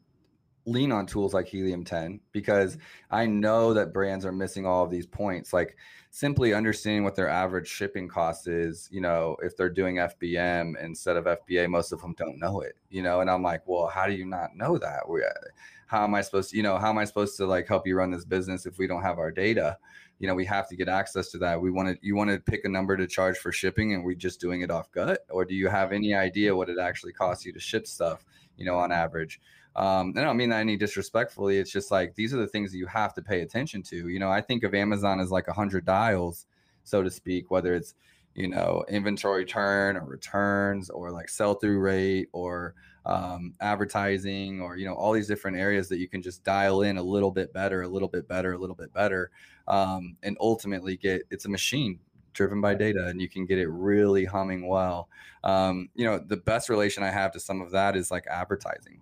lean 0.69 0.91
on 0.91 1.05
tools 1.05 1.33
like 1.33 1.47
Helium 1.47 1.83
10 1.83 2.19
because 2.31 2.75
mm-hmm. 2.75 3.15
I 3.15 3.25
know 3.25 3.73
that 3.73 3.93
brands 3.93 4.25
are 4.25 4.31
missing 4.31 4.65
all 4.65 4.83
of 4.83 4.91
these 4.91 5.05
points. 5.05 5.51
Like 5.53 5.75
simply 6.11 6.53
understanding 6.53 7.03
what 7.03 7.15
their 7.15 7.29
average 7.29 7.67
shipping 7.67 8.07
cost 8.07 8.47
is, 8.47 8.87
you 8.91 9.01
know, 9.01 9.35
if 9.43 9.55
they're 9.55 9.69
doing 9.69 9.95
FBM 9.95 10.81
instead 10.83 11.17
of 11.17 11.25
FBA, 11.25 11.69
most 11.69 11.91
of 11.91 12.01
them 12.01 12.15
don't 12.17 12.39
know 12.39 12.61
it, 12.61 12.75
you 12.89 13.03
know, 13.03 13.21
and 13.21 13.29
I'm 13.29 13.43
like, 13.43 13.61
well, 13.65 13.87
how 13.87 14.07
do 14.07 14.13
you 14.13 14.25
not 14.25 14.55
know 14.55 14.77
that? 14.77 15.03
Uh, 15.07 15.47
how 15.87 16.03
am 16.03 16.15
I 16.15 16.21
supposed 16.21 16.51
to, 16.51 16.57
you 16.57 16.63
know, 16.63 16.77
how 16.77 16.89
am 16.89 16.97
I 16.97 17.05
supposed 17.05 17.37
to 17.37 17.45
like 17.45 17.67
help 17.67 17.85
you 17.85 17.95
run 17.95 18.11
this 18.11 18.25
business 18.25 18.65
if 18.65 18.77
we 18.77 18.87
don't 18.87 19.01
have 19.01 19.19
our 19.19 19.31
data? 19.31 19.77
You 20.19 20.27
know, 20.27 20.35
we 20.35 20.45
have 20.45 20.67
to 20.69 20.75
get 20.75 20.89
access 20.89 21.29
to 21.31 21.37
that. 21.39 21.61
We 21.61 21.71
want 21.71 21.89
to, 21.89 21.97
you 22.05 22.15
want 22.15 22.29
to 22.29 22.39
pick 22.39 22.65
a 22.65 22.69
number 22.69 22.97
to 22.97 23.07
charge 23.07 23.37
for 23.37 23.51
shipping 23.51 23.93
and 23.93 24.03
we're 24.03 24.15
just 24.15 24.41
doing 24.41 24.61
it 24.61 24.69
off 24.69 24.91
gut? 24.91 25.21
Or 25.29 25.45
do 25.45 25.55
you 25.55 25.67
have 25.67 25.91
any 25.91 26.13
idea 26.13 26.55
what 26.55 26.69
it 26.69 26.77
actually 26.79 27.13
costs 27.13 27.45
you 27.45 27.53
to 27.53 27.59
ship 27.59 27.87
stuff, 27.87 28.25
you 28.57 28.65
know, 28.65 28.75
on 28.75 28.91
average? 28.91 29.39
Um, 29.79 30.13
I 30.17 30.21
don't 30.21 30.35
mean 30.35 30.49
that 30.49 30.59
any 30.59 30.75
disrespectfully. 30.75 31.57
It's 31.57 31.71
just 31.71 31.89
like 31.89 32.13
these 32.13 32.33
are 32.33 32.37
the 32.37 32.47
things 32.47 32.71
that 32.71 32.77
you 32.77 32.85
have 32.87 33.13
to 33.13 33.21
pay 33.21 33.41
attention 33.41 33.81
to. 33.83 34.09
You 34.09 34.19
know, 34.19 34.29
I 34.29 34.41
think 34.41 34.63
of 34.63 34.73
Amazon 34.75 35.21
as 35.21 35.31
like 35.31 35.47
a 35.47 35.53
hundred 35.53 35.85
dials, 35.85 36.47
so 36.83 37.01
to 37.01 37.09
speak, 37.09 37.49
whether 37.49 37.73
it's 37.73 37.93
you 38.35 38.49
know 38.49 38.83
inventory 38.89 39.45
turn 39.45 39.95
or 39.95 40.03
returns 40.03 40.89
or 40.89 41.11
like 41.11 41.29
sell 41.29 41.53
through 41.53 41.79
rate 41.79 42.27
or 42.33 42.75
um, 43.05 43.53
advertising 43.61 44.59
or 44.59 44.75
you 44.75 44.85
know 44.85 44.95
all 44.95 45.13
these 45.13 45.29
different 45.29 45.55
areas 45.55 45.87
that 45.87 45.97
you 45.97 46.09
can 46.09 46.21
just 46.21 46.43
dial 46.43 46.81
in 46.81 46.97
a 46.97 47.03
little 47.03 47.31
bit 47.31 47.53
better, 47.53 47.83
a 47.83 47.87
little 47.87 48.09
bit 48.09 48.27
better, 48.27 48.51
a 48.51 48.57
little 48.57 48.75
bit 48.75 48.93
better, 48.93 49.31
um, 49.69 50.17
and 50.23 50.35
ultimately 50.41 50.97
get 50.97 51.21
it's 51.31 51.45
a 51.45 51.49
machine 51.49 51.99
driven 52.33 52.59
by 52.59 52.75
data 52.75 53.05
and 53.07 53.21
you 53.21 53.29
can 53.29 53.45
get 53.45 53.57
it 53.57 53.69
really 53.69 54.25
humming 54.25 54.67
well. 54.67 55.07
Um, 55.45 55.87
you 55.95 56.03
know, 56.03 56.19
the 56.19 56.37
best 56.37 56.67
relation 56.67 57.01
I 57.01 57.11
have 57.11 57.31
to 57.31 57.39
some 57.39 57.61
of 57.61 57.71
that 57.71 57.95
is 57.95 58.11
like 58.11 58.27
advertising 58.27 58.99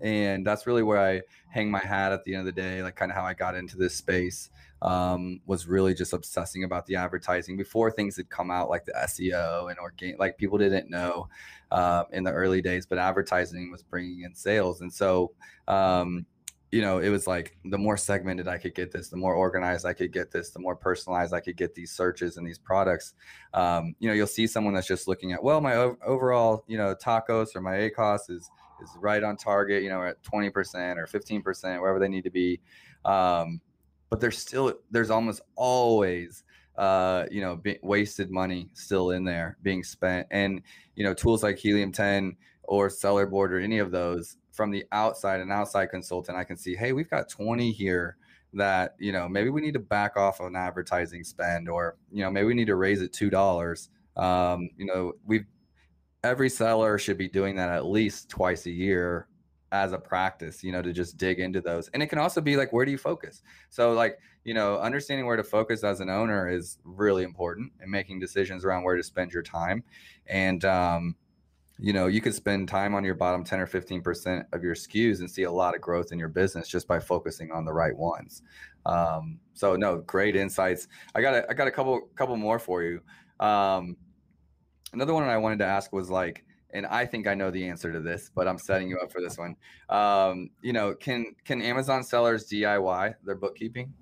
and 0.00 0.46
that's 0.46 0.66
really 0.66 0.82
where 0.82 0.98
I 0.98 1.22
hang 1.48 1.70
my 1.70 1.80
hat 1.80 2.12
at 2.12 2.24
the 2.24 2.34
end 2.34 2.46
of 2.46 2.54
the 2.54 2.60
day. 2.60 2.82
Like 2.82 2.96
kind 2.96 3.10
of 3.10 3.16
how 3.16 3.24
I 3.24 3.34
got 3.34 3.54
into 3.54 3.76
this 3.76 3.94
space 3.94 4.50
um, 4.82 5.40
was 5.46 5.66
really 5.66 5.94
just 5.94 6.12
obsessing 6.12 6.64
about 6.64 6.86
the 6.86 6.96
advertising 6.96 7.56
before 7.56 7.90
things 7.90 8.16
had 8.16 8.28
come 8.28 8.50
out 8.50 8.68
like 8.68 8.84
the 8.84 8.92
SEO 8.92 9.70
and 9.70 9.78
organic. 9.78 10.18
Like 10.18 10.38
people 10.38 10.58
didn't 10.58 10.90
know 10.90 11.28
uh, 11.70 12.04
in 12.12 12.24
the 12.24 12.32
early 12.32 12.62
days, 12.62 12.86
but 12.86 12.98
advertising 12.98 13.70
was 13.70 13.82
bringing 13.82 14.22
in 14.22 14.34
sales, 14.34 14.80
and 14.80 14.92
so. 14.92 15.32
Um, 15.66 16.26
you 16.70 16.82
know, 16.82 16.98
it 16.98 17.08
was 17.08 17.26
like 17.26 17.56
the 17.64 17.78
more 17.78 17.96
segmented 17.96 18.46
I 18.46 18.58
could 18.58 18.74
get 18.74 18.92
this, 18.92 19.08
the 19.08 19.16
more 19.16 19.34
organized 19.34 19.86
I 19.86 19.94
could 19.94 20.12
get 20.12 20.30
this, 20.30 20.50
the 20.50 20.58
more 20.58 20.76
personalized 20.76 21.32
I 21.32 21.40
could 21.40 21.56
get 21.56 21.74
these 21.74 21.92
searches 21.92 22.36
and 22.36 22.46
these 22.46 22.58
products. 22.58 23.14
Um, 23.54 23.94
you 24.00 24.08
know, 24.08 24.14
you'll 24.14 24.26
see 24.26 24.46
someone 24.46 24.74
that's 24.74 24.86
just 24.86 25.08
looking 25.08 25.32
at, 25.32 25.42
well, 25.42 25.62
my 25.62 25.74
overall, 26.04 26.64
you 26.66 26.76
know, 26.76 26.94
TACoS 26.94 27.56
or 27.56 27.62
my 27.62 27.76
ACOS 27.76 28.28
is 28.28 28.50
is 28.82 28.90
right 28.98 29.22
on 29.22 29.36
target, 29.36 29.82
you 29.82 29.88
know, 29.88 30.02
at 30.02 30.22
20% 30.22 30.96
or 30.96 31.06
15%, 31.06 31.80
wherever 31.80 31.98
they 31.98 32.08
need 32.08 32.24
to 32.24 32.30
be. 32.30 32.60
Um, 33.04 33.60
but 34.10 34.20
there's 34.20 34.38
still, 34.38 34.74
there's 34.90 35.10
almost 35.10 35.42
always, 35.56 36.44
uh, 36.76 37.26
you 37.30 37.40
know, 37.40 37.56
be, 37.56 37.78
wasted 37.82 38.30
money 38.30 38.70
still 38.74 39.10
in 39.10 39.24
there 39.24 39.58
being 39.62 39.82
spent. 39.82 40.26
And, 40.30 40.62
you 40.94 41.04
know, 41.04 41.14
tools 41.14 41.42
like 41.42 41.58
Helium 41.58 41.92
10 41.92 42.36
or 42.64 42.88
Sellerboard 42.88 43.50
or 43.50 43.58
any 43.58 43.78
of 43.78 43.90
those 43.90 44.36
from 44.52 44.70
the 44.70 44.84
outside, 44.92 45.40
an 45.40 45.50
outside 45.50 45.86
consultant, 45.86 46.36
I 46.36 46.44
can 46.44 46.56
see, 46.56 46.74
hey, 46.74 46.92
we've 46.92 47.10
got 47.10 47.28
20 47.28 47.70
here 47.72 48.16
that, 48.54 48.94
you 48.98 49.12
know, 49.12 49.28
maybe 49.28 49.50
we 49.50 49.60
need 49.60 49.74
to 49.74 49.78
back 49.78 50.16
off 50.16 50.40
on 50.40 50.56
advertising 50.56 51.22
spend 51.22 51.68
or, 51.68 51.96
you 52.10 52.22
know, 52.22 52.30
maybe 52.30 52.46
we 52.46 52.54
need 52.54 52.66
to 52.66 52.76
raise 52.76 53.02
it 53.02 53.12
$2. 53.12 53.88
Um, 54.16 54.70
you 54.76 54.86
know, 54.86 55.12
we've 55.24 55.46
every 56.24 56.50
seller 56.50 56.98
should 56.98 57.18
be 57.18 57.28
doing 57.28 57.56
that 57.56 57.70
at 57.70 57.86
least 57.86 58.28
twice 58.28 58.66
a 58.66 58.70
year 58.70 59.28
as 59.70 59.92
a 59.92 59.98
practice, 59.98 60.64
you 60.64 60.72
know, 60.72 60.82
to 60.82 60.92
just 60.92 61.16
dig 61.16 61.40
into 61.40 61.60
those. 61.60 61.88
And 61.88 62.02
it 62.02 62.06
can 62.06 62.18
also 62.18 62.40
be 62.40 62.56
like, 62.56 62.72
where 62.72 62.84
do 62.84 62.90
you 62.90 62.98
focus? 62.98 63.42
So, 63.68 63.92
like, 63.92 64.18
you 64.44 64.54
know, 64.54 64.78
understanding 64.78 65.26
where 65.26 65.36
to 65.36 65.44
focus 65.44 65.84
as 65.84 66.00
an 66.00 66.08
owner 66.08 66.48
is 66.48 66.78
really 66.84 67.22
important 67.22 67.72
and 67.80 67.90
making 67.90 68.18
decisions 68.18 68.64
around 68.64 68.84
where 68.84 68.96
to 68.96 69.02
spend 69.02 69.32
your 69.32 69.42
time. 69.42 69.84
And, 70.26 70.64
um, 70.64 71.16
you 71.78 71.92
know, 71.92 72.06
you 72.06 72.20
could 72.20 72.34
spend 72.34 72.68
time 72.68 72.94
on 72.94 73.04
your 73.04 73.14
bottom 73.14 73.44
10 73.44 73.60
or 73.60 73.66
15% 73.66 74.44
of 74.52 74.62
your 74.64 74.74
SKUs 74.74 75.20
and 75.20 75.30
see 75.30 75.44
a 75.44 75.52
lot 75.52 75.74
of 75.74 75.80
growth 75.80 76.10
in 76.10 76.18
your 76.18 76.28
business 76.28 76.66
just 76.66 76.88
by 76.88 76.98
focusing 76.98 77.52
on 77.52 77.64
the 77.64 77.72
right 77.72 77.96
ones. 77.96 78.42
Um, 78.86 79.38
so 79.54 79.76
no, 79.76 79.98
great 79.98 80.34
insights. 80.34 80.88
I 81.14 81.20
got 81.20 81.34
a, 81.34 81.50
I 81.50 81.54
got 81.54 81.68
a 81.68 81.70
couple, 81.70 82.08
couple 82.16 82.36
more 82.36 82.58
for 82.58 82.82
you. 82.82 83.00
Um, 83.38 83.96
another 84.92 85.14
one 85.14 85.24
I 85.24 85.36
wanted 85.36 85.58
to 85.60 85.66
ask 85.66 85.92
was 85.92 86.10
like, 86.10 86.44
and 86.70 86.86
I 86.86 87.06
think 87.06 87.26
I 87.26 87.34
know 87.34 87.50
the 87.50 87.66
answer 87.68 87.92
to 87.92 88.00
this, 88.00 88.30
but 88.34 88.46
I'm 88.46 88.58
setting 88.58 88.88
you 88.88 88.98
up 88.98 89.10
for 89.10 89.20
this 89.20 89.38
one. 89.38 89.56
Um, 89.88 90.50
you 90.62 90.72
know, 90.72 90.94
can 90.94 91.34
can 91.44 91.62
Amazon 91.62 92.02
sellers 92.02 92.48
DIY 92.48 93.14
their 93.24 93.36
bookkeeping? 93.36 93.92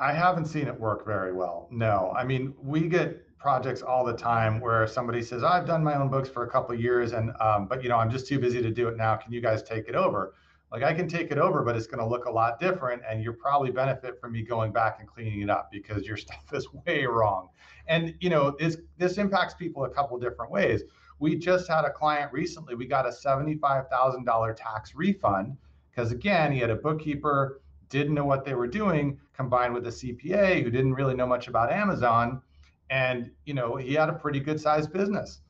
I 0.00 0.12
haven't 0.12 0.46
seen 0.46 0.68
it 0.68 0.78
work 0.78 1.04
very 1.04 1.32
well. 1.32 1.68
No, 1.70 2.12
I 2.16 2.24
mean 2.24 2.54
we 2.62 2.88
get 2.88 3.26
projects 3.38 3.82
all 3.82 4.04
the 4.04 4.16
time 4.16 4.60
where 4.60 4.86
somebody 4.86 5.20
says, 5.20 5.42
"I've 5.42 5.66
done 5.66 5.82
my 5.82 5.96
own 5.96 6.08
books 6.08 6.28
for 6.28 6.44
a 6.44 6.48
couple 6.48 6.74
years, 6.74 7.12
and 7.12 7.32
um, 7.40 7.66
but 7.66 7.82
you 7.82 7.88
know 7.88 7.96
I'm 7.96 8.10
just 8.10 8.26
too 8.26 8.38
busy 8.38 8.62
to 8.62 8.70
do 8.70 8.88
it 8.88 8.96
now. 8.96 9.16
Can 9.16 9.32
you 9.32 9.40
guys 9.40 9.62
take 9.62 9.88
it 9.88 9.94
over?" 9.94 10.34
Like 10.72 10.82
I 10.82 10.94
can 10.94 11.06
take 11.06 11.30
it 11.30 11.36
over, 11.36 11.62
but 11.62 11.76
it's 11.76 11.86
going 11.86 11.98
to 11.98 12.06
look 12.06 12.24
a 12.24 12.30
lot 12.30 12.58
different, 12.58 13.02
and 13.06 13.22
you'll 13.22 13.34
probably 13.34 13.70
benefit 13.70 14.18
from 14.18 14.32
me 14.32 14.42
going 14.42 14.72
back 14.72 14.96
and 15.00 15.06
cleaning 15.06 15.42
it 15.42 15.50
up 15.50 15.70
because 15.70 16.06
your 16.06 16.16
stuff 16.26 16.44
is 16.54 16.66
way 16.86 17.04
wrong. 17.04 17.50
And 17.86 18.14
you 18.20 18.30
know, 18.30 18.56
this 18.58 18.78
this 18.96 19.18
impacts 19.18 19.54
people 19.54 19.84
a 19.84 19.90
couple 19.90 20.18
different 20.18 20.50
ways. 20.50 20.82
We 21.18 21.36
just 21.36 21.68
had 21.68 21.84
a 21.84 21.90
client 21.90 22.32
recently. 22.32 22.74
We 22.74 22.86
got 22.86 23.06
a 23.06 23.12
seventy-five 23.12 23.88
thousand 23.88 24.24
dollar 24.24 24.54
tax 24.54 24.94
refund 24.94 25.58
because 25.90 26.10
again, 26.10 26.52
he 26.52 26.58
had 26.58 26.70
a 26.70 26.76
bookkeeper 26.76 27.60
didn't 27.90 28.14
know 28.14 28.24
what 28.24 28.42
they 28.42 28.54
were 28.54 28.66
doing, 28.66 29.20
combined 29.34 29.74
with 29.74 29.86
a 29.86 29.90
CPA 29.90 30.62
who 30.62 30.70
didn't 30.70 30.94
really 30.94 31.14
know 31.14 31.26
much 31.26 31.48
about 31.48 31.70
Amazon, 31.70 32.40
and 32.88 33.30
you 33.44 33.52
know, 33.52 33.76
he 33.76 33.92
had 33.92 34.08
a 34.08 34.14
pretty 34.14 34.40
good 34.40 34.58
sized 34.58 34.90
business. 34.90 35.40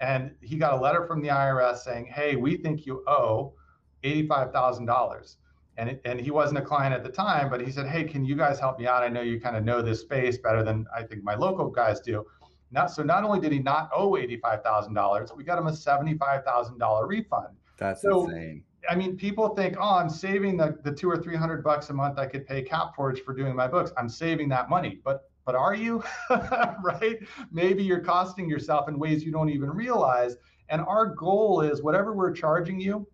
And 0.00 0.34
he 0.40 0.56
got 0.56 0.72
a 0.72 0.76
letter 0.76 1.06
from 1.06 1.22
the 1.22 1.28
IRS 1.28 1.76
saying, 1.84 2.06
"Hey, 2.06 2.34
we 2.34 2.56
think 2.56 2.84
you 2.86 3.04
owe." 3.06 3.54
$85,000. 4.02 5.36
And, 5.78 5.88
it, 5.88 6.02
and 6.04 6.20
he 6.20 6.30
wasn't 6.30 6.58
a 6.58 6.62
client 6.62 6.94
at 6.94 7.02
the 7.02 7.10
time, 7.10 7.48
but 7.48 7.60
he 7.60 7.72
said, 7.72 7.86
Hey, 7.86 8.04
can 8.04 8.24
you 8.24 8.36
guys 8.36 8.60
help 8.60 8.78
me 8.78 8.86
out? 8.86 9.02
I 9.02 9.08
know 9.08 9.22
you 9.22 9.40
kind 9.40 9.56
of 9.56 9.64
know 9.64 9.80
this 9.80 10.00
space 10.00 10.36
better 10.38 10.62
than 10.62 10.86
I 10.94 11.02
think 11.02 11.24
my 11.24 11.34
local 11.34 11.70
guys 11.70 12.00
do. 12.00 12.26
Not, 12.70 12.90
so 12.90 13.02
not 13.02 13.24
only 13.24 13.40
did 13.40 13.52
he 13.52 13.58
not 13.58 13.90
owe 13.94 14.12
$85,000, 14.12 15.36
we 15.36 15.44
got 15.44 15.58
him 15.58 15.66
a 15.66 15.72
$75,000 15.72 17.08
refund. 17.08 17.56
That's 17.78 18.02
so, 18.02 18.24
insane. 18.24 18.64
I 18.88 18.96
mean, 18.96 19.16
people 19.16 19.54
think, 19.54 19.76
oh, 19.78 19.96
I'm 19.96 20.10
saving 20.10 20.56
the, 20.56 20.76
the 20.82 20.92
two 20.92 21.08
or 21.08 21.16
300 21.16 21.62
bucks 21.62 21.90
a 21.90 21.92
month 21.92 22.18
I 22.18 22.26
could 22.26 22.46
pay 22.46 22.64
CapForge 22.64 23.24
for 23.24 23.34
doing 23.34 23.54
my 23.54 23.68
books. 23.68 23.92
I'm 23.96 24.08
saving 24.08 24.48
that 24.50 24.68
money. 24.68 25.00
But 25.04 25.28
but 25.44 25.54
are 25.54 25.74
you? 25.74 26.02
right? 26.30 27.18
Maybe 27.50 27.82
you're 27.82 28.00
costing 28.00 28.48
yourself 28.48 28.88
in 28.88 28.98
ways 28.98 29.24
you 29.24 29.32
don't 29.32 29.50
even 29.50 29.70
realize. 29.70 30.36
And 30.68 30.80
our 30.82 31.06
goal 31.06 31.60
is 31.60 31.82
whatever 31.82 32.12
we're 32.12 32.32
charging 32.32 32.80
you, 32.80 33.06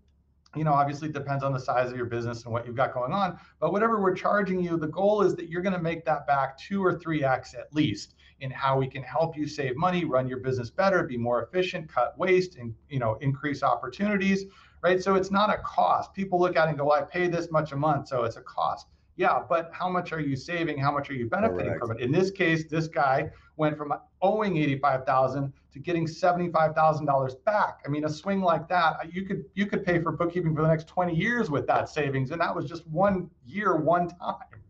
you 0.57 0.65
know, 0.65 0.73
obviously 0.73 1.09
depends 1.09 1.45
on 1.45 1.53
the 1.53 1.61
size 1.61 1.91
of 1.91 1.97
your 1.97 2.07
business 2.07 2.45
and 2.45 2.53
what 2.53 2.67
you've 2.67 2.77
got 2.77 2.95
going 2.95 3.13
on. 3.13 3.39
But 3.61 3.73
whatever 3.73 4.01
we're 4.01 4.15
charging 4.15 4.61
you, 4.61 4.77
the 4.77 4.89
goal 4.89 5.23
is 5.23 5.35
that 5.37 5.49
you're 5.49 5.63
going 5.63 5.75
to 5.75 5.83
make 5.83 6.05
that 6.07 6.27
back 6.27 6.59
two 6.59 6.85
or 6.85 6.99
three 6.99 7.23
X 7.23 7.55
at 7.55 7.73
least 7.75 8.15
in 8.41 8.51
how 8.51 8.79
we 8.79 8.87
can 8.87 9.03
help 9.03 9.37
you 9.37 9.47
save 9.47 9.77
money, 9.77 10.05
run 10.05 10.29
your 10.29 10.39
business 10.39 10.71
better, 10.71 11.03
be 11.03 11.17
more 11.17 11.43
efficient, 11.43 11.89
cut 11.89 12.17
waste, 12.19 12.57
and 12.57 12.75
you 12.89 12.99
know, 12.99 13.17
increase 13.21 13.63
opportunities. 13.63 14.47
Right. 14.81 15.03
So 15.03 15.17
it's 15.17 15.33
not 15.33 15.51
a 15.51 15.59
cost. 15.59 16.15
People 16.15 16.39
look 16.39 16.57
at 16.57 16.67
it 16.67 16.71
and 16.71 16.79
go, 16.79 16.93
I 16.93 17.03
pay 17.03 17.27
this 17.27 17.51
much 17.51 17.73
a 17.73 17.77
month, 17.77 18.09
so 18.09 18.23
it's 18.23 18.37
a 18.37 18.43
cost. 18.43 18.87
Yeah, 19.19 19.41
but 19.49 19.71
how 19.73 19.89
much 19.89 20.13
are 20.13 20.21
you 20.21 20.37
saving? 20.37 20.79
How 20.79 20.93
much 20.93 21.11
are 21.11 21.15
you 21.15 21.29
benefiting 21.29 21.73
Correct. 21.73 21.81
from 21.81 21.99
it? 21.99 22.01
In 22.01 22.13
this 22.13 22.31
case, 22.31 22.69
this 22.71 22.87
guy 22.87 23.29
went 23.57 23.77
from 23.77 23.93
owing 24.23 24.57
85,000 24.57 25.53
to 25.73 25.79
getting 25.81 26.07
$75,000 26.07 27.45
back. 27.45 27.81
I 27.85 27.89
mean, 27.89 28.05
a 28.05 28.09
swing 28.09 28.41
like 28.41 28.69
that, 28.69 29.13
you 29.13 29.23
could 29.23 29.45
you 29.55 29.67
could 29.67 29.85
pay 29.85 30.01
for 30.01 30.13
bookkeeping 30.13 30.55
for 30.55 30.63
the 30.63 30.69
next 30.69 30.87
20 30.87 31.17
years 31.17 31.51
with 31.51 31.67
that 31.67 31.89
savings 31.89 32.31
and 32.31 32.41
that 32.41 32.55
was 32.55 32.67
just 32.67 32.87
one 32.87 33.29
year 33.45 33.75
one 33.75 34.09
time. 34.09 34.63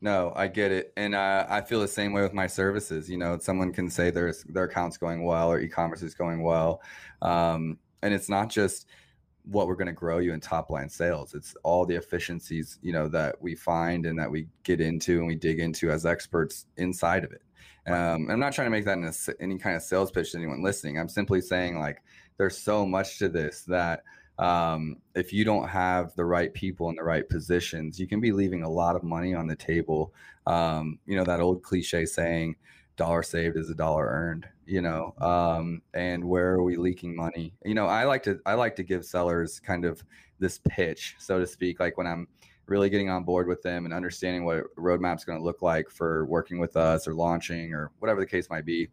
No, 0.00 0.32
I 0.34 0.48
get 0.48 0.72
it, 0.72 0.92
and 0.96 1.14
uh, 1.14 1.46
I 1.48 1.60
feel 1.62 1.80
the 1.80 1.88
same 1.88 2.12
way 2.12 2.20
with 2.20 2.34
my 2.34 2.48
services. 2.48 3.08
You 3.08 3.16
know, 3.16 3.38
someone 3.38 3.72
can 3.72 3.88
say 3.88 4.10
their 4.10 4.34
their 4.48 4.64
account's 4.64 4.98
going 4.98 5.24
well 5.24 5.50
or 5.50 5.60
e-commerce 5.60 6.02
is 6.02 6.14
going 6.14 6.42
well, 6.42 6.82
um, 7.22 7.78
and 8.02 8.12
it's 8.12 8.28
not 8.28 8.50
just 8.50 8.86
what 9.44 9.66
we're 9.66 9.74
going 9.74 9.86
to 9.86 9.92
grow 9.92 10.18
you 10.18 10.32
in 10.32 10.40
top 10.40 10.70
line 10.70 10.88
sales. 10.88 11.34
It's 11.34 11.54
all 11.62 11.84
the 11.84 11.96
efficiencies, 11.96 12.78
you 12.82 12.92
know, 12.92 13.08
that 13.08 13.40
we 13.40 13.54
find 13.54 14.06
and 14.06 14.18
that 14.18 14.30
we 14.30 14.46
get 14.62 14.80
into 14.80 15.18
and 15.18 15.26
we 15.26 15.34
dig 15.34 15.60
into 15.60 15.90
as 15.90 16.06
experts 16.06 16.66
inside 16.76 17.24
of 17.24 17.32
it. 17.32 17.42
Um, 17.86 18.30
I'm 18.30 18.40
not 18.40 18.54
trying 18.54 18.66
to 18.66 18.70
make 18.70 18.86
that 18.86 18.98
a, 18.98 19.42
any 19.42 19.58
kind 19.58 19.76
of 19.76 19.82
sales 19.82 20.10
pitch 20.10 20.32
to 20.32 20.38
anyone 20.38 20.62
listening. 20.62 20.98
I'm 20.98 21.08
simply 21.08 21.40
saying 21.40 21.78
like 21.78 22.02
there's 22.38 22.56
so 22.56 22.86
much 22.86 23.18
to 23.18 23.28
this 23.28 23.62
that 23.64 24.02
um, 24.38 24.96
if 25.14 25.32
you 25.32 25.44
don't 25.44 25.68
have 25.68 26.14
the 26.16 26.24
right 26.24 26.52
people 26.52 26.88
in 26.88 26.96
the 26.96 27.04
right 27.04 27.28
positions, 27.28 28.00
you 28.00 28.06
can 28.06 28.20
be 28.20 28.32
leaving 28.32 28.62
a 28.62 28.68
lot 28.68 28.96
of 28.96 29.02
money 29.02 29.34
on 29.34 29.46
the 29.46 29.54
table. 29.54 30.12
Um, 30.46 30.98
you 31.06 31.16
know 31.16 31.24
that 31.24 31.40
old 31.40 31.62
cliche 31.62 32.06
saying, 32.06 32.56
"Dollar 32.96 33.22
saved 33.22 33.56
is 33.56 33.70
a 33.70 33.74
dollar 33.74 34.06
earned." 34.06 34.46
You 34.66 34.80
know, 34.82 35.14
um, 35.18 35.82
and 35.92 36.24
where 36.24 36.52
are 36.52 36.62
we 36.62 36.76
leaking 36.76 37.14
money? 37.14 37.52
You 37.64 37.74
know, 37.74 37.86
I 37.86 38.04
like 38.04 38.22
to 38.24 38.40
I 38.46 38.54
like 38.54 38.76
to 38.76 38.82
give 38.82 39.04
sellers 39.04 39.60
kind 39.60 39.84
of 39.84 40.02
this 40.38 40.60
pitch, 40.68 41.16
so 41.18 41.38
to 41.38 41.46
speak, 41.46 41.80
like 41.80 41.96
when 41.98 42.06
I'm 42.06 42.28
really 42.66 42.88
getting 42.88 43.10
on 43.10 43.24
board 43.24 43.46
with 43.46 43.62
them 43.62 43.84
and 43.84 43.92
understanding 43.92 44.44
what 44.44 44.64
roadmap's 44.76 45.24
going 45.24 45.38
to 45.38 45.44
look 45.44 45.62
like 45.62 45.90
for 45.90 46.24
working 46.26 46.58
with 46.58 46.76
us 46.76 47.06
or 47.06 47.14
launching 47.14 47.74
or 47.74 47.90
whatever 47.98 48.20
the 48.20 48.26
case 48.26 48.48
might 48.48 48.64
be. 48.64 48.88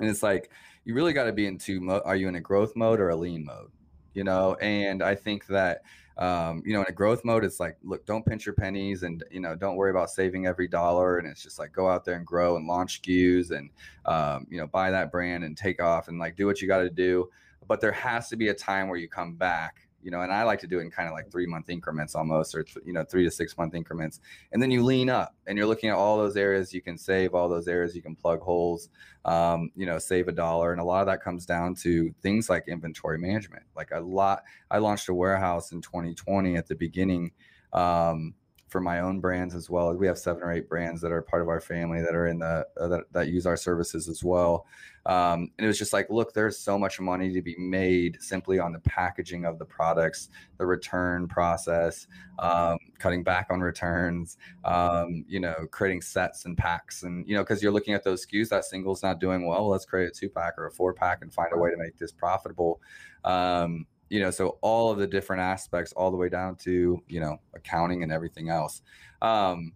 And 0.00 0.08
it's 0.08 0.22
like 0.22 0.50
you 0.84 0.94
really 0.94 1.12
got 1.12 1.24
to 1.24 1.32
be 1.32 1.46
in 1.46 1.58
two 1.58 1.80
mo- 1.80 2.02
are 2.04 2.16
you 2.16 2.28
in 2.28 2.36
a 2.36 2.40
growth 2.40 2.74
mode 2.76 3.00
or 3.00 3.10
a 3.10 3.16
lean 3.16 3.44
mode? 3.44 3.70
You 4.14 4.24
know, 4.24 4.54
and 4.56 5.02
I 5.02 5.14
think 5.14 5.46
that 5.46 5.82
um, 6.18 6.62
you 6.64 6.72
know, 6.72 6.80
in 6.80 6.86
a 6.88 6.92
growth 6.92 7.24
mode, 7.24 7.44
it's 7.44 7.60
like, 7.60 7.76
look, 7.82 8.06
don't 8.06 8.24
pinch 8.24 8.46
your 8.46 8.54
pennies 8.54 9.02
and, 9.02 9.22
you 9.30 9.40
know, 9.40 9.54
don't 9.54 9.76
worry 9.76 9.90
about 9.90 10.10
saving 10.10 10.46
every 10.46 10.66
dollar. 10.66 11.18
And 11.18 11.28
it's 11.28 11.42
just 11.42 11.58
like, 11.58 11.72
go 11.72 11.88
out 11.88 12.04
there 12.04 12.14
and 12.14 12.26
grow 12.26 12.56
and 12.56 12.66
launch 12.66 13.02
SKUs 13.02 13.50
and, 13.50 13.70
um, 14.06 14.46
you 14.50 14.58
know, 14.58 14.66
buy 14.66 14.90
that 14.90 15.12
brand 15.12 15.44
and 15.44 15.56
take 15.56 15.82
off 15.82 16.08
and 16.08 16.18
like 16.18 16.36
do 16.36 16.46
what 16.46 16.62
you 16.62 16.68
got 16.68 16.78
to 16.78 16.90
do. 16.90 17.28
But 17.68 17.80
there 17.80 17.92
has 17.92 18.28
to 18.30 18.36
be 18.36 18.48
a 18.48 18.54
time 18.54 18.88
where 18.88 18.98
you 18.98 19.08
come 19.08 19.34
back 19.34 19.85
you 20.02 20.10
know, 20.10 20.22
and 20.22 20.32
I 20.32 20.44
like 20.44 20.60
to 20.60 20.66
do 20.66 20.78
it 20.78 20.82
in 20.82 20.90
kind 20.90 21.08
of 21.08 21.14
like 21.14 21.30
three 21.30 21.46
month 21.46 21.68
increments 21.68 22.14
almost, 22.14 22.54
or 22.54 22.64
you 22.84 22.92
know, 22.92 23.04
three 23.04 23.24
to 23.24 23.30
six 23.30 23.56
month 23.56 23.74
increments, 23.74 24.20
and 24.52 24.62
then 24.62 24.70
you 24.70 24.84
lean 24.84 25.10
up 25.10 25.34
and 25.46 25.58
you're 25.58 25.66
looking 25.66 25.90
at 25.90 25.96
all 25.96 26.16
those 26.16 26.36
areas 26.36 26.72
you 26.72 26.80
can 26.80 26.96
save, 26.96 27.34
all 27.34 27.48
those 27.48 27.68
areas 27.68 27.94
you 27.94 28.02
can 28.02 28.14
plug 28.14 28.40
holes, 28.40 28.88
um, 29.24 29.70
you 29.74 29.86
know, 29.86 29.98
save 29.98 30.28
a 30.28 30.32
dollar, 30.32 30.72
and 30.72 30.80
a 30.80 30.84
lot 30.84 31.00
of 31.00 31.06
that 31.06 31.22
comes 31.22 31.46
down 31.46 31.74
to 31.74 32.14
things 32.22 32.48
like 32.48 32.68
inventory 32.68 33.18
management. 33.18 33.64
Like 33.74 33.90
a 33.92 34.00
lot, 34.00 34.42
I 34.70 34.78
launched 34.78 35.08
a 35.08 35.14
warehouse 35.14 35.72
in 35.72 35.80
2020 35.82 36.56
at 36.56 36.66
the 36.66 36.74
beginning. 36.74 37.32
Um, 37.72 38.34
for 38.68 38.80
my 38.80 39.00
own 39.00 39.20
brands 39.20 39.54
as 39.54 39.70
well. 39.70 39.94
We 39.94 40.06
have 40.06 40.18
seven 40.18 40.42
or 40.42 40.52
eight 40.52 40.68
brands 40.68 41.00
that 41.02 41.12
are 41.12 41.22
part 41.22 41.42
of 41.42 41.48
our 41.48 41.60
family 41.60 42.02
that 42.02 42.14
are 42.14 42.26
in 42.26 42.40
the 42.40 42.66
uh, 42.80 42.88
that, 42.88 43.04
that 43.12 43.28
use 43.28 43.46
our 43.46 43.56
services 43.56 44.08
as 44.08 44.24
well. 44.24 44.66
Um, 45.06 45.52
and 45.56 45.64
it 45.64 45.66
was 45.68 45.78
just 45.78 45.92
like, 45.92 46.10
look, 46.10 46.34
there's 46.34 46.58
so 46.58 46.76
much 46.76 46.98
money 46.98 47.32
to 47.32 47.40
be 47.40 47.54
made 47.58 48.20
simply 48.20 48.58
on 48.58 48.72
the 48.72 48.80
packaging 48.80 49.44
of 49.44 49.60
the 49.60 49.64
products, 49.64 50.30
the 50.58 50.66
return 50.66 51.28
process, 51.28 52.08
um, 52.40 52.78
cutting 52.98 53.22
back 53.22 53.46
on 53.50 53.60
returns, 53.60 54.36
um, 54.64 55.24
you 55.28 55.38
know, 55.38 55.54
creating 55.70 56.02
sets 56.02 56.44
and 56.44 56.58
packs, 56.58 57.04
and 57.04 57.26
you 57.28 57.36
know, 57.36 57.42
because 57.42 57.62
you're 57.62 57.70
looking 57.70 57.94
at 57.94 58.02
those 58.02 58.26
SKUs, 58.26 58.48
that 58.48 58.64
single's 58.64 59.02
not 59.02 59.20
doing 59.20 59.46
well. 59.46 59.60
well 59.60 59.70
let's 59.70 59.84
create 59.84 60.08
a 60.08 60.10
two 60.10 60.28
pack 60.28 60.54
or 60.58 60.66
a 60.66 60.72
four 60.72 60.92
pack 60.92 61.22
and 61.22 61.32
find 61.32 61.52
a 61.52 61.56
way 61.56 61.70
to 61.70 61.76
make 61.76 61.96
this 61.98 62.10
profitable. 62.10 62.80
Um, 63.24 63.86
you 64.08 64.20
know 64.20 64.30
so 64.30 64.58
all 64.60 64.90
of 64.90 64.98
the 64.98 65.06
different 65.06 65.42
aspects 65.42 65.92
all 65.92 66.10
the 66.10 66.16
way 66.16 66.28
down 66.28 66.56
to 66.56 67.02
you 67.08 67.20
know 67.20 67.36
accounting 67.54 68.02
and 68.02 68.12
everything 68.12 68.48
else. 68.48 68.82
Um 69.22 69.72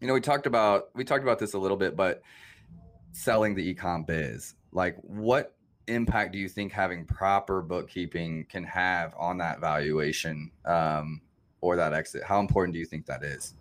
you 0.00 0.08
know 0.08 0.14
we 0.14 0.20
talked 0.20 0.46
about 0.46 0.88
we 0.94 1.04
talked 1.04 1.22
about 1.22 1.38
this 1.38 1.54
a 1.54 1.58
little 1.58 1.76
bit 1.76 1.96
but 1.96 2.22
selling 3.12 3.54
the 3.54 3.74
ecom 3.74 4.06
biz 4.06 4.54
like 4.72 4.96
what 5.02 5.54
impact 5.86 6.32
do 6.32 6.38
you 6.38 6.48
think 6.48 6.72
having 6.72 7.04
proper 7.04 7.60
bookkeeping 7.60 8.46
can 8.48 8.64
have 8.64 9.14
on 9.18 9.38
that 9.38 9.60
valuation 9.60 10.50
um 10.64 11.20
or 11.62 11.76
that 11.76 11.94
exit? 11.94 12.22
How 12.24 12.40
important 12.40 12.74
do 12.74 12.78
you 12.78 12.84
think 12.84 13.06
that 13.06 13.22
is? 13.22 13.54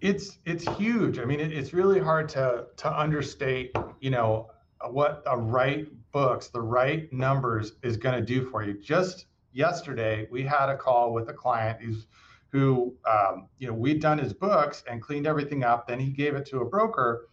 It's 0.00 0.38
it's 0.46 0.64
huge. 0.76 1.18
I 1.18 1.24
mean 1.24 1.40
it, 1.40 1.52
it's 1.52 1.72
really 1.72 1.98
hard 1.98 2.28
to 2.30 2.66
to 2.76 2.98
understate 2.98 3.72
you 4.00 4.10
know 4.10 4.50
what 4.88 5.22
a 5.26 5.36
right 5.36 5.88
books, 6.12 6.48
the 6.48 6.60
right 6.60 7.12
numbers 7.12 7.72
is 7.82 7.96
going 7.96 8.18
to 8.18 8.24
do 8.24 8.44
for 8.48 8.64
you. 8.64 8.74
Just 8.74 9.26
yesterday, 9.52 10.28
we 10.30 10.42
had 10.42 10.68
a 10.68 10.76
call 10.76 11.12
with 11.12 11.28
a 11.28 11.32
client 11.32 11.80
who's 11.80 12.06
who 12.50 12.94
um, 13.08 13.48
you 13.58 13.68
know 13.68 13.74
we'd 13.74 14.00
done 14.00 14.18
his 14.18 14.32
books 14.32 14.82
and 14.88 15.00
cleaned 15.00 15.26
everything 15.26 15.64
up. 15.64 15.86
Then 15.86 16.00
he 16.00 16.10
gave 16.10 16.34
it 16.34 16.46
to 16.46 16.60
a 16.60 16.64
broker, 16.64 17.28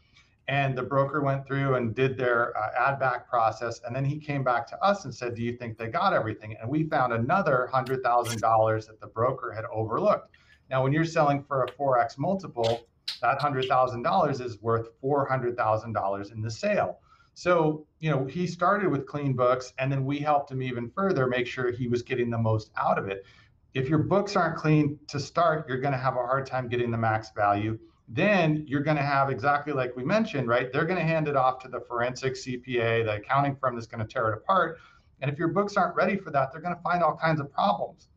and 0.48 0.78
the 0.78 0.84
broker 0.84 1.22
went 1.22 1.48
through 1.48 1.76
and 1.76 1.96
did 1.96 2.18
their 2.18 2.56
uh, 2.58 2.70
add 2.78 3.00
back 3.00 3.28
process. 3.28 3.82
And 3.86 3.96
then 3.96 4.06
he 4.06 4.20
came 4.20 4.44
back 4.44 4.68
to 4.68 4.84
us 4.84 5.06
and 5.06 5.14
said, 5.14 5.36
"Do 5.36 5.44
you 5.44 5.54
think 5.58 5.78
they 5.78 5.88
got 5.88 6.14
everything?" 6.14 6.56
And 6.62 6.70
we 6.70 6.84
found 6.84 7.14
another 7.14 7.68
hundred 7.74 8.04
thousand 8.04 8.42
dollars 8.42 8.88
that 8.88 9.00
the 9.00 9.08
broker 9.08 9.52
had 9.52 9.66
overlooked. 9.66 10.30
Now, 10.70 10.84
when 10.84 10.92
you're 10.94 11.06
selling 11.06 11.44
for 11.44 11.64
a 11.64 11.72
four 11.72 12.00
x 12.00 12.18
multiple, 12.18 12.88
that 13.22 13.42
hundred 13.42 13.66
thousand 13.66 14.04
dollars 14.04 14.40
is 14.40 14.62
worth 14.62 14.90
four 15.02 15.26
hundred 15.26 15.58
thousand 15.58 15.94
dollars 15.94 16.32
in 16.32 16.42
the 16.42 16.52
sale. 16.52 17.00
So, 17.38 17.86
you 18.00 18.10
know, 18.10 18.26
he 18.26 18.48
started 18.48 18.90
with 18.90 19.06
clean 19.06 19.34
books 19.34 19.72
and 19.78 19.92
then 19.92 20.06
we 20.06 20.18
helped 20.18 20.50
him 20.50 20.64
even 20.64 20.90
further 20.90 21.28
make 21.28 21.46
sure 21.46 21.70
he 21.70 21.88
was 21.88 22.02
getting 22.02 22.32
the 22.32 22.38
most 22.40 22.72
out 22.76 22.98
of 22.98 23.10
it. 23.10 23.28
If 23.76 23.88
your 23.90 24.00
books 24.00 24.36
aren't 24.36 24.58
clean 24.58 24.98
to 25.10 25.20
start, 25.20 25.70
you're 25.70 25.78
going 25.78 25.92
to 25.92 26.00
have 26.00 26.16
a 26.16 26.26
hard 26.26 26.48
time 26.48 26.68
getting 26.68 26.90
the 26.90 26.98
max 26.98 27.30
value. 27.36 27.78
Then 28.08 28.64
you're 28.66 28.82
going 28.82 28.98
to 28.98 29.04
have 29.04 29.30
exactly 29.30 29.72
like 29.72 29.96
we 29.96 30.04
mentioned, 30.04 30.48
right? 30.48 30.74
They're 30.74 30.86
going 30.86 30.98
to 30.98 31.06
hand 31.06 31.28
it 31.28 31.36
off 31.36 31.60
to 31.60 31.68
the 31.68 31.80
forensic 31.80 32.34
CPA, 32.34 33.06
the 33.06 33.18
accounting 33.18 33.56
firm 33.56 33.76
that's 33.76 33.86
going 33.86 34.04
to 34.04 34.12
tear 34.12 34.30
it 34.30 34.38
apart. 34.40 34.80
And 35.22 35.30
if 35.30 35.38
your 35.38 35.50
books 35.50 35.78
aren't 35.78 35.96
ready 35.96 36.18
for 36.18 36.32
that, 36.32 36.52
they're 36.52 36.62
going 36.62 36.76
to 36.76 36.82
find 36.82 37.04
all 37.04 37.16
kinds 37.16 37.40
of 37.40 37.54
problems. 37.54 38.08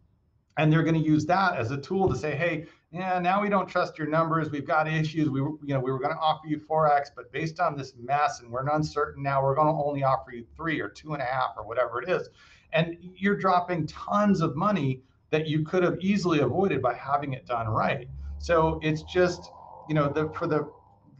And 0.56 0.72
they're 0.72 0.82
going 0.82 0.94
to 0.94 1.06
use 1.06 1.26
that 1.26 1.58
as 1.58 1.72
a 1.72 1.76
tool 1.76 2.08
to 2.08 2.16
say, 2.16 2.34
hey, 2.34 2.64
yeah, 2.92 3.20
now 3.20 3.40
we 3.40 3.48
don't 3.48 3.68
trust 3.68 3.98
your 3.98 4.08
numbers. 4.08 4.50
We've 4.50 4.66
got 4.66 4.88
issues. 4.88 5.28
We 5.28 5.40
you 5.40 5.58
know, 5.62 5.78
we 5.80 5.92
were 5.92 6.00
going 6.00 6.14
to 6.14 6.20
offer 6.20 6.48
you 6.48 6.58
4x, 6.58 7.10
but 7.14 7.30
based 7.30 7.60
on 7.60 7.76
this 7.76 7.94
mess 7.96 8.40
and 8.40 8.50
we're 8.50 8.66
uncertain 8.68 9.22
now, 9.22 9.42
we're 9.42 9.54
going 9.54 9.68
to 9.68 9.72
only 9.72 10.02
offer 10.02 10.32
you 10.32 10.44
three 10.56 10.80
or 10.80 10.88
two 10.88 11.12
and 11.12 11.22
a 11.22 11.24
half 11.24 11.50
or 11.56 11.64
whatever 11.64 12.02
it 12.02 12.08
is. 12.08 12.28
And 12.72 12.96
you're 13.00 13.36
dropping 13.36 13.86
tons 13.86 14.40
of 14.40 14.56
money 14.56 15.02
that 15.30 15.46
you 15.46 15.64
could 15.64 15.84
have 15.84 15.98
easily 16.00 16.40
avoided 16.40 16.82
by 16.82 16.94
having 16.94 17.32
it 17.32 17.46
done 17.46 17.68
right. 17.68 18.08
So 18.38 18.80
it's 18.82 19.02
just, 19.02 19.50
you 19.88 19.94
know, 19.94 20.08
the 20.08 20.28
for 20.30 20.48
the 20.48 20.68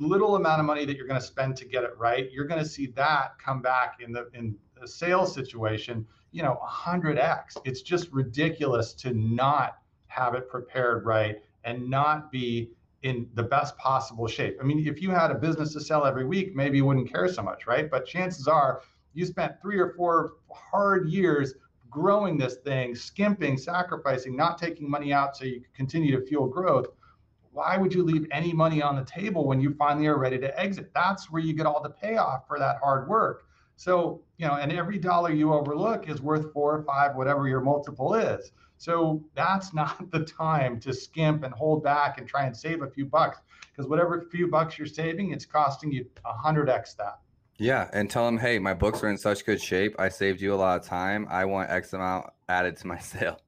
little 0.01 0.35
amount 0.35 0.59
of 0.59 0.67
money 0.67 0.85
that 0.85 0.97
you're 0.97 1.07
going 1.07 1.21
to 1.21 1.27
spend 1.27 1.57
to 1.59 1.67
get 1.67 1.85
it 1.85 1.97
right, 1.97 2.29
you're 2.33 2.47
going 2.47 2.63
to 2.63 2.69
see 2.69 2.87
that 2.97 3.39
come 3.39 3.63
back 3.63 3.99
in 4.01 4.11
the 4.11 4.29
in 4.35 4.57
the 4.81 4.89
sales 4.89 5.33
situation, 5.33 6.05
you 6.33 6.43
know, 6.43 6.59
100x. 6.67 7.59
It's 7.65 7.83
just 7.83 8.11
ridiculous 8.11 8.93
to 8.95 9.13
not 9.13 9.77
have 10.09 10.35
it 10.35 10.49
prepared 10.49 11.07
right 11.07 11.37
and 11.65 11.89
not 11.89 12.31
be 12.31 12.71
in 13.03 13.29
the 13.35 13.43
best 13.43 13.77
possible 13.79 14.27
shape. 14.27 14.59
I 14.61 14.65
mean, 14.65 14.87
if 14.87 15.01
you 15.01 15.11
had 15.11 15.31
a 15.31 15.35
business 15.35 15.73
to 15.73 15.81
sell 15.81 16.05
every 16.05 16.25
week, 16.25 16.55
maybe 16.55 16.77
you 16.77 16.85
wouldn't 16.85 17.11
care 17.11 17.29
so 17.29 17.43
much, 17.43 17.67
right? 17.67 17.91
But 17.91 18.07
chances 18.07 18.47
are 18.47 18.83
you 19.15 19.25
spent 19.25 19.61
three 19.61 19.79
or 19.79 19.95
four 19.95 20.35
hard 20.51 21.09
years 21.09 21.55
growing 21.89 22.39
this 22.39 22.57
thing, 22.57 22.95
skimping, 22.95 23.57
sacrificing, 23.57 24.37
not 24.37 24.59
taking 24.59 24.89
money 24.89 25.13
out 25.13 25.37
so 25.37 25.45
you 25.45 25.61
could 25.61 25.75
continue 25.75 26.19
to 26.19 26.25
fuel 26.25 26.47
growth. 26.47 26.87
Why 27.53 27.77
would 27.77 27.93
you 27.93 28.05
leave 28.05 28.27
any 28.31 28.53
money 28.53 28.81
on 28.81 28.95
the 28.95 29.05
table 29.05 29.45
when 29.45 29.61
you 29.61 29.75
finally 29.75 30.07
are 30.07 30.19
ready 30.19 30.39
to 30.39 30.61
exit? 30.61 30.93
That's 30.95 31.31
where 31.31 31.43
you 31.43 31.53
get 31.53 31.67
all 31.67 31.83
the 31.83 31.91
payoff 31.91 32.47
for 32.47 32.59
that 32.61 32.77
hard 32.79 33.09
work. 33.09 33.45
So, 33.77 34.23
you 34.41 34.47
know, 34.47 34.55
and 34.55 34.73
every 34.73 34.97
dollar 34.97 35.31
you 35.31 35.53
overlook 35.53 36.09
is 36.09 36.23
worth 36.23 36.51
four 36.55 36.75
or 36.75 36.83
five, 36.83 37.15
whatever 37.15 37.47
your 37.47 37.61
multiple 37.61 38.15
is. 38.15 38.53
So 38.79 39.23
that's 39.35 39.75
not 39.75 40.11
the 40.11 40.25
time 40.25 40.81
to 40.81 40.95
skimp 40.95 41.45
and 41.45 41.53
hold 41.53 41.85
back 41.85 42.19
and 42.19 42.27
try 42.27 42.47
and 42.47 42.57
save 42.57 42.81
a 42.81 42.89
few 42.89 43.05
bucks 43.05 43.39
because 43.71 43.87
whatever 43.87 44.27
few 44.33 44.49
bucks 44.49 44.79
you're 44.79 44.87
saving, 44.87 45.33
it's 45.33 45.45
costing 45.45 45.93
you 45.93 46.07
a 46.25 46.33
hundred 46.33 46.71
x 46.71 46.95
that. 46.95 47.19
Yeah, 47.59 47.91
and 47.93 48.09
tell 48.09 48.25
them, 48.25 48.39
hey, 48.39 48.59
my 48.59 48.73
books 48.73 49.05
are 49.05 49.11
in 49.11 49.19
such 49.19 49.45
good 49.45 49.61
shape. 49.61 49.95
I 49.99 50.09
saved 50.09 50.41
you 50.41 50.55
a 50.55 50.57
lot 50.57 50.81
of 50.81 50.87
time. 50.87 51.27
I 51.29 51.45
want 51.45 51.69
X 51.69 51.93
amount 51.93 52.31
added 52.49 52.79
to 52.79 52.87
my 52.87 52.99
sale. 53.13 53.39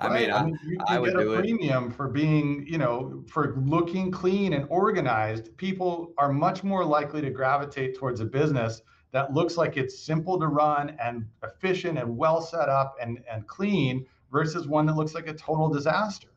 I 0.00 0.08
right. 0.08 0.22
mean, 0.22 0.30
I, 0.32 0.38
I 0.38 0.44
mean, 0.44 0.58
you, 0.66 0.78
I 0.88 0.98
would 0.98 1.14
get 1.14 1.24
a 1.24 1.36
premium 1.36 1.90
it. 1.90 1.94
for 1.94 2.08
being, 2.08 2.66
you 2.66 2.78
know, 2.78 3.22
for 3.28 3.54
looking 3.64 4.10
clean 4.10 4.54
and 4.54 4.66
organized. 4.68 5.56
People 5.56 6.12
are 6.18 6.32
much 6.32 6.64
more 6.64 6.84
likely 6.84 7.20
to 7.20 7.30
gravitate 7.30 7.96
towards 7.96 8.18
a 8.18 8.24
business 8.24 8.82
that 9.12 9.32
looks 9.32 9.56
like 9.56 9.76
it's 9.76 9.98
simple 9.98 10.38
to 10.40 10.46
run 10.46 10.96
and 11.02 11.26
efficient 11.42 11.98
and 11.98 12.16
well 12.16 12.40
set 12.40 12.68
up 12.68 12.96
and, 13.00 13.22
and 13.30 13.46
clean 13.46 14.06
versus 14.30 14.66
one 14.66 14.86
that 14.86 14.96
looks 14.96 15.14
like 15.14 15.28
a 15.28 15.34
total 15.34 15.68
disaster. 15.68 16.28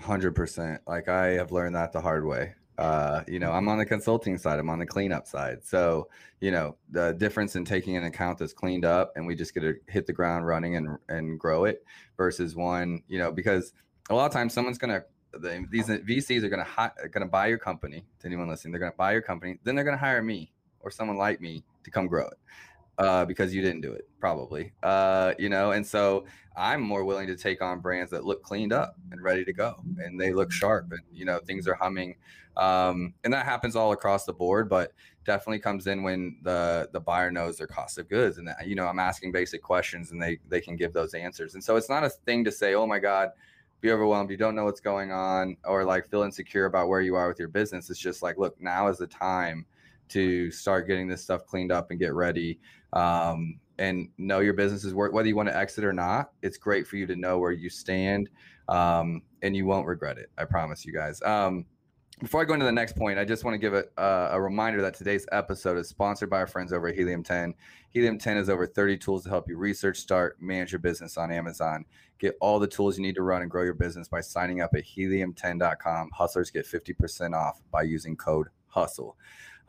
100%. 0.00 0.78
Like 0.86 1.08
I 1.08 1.28
have 1.30 1.52
learned 1.52 1.74
that 1.74 1.92
the 1.92 2.00
hard 2.00 2.24
way. 2.24 2.54
Uh, 2.78 3.22
you 3.28 3.38
know, 3.38 3.52
I'm 3.52 3.68
on 3.68 3.76
the 3.76 3.84
consulting 3.84 4.38
side, 4.38 4.58
I'm 4.58 4.70
on 4.70 4.78
the 4.78 4.86
cleanup 4.86 5.26
side. 5.26 5.58
So, 5.64 6.08
you 6.40 6.50
know, 6.50 6.76
the 6.88 7.12
difference 7.12 7.54
in 7.54 7.66
taking 7.66 7.96
an 7.96 8.04
account 8.04 8.38
that's 8.38 8.54
cleaned 8.54 8.86
up 8.86 9.12
and 9.16 9.26
we 9.26 9.34
just 9.34 9.52
get 9.52 9.60
to 9.60 9.74
hit 9.86 10.06
the 10.06 10.14
ground 10.14 10.46
running 10.46 10.76
and 10.76 10.96
and 11.10 11.38
grow 11.38 11.66
it 11.66 11.84
versus 12.16 12.56
one, 12.56 13.02
you 13.06 13.18
know, 13.18 13.32
because 13.32 13.74
a 14.08 14.14
lot 14.14 14.24
of 14.24 14.32
times 14.32 14.54
someone's 14.54 14.78
gonna 14.78 15.04
the, 15.32 15.66
these 15.70 15.86
VCs 15.86 16.42
are 16.42 16.48
going 16.48 16.64
to 16.64 17.08
going 17.08 17.24
to 17.24 17.30
buy 17.30 17.46
your 17.46 17.58
company. 17.58 18.04
To 18.20 18.26
anyone 18.26 18.48
listening, 18.48 18.72
they're 18.72 18.80
going 18.80 18.92
to 18.92 18.98
buy 18.98 19.12
your 19.12 19.22
company. 19.22 19.58
Then 19.62 19.74
they're 19.74 19.84
going 19.84 19.96
to 19.96 20.00
hire 20.04 20.22
me 20.22 20.52
or 20.80 20.90
someone 20.90 21.16
like 21.16 21.40
me 21.40 21.64
to 21.84 21.90
come 21.90 22.06
grow 22.06 22.26
it 22.26 22.38
uh, 23.00 23.24
because 23.24 23.54
you 23.54 23.62
didn't 23.62 23.80
do 23.80 23.92
it, 23.92 24.06
probably. 24.20 24.72
Uh, 24.82 25.32
you 25.38 25.48
know, 25.48 25.72
and 25.72 25.86
so 25.86 26.26
I'm 26.56 26.82
more 26.82 27.04
willing 27.04 27.26
to 27.28 27.36
take 27.36 27.62
on 27.62 27.80
brands 27.80 28.10
that 28.10 28.24
look 28.24 28.42
cleaned 28.42 28.72
up 28.72 28.96
and 29.10 29.22
ready 29.22 29.44
to 29.44 29.52
go, 29.52 29.82
and 29.98 30.20
they 30.20 30.32
look 30.32 30.52
sharp, 30.52 30.92
and 30.92 31.00
you 31.10 31.24
know 31.24 31.38
things 31.38 31.66
are 31.66 31.74
humming, 31.74 32.16
um, 32.58 33.14
and 33.24 33.32
that 33.32 33.46
happens 33.46 33.74
all 33.74 33.92
across 33.92 34.26
the 34.26 34.34
board. 34.34 34.68
But 34.68 34.92
definitely 35.24 35.60
comes 35.60 35.86
in 35.86 36.02
when 36.02 36.36
the 36.42 36.90
the 36.92 37.00
buyer 37.00 37.30
knows 37.30 37.56
their 37.56 37.66
cost 37.66 37.96
of 37.98 38.08
goods, 38.08 38.36
and 38.36 38.46
that, 38.48 38.66
you 38.66 38.74
know 38.74 38.86
I'm 38.86 38.98
asking 38.98 39.32
basic 39.32 39.62
questions, 39.62 40.12
and 40.12 40.20
they 40.20 40.38
they 40.48 40.60
can 40.60 40.76
give 40.76 40.92
those 40.92 41.14
answers. 41.14 41.54
And 41.54 41.64
so 41.64 41.76
it's 41.76 41.88
not 41.88 42.04
a 42.04 42.10
thing 42.10 42.44
to 42.44 42.52
say, 42.52 42.74
oh 42.74 42.86
my 42.86 42.98
god. 42.98 43.30
Be 43.80 43.92
overwhelmed. 43.92 44.30
You 44.30 44.36
don't 44.36 44.54
know 44.54 44.66
what's 44.66 44.82
going 44.82 45.10
on, 45.10 45.56
or 45.64 45.86
like 45.86 46.06
feel 46.10 46.22
insecure 46.22 46.66
about 46.66 46.88
where 46.88 47.00
you 47.00 47.14
are 47.14 47.28
with 47.28 47.38
your 47.38 47.48
business. 47.48 47.88
It's 47.88 47.98
just 47.98 48.20
like, 48.20 48.36
look, 48.36 48.60
now 48.60 48.88
is 48.88 48.98
the 48.98 49.06
time 49.06 49.64
to 50.10 50.50
start 50.50 50.86
getting 50.86 51.08
this 51.08 51.22
stuff 51.22 51.46
cleaned 51.46 51.72
up 51.72 51.90
and 51.90 51.98
get 51.98 52.14
ready 52.14 52.58
um, 52.92 53.58
and 53.78 54.08
know 54.18 54.40
your 54.40 54.52
business 54.52 54.84
is 54.84 54.94
worth 54.94 55.12
whether 55.12 55.28
you 55.28 55.36
want 55.36 55.48
to 55.48 55.56
exit 55.56 55.84
or 55.84 55.92
not. 55.92 56.32
It's 56.42 56.58
great 56.58 56.86
for 56.86 56.96
you 56.96 57.06
to 57.06 57.16
know 57.16 57.38
where 57.38 57.52
you 57.52 57.70
stand, 57.70 58.28
um, 58.68 59.22
and 59.42 59.56
you 59.56 59.66
won't 59.66 59.86
regret 59.86 60.18
it. 60.18 60.30
I 60.36 60.44
promise 60.44 60.84
you 60.84 60.92
guys. 60.92 61.22
Um, 61.22 61.64
before 62.20 62.42
I 62.42 62.44
go 62.44 62.52
into 62.52 62.66
the 62.66 62.72
next 62.72 62.96
point, 62.96 63.18
I 63.18 63.24
just 63.24 63.44
want 63.44 63.54
to 63.54 63.58
give 63.58 63.72
a, 63.72 63.84
uh, 63.98 64.30
a 64.32 64.40
reminder 64.40 64.82
that 64.82 64.92
today's 64.92 65.26
episode 65.32 65.78
is 65.78 65.88
sponsored 65.88 66.28
by 66.28 66.38
our 66.38 66.46
friends 66.46 66.70
over 66.70 66.88
at 66.88 66.94
Helium 66.94 67.22
10. 67.22 67.54
Helium 67.90 68.18
10 68.18 68.36
is 68.36 68.50
over 68.50 68.66
30 68.66 68.98
tools 68.98 69.24
to 69.24 69.30
help 69.30 69.48
you 69.48 69.56
research, 69.56 69.96
start, 69.96 70.36
manage 70.40 70.70
your 70.70 70.80
business 70.80 71.16
on 71.16 71.32
Amazon. 71.32 71.86
Get 72.18 72.36
all 72.42 72.58
the 72.58 72.66
tools 72.66 72.98
you 72.98 73.02
need 73.02 73.14
to 73.14 73.22
run 73.22 73.40
and 73.40 73.50
grow 73.50 73.62
your 73.62 73.74
business 73.74 74.06
by 74.06 74.20
signing 74.20 74.60
up 74.60 74.74
at 74.74 74.84
helium10.com. 74.84 76.10
Hustlers 76.12 76.50
get 76.50 76.66
50% 76.66 77.34
off 77.34 77.62
by 77.72 77.82
using 77.82 78.16
code 78.16 78.48
HUSTLE. 78.68 79.16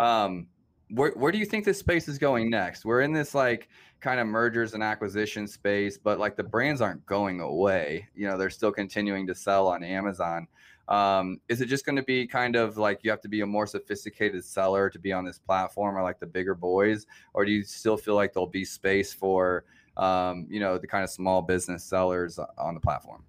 Um, 0.02 0.48
where, 0.90 1.12
where 1.12 1.32
do 1.32 1.38
you 1.38 1.46
think 1.46 1.64
this 1.64 1.78
space 1.78 2.08
is 2.08 2.18
going 2.18 2.50
next? 2.50 2.86
We're 2.86 3.02
in 3.02 3.14
this 3.14 3.36
like 3.36 3.70
kind 4.02 4.20
of 4.20 4.26
mergers 4.28 4.74
and 4.74 4.82
acquisition 4.84 5.48
space, 5.48 5.98
but 5.98 6.20
like 6.20 6.36
the 6.36 6.44
brands 6.44 6.82
aren't 6.82 7.06
going 7.06 7.40
away. 7.40 8.10
You 8.16 8.28
know, 8.28 8.38
they're 8.38 8.50
still 8.50 8.72
continuing 8.72 9.28
to 9.28 9.36
sell 9.36 9.68
on 9.68 9.84
Amazon. 9.84 10.48
Um, 10.88 11.40
is 11.48 11.62
it 11.62 11.68
just 11.68 11.86
going 11.86 11.96
to 11.96 12.04
be 12.04 12.26
kind 12.26 12.56
of 12.56 12.78
like 12.78 13.02
you 13.04 13.12
have 13.12 13.22
to 13.22 13.30
be 13.30 13.42
a 13.42 13.46
more 13.46 13.68
sophisticated 13.68 14.44
seller 14.44 14.90
to 14.90 15.00
be 15.00 15.14
on 15.14 15.24
this 15.24 15.38
platform 15.38 15.96
or 15.96 16.02
like 16.02 16.20
the 16.20 16.26
bigger 16.26 16.56
boys? 16.56 17.06
Or 17.34 17.46
do 17.46 17.52
you 17.52 17.64
still 17.64 17.96
feel 17.96 18.16
like 18.16 18.34
there'll 18.34 18.48
be 18.48 18.66
space 18.66 19.14
for, 19.14 19.64
um, 19.98 20.48
you 20.50 20.60
know, 20.60 20.80
the 20.80 20.88
kind 20.88 21.04
of 21.04 21.12
small 21.12 21.44
business 21.44 21.84
sellers 21.84 22.40
on 22.58 22.74
the 22.74 22.82
platform? 22.82 23.24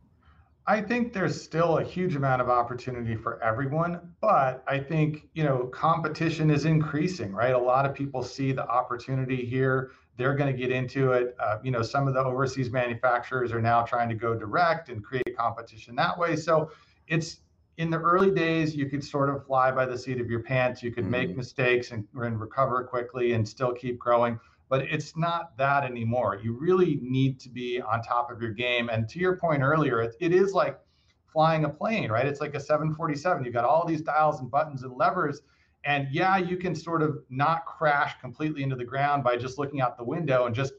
I 0.66 0.80
think 0.80 1.12
there's 1.12 1.40
still 1.40 1.78
a 1.78 1.84
huge 1.84 2.14
amount 2.14 2.40
of 2.40 2.48
opportunity 2.48 3.16
for 3.16 3.42
everyone, 3.42 4.14
but 4.20 4.62
I 4.68 4.78
think, 4.78 5.28
you 5.34 5.42
know, 5.42 5.64
competition 5.66 6.50
is 6.50 6.66
increasing, 6.66 7.32
right? 7.32 7.54
A 7.54 7.58
lot 7.58 7.84
of 7.84 7.94
people 7.94 8.22
see 8.22 8.52
the 8.52 8.66
opportunity 8.68 9.44
here. 9.44 9.90
They're 10.16 10.34
going 10.36 10.52
to 10.52 10.56
get 10.56 10.70
into 10.70 11.12
it. 11.12 11.34
Uh, 11.40 11.58
you 11.64 11.72
know, 11.72 11.82
some 11.82 12.06
of 12.06 12.14
the 12.14 12.22
overseas 12.22 12.70
manufacturers 12.70 13.50
are 13.50 13.60
now 13.60 13.82
trying 13.82 14.08
to 14.10 14.14
go 14.14 14.34
direct 14.34 14.88
and 14.88 15.02
create 15.02 15.36
competition 15.36 15.96
that 15.96 16.16
way. 16.16 16.36
So 16.36 16.70
it's 17.08 17.40
in 17.78 17.90
the 17.90 17.98
early 17.98 18.30
days, 18.30 18.76
you 18.76 18.86
could 18.86 19.02
sort 19.02 19.30
of 19.30 19.44
fly 19.44 19.72
by 19.72 19.86
the 19.86 19.98
seat 19.98 20.20
of 20.20 20.30
your 20.30 20.40
pants. 20.40 20.82
You 20.82 20.92
could 20.92 21.04
mm-hmm. 21.04 21.10
make 21.10 21.36
mistakes 21.36 21.90
and, 21.90 22.06
and 22.14 22.40
recover 22.40 22.84
quickly 22.84 23.32
and 23.32 23.48
still 23.48 23.72
keep 23.72 23.98
growing 23.98 24.38
but 24.72 24.86
it's 24.90 25.18
not 25.18 25.54
that 25.58 25.84
anymore. 25.84 26.40
You 26.42 26.54
really 26.54 26.98
need 27.02 27.38
to 27.40 27.50
be 27.50 27.82
on 27.82 28.00
top 28.00 28.30
of 28.30 28.40
your 28.40 28.52
game. 28.52 28.88
And 28.88 29.06
to 29.10 29.18
your 29.18 29.36
point 29.36 29.60
earlier, 29.60 30.00
it, 30.00 30.14
it 30.18 30.32
is 30.32 30.54
like 30.54 30.80
flying 31.30 31.66
a 31.66 31.68
plane, 31.68 32.10
right? 32.10 32.24
It's 32.24 32.40
like 32.40 32.54
a 32.54 32.58
747. 32.58 33.44
You've 33.44 33.52
got 33.52 33.66
all 33.66 33.86
these 33.86 34.00
dials 34.00 34.40
and 34.40 34.50
buttons 34.50 34.82
and 34.82 34.96
levers. 34.96 35.42
And 35.84 36.08
yeah, 36.10 36.38
you 36.38 36.56
can 36.56 36.74
sort 36.74 37.02
of 37.02 37.18
not 37.28 37.66
crash 37.66 38.18
completely 38.18 38.62
into 38.62 38.74
the 38.74 38.84
ground 38.86 39.22
by 39.22 39.36
just 39.36 39.58
looking 39.58 39.82
out 39.82 39.98
the 39.98 40.04
window 40.04 40.46
and 40.46 40.54
just 40.54 40.72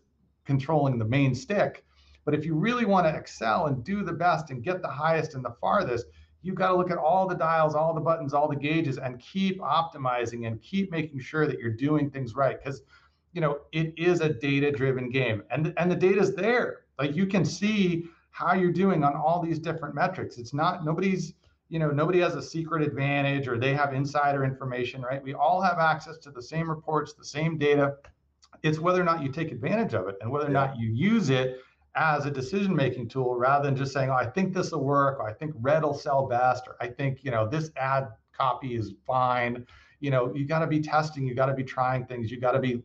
controlling 0.43 0.97
the 0.97 1.05
main 1.05 1.35
stick. 1.35 1.85
But 2.25 2.33
if 2.33 2.45
you 2.45 2.55
really 2.55 2.85
want 2.85 3.05
to 3.05 3.15
excel 3.15 3.67
and 3.67 3.83
do 3.83 4.03
the 4.03 4.13
best 4.13 4.49
and 4.49 4.63
get 4.63 4.81
the 4.81 4.87
highest 4.87 5.35
and 5.35 5.45
the 5.45 5.55
farthest, 5.61 6.07
you've 6.41 6.55
got 6.55 6.69
to 6.69 6.75
look 6.75 6.89
at 6.89 6.97
all 6.97 7.27
the 7.27 7.35
dials, 7.35 7.75
all 7.75 7.93
the 7.93 8.01
buttons, 8.01 8.33
all 8.33 8.47
the 8.47 8.55
gauges, 8.55 8.97
and 8.97 9.19
keep 9.19 9.59
optimizing 9.59 10.47
and 10.47 10.59
keep 10.63 10.89
making 10.89 11.19
sure 11.19 11.45
that 11.45 11.59
you're 11.59 11.69
doing 11.69 12.09
things 12.09 12.33
right. 12.33 12.57
Because 12.57 12.81
you 13.33 13.41
know, 13.41 13.59
it 13.71 13.93
is 13.97 14.21
a 14.21 14.29
data 14.29 14.71
driven 14.71 15.09
game 15.09 15.43
and, 15.51 15.73
and 15.77 15.91
the 15.91 15.95
data 15.95 16.21
is 16.21 16.35
there. 16.35 16.81
Like 16.99 17.15
you 17.15 17.25
can 17.25 17.43
see 17.43 18.05
how 18.31 18.53
you're 18.53 18.71
doing 18.71 19.03
on 19.03 19.15
all 19.15 19.41
these 19.41 19.59
different 19.59 19.95
metrics. 19.95 20.37
It's 20.37 20.53
not, 20.53 20.85
nobody's, 20.85 21.33
you 21.69 21.79
know, 21.79 21.89
nobody 21.89 22.19
has 22.19 22.35
a 22.35 22.41
secret 22.41 22.83
advantage 22.83 23.47
or 23.47 23.57
they 23.57 23.73
have 23.73 23.93
insider 23.93 24.43
information, 24.43 25.01
right? 25.01 25.23
We 25.23 25.33
all 25.33 25.61
have 25.61 25.79
access 25.79 26.17
to 26.19 26.31
the 26.31 26.41
same 26.41 26.69
reports, 26.69 27.13
the 27.13 27.25
same 27.25 27.57
data. 27.57 27.95
It's 28.61 28.79
whether 28.79 29.01
or 29.01 29.03
not 29.03 29.21
you 29.21 29.29
take 29.29 29.51
advantage 29.51 29.93
of 29.93 30.07
it 30.07 30.17
and 30.21 30.31
whether 30.31 30.47
or 30.47 30.51
not 30.51 30.77
you 30.77 30.89
use 30.89 31.29
it 31.29 31.59
as 31.95 32.25
a 32.25 32.31
decision 32.31 32.75
making 32.75 33.07
tool 33.07 33.35
rather 33.35 33.65
than 33.65 33.75
just 33.75 33.93
saying, 33.93 34.09
oh, 34.09 34.15
I 34.15 34.25
think 34.25 34.53
this 34.53 34.71
will 34.71 34.83
work, 34.83 35.19
or 35.19 35.27
I 35.27 35.33
think 35.33 35.53
red 35.59 35.83
will 35.83 35.93
sell 35.93 36.27
best, 36.27 36.67
or 36.67 36.75
I 36.79 36.87
think, 36.87 37.23
you 37.23 37.31
know, 37.31 37.47
this 37.47 37.71
ad 37.75 38.07
copy 38.31 38.75
is 38.75 38.93
fine 39.05 39.65
you 40.03 40.11
know 40.11 40.33
you 40.35 40.45
got 40.45 40.59
to 40.59 40.67
be 40.67 40.81
testing 40.81 41.25
you 41.25 41.33
got 41.33 41.45
to 41.45 41.53
be 41.53 41.63
trying 41.63 42.05
things 42.05 42.29
you 42.29 42.37
got 42.37 42.51
to 42.51 42.59
be 42.59 42.83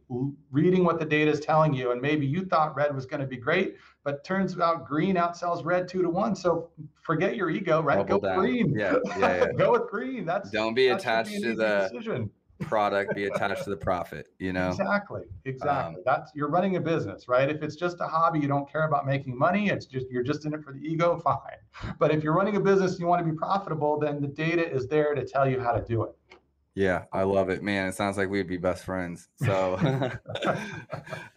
reading 0.53 0.85
what 0.85 1.01
the 1.01 1.05
data 1.05 1.29
is 1.29 1.41
telling 1.41 1.75
you 1.75 1.91
and 1.91 2.01
maybe 2.01 2.25
you 2.25 2.45
thought 2.45 2.77
red 2.77 2.95
was 2.95 3.07
going 3.07 3.21
to 3.21 3.27
be 3.27 3.37
great 3.37 3.75
but 4.05 4.23
turns 4.23 4.59
out 4.61 4.87
green 4.87 5.17
outsells 5.17 5.65
red 5.65 5.89
two 5.89 6.01
to 6.01 6.09
one 6.09 6.37
so 6.37 6.71
forget 7.03 7.37
your 7.37 7.51
ego 7.51 7.83
right? 7.83 8.07
Go 8.07 8.21
down. 8.21 8.39
green. 8.39 8.75
Yeah, 8.79 8.97
yeah, 9.19 9.19
yeah. 9.19 9.47
go 9.59 9.73
with 9.73 9.89
green. 9.89 10.27
That's 10.27 10.51
don't 10.51 10.75
be 10.75 10.89
attached 10.89 11.33
to 11.43 11.55
the 11.57 11.89
decision. 11.91 12.31
product 12.61 13.15
be 13.15 13.25
attached 13.25 13.65
to 13.65 13.71
the 13.71 13.77
profit 13.77 14.29
you 14.39 14.53
know? 14.53 14.69
Exactly 14.69 15.23
exactly. 15.45 15.97
Um, 15.97 16.03
that's 16.05 16.31
you're 16.35 16.51
running 16.51 16.77
a 16.77 16.81
business 16.81 17.27
right? 17.27 17.49
If 17.49 17.63
it's 17.63 17.77
just 17.77 17.97
a 18.01 18.07
hobby 18.07 18.39
you 18.39 18.49
don't 18.49 18.71
care 18.71 18.85
about 18.85 19.07
making 19.07 19.37
money 19.37 19.71
it's 19.71 19.87
just 19.87 20.07
you're 20.11 20.23
just 20.23 20.45
in 20.45 20.55
it 20.55 20.63
for 20.63 20.73
the 20.73 20.81
ego 20.81 21.19
fine. 21.25 21.95
But 21.99 22.11
if 22.11 22.23
you're 22.23 22.35
running 22.35 22.57
a 22.57 22.61
business 22.61 22.93
and 22.93 23.01
you 23.01 23.07
want 23.07 23.25
to 23.25 23.33
be 23.33 23.37
profitable 23.37 23.99
then 23.99 24.21
the 24.21 24.29
data 24.29 24.71
is 24.71 24.87
there 24.87 25.15
to 25.15 25.25
tell 25.25 25.49
you 25.49 25.59
how 25.59 25.73
to 25.73 25.83
do 25.83 26.05
it 26.05 26.15
yeah, 26.79 27.07
I 27.13 27.25
love 27.25 27.51
it, 27.51 27.61
man. 27.61 27.89
It 27.89 27.97
sounds 27.97 28.17
like 28.17 28.31
we'd 28.31 28.47
be 28.47 28.57
best 28.57 28.85
friends. 28.85 29.29
So, 29.45 29.77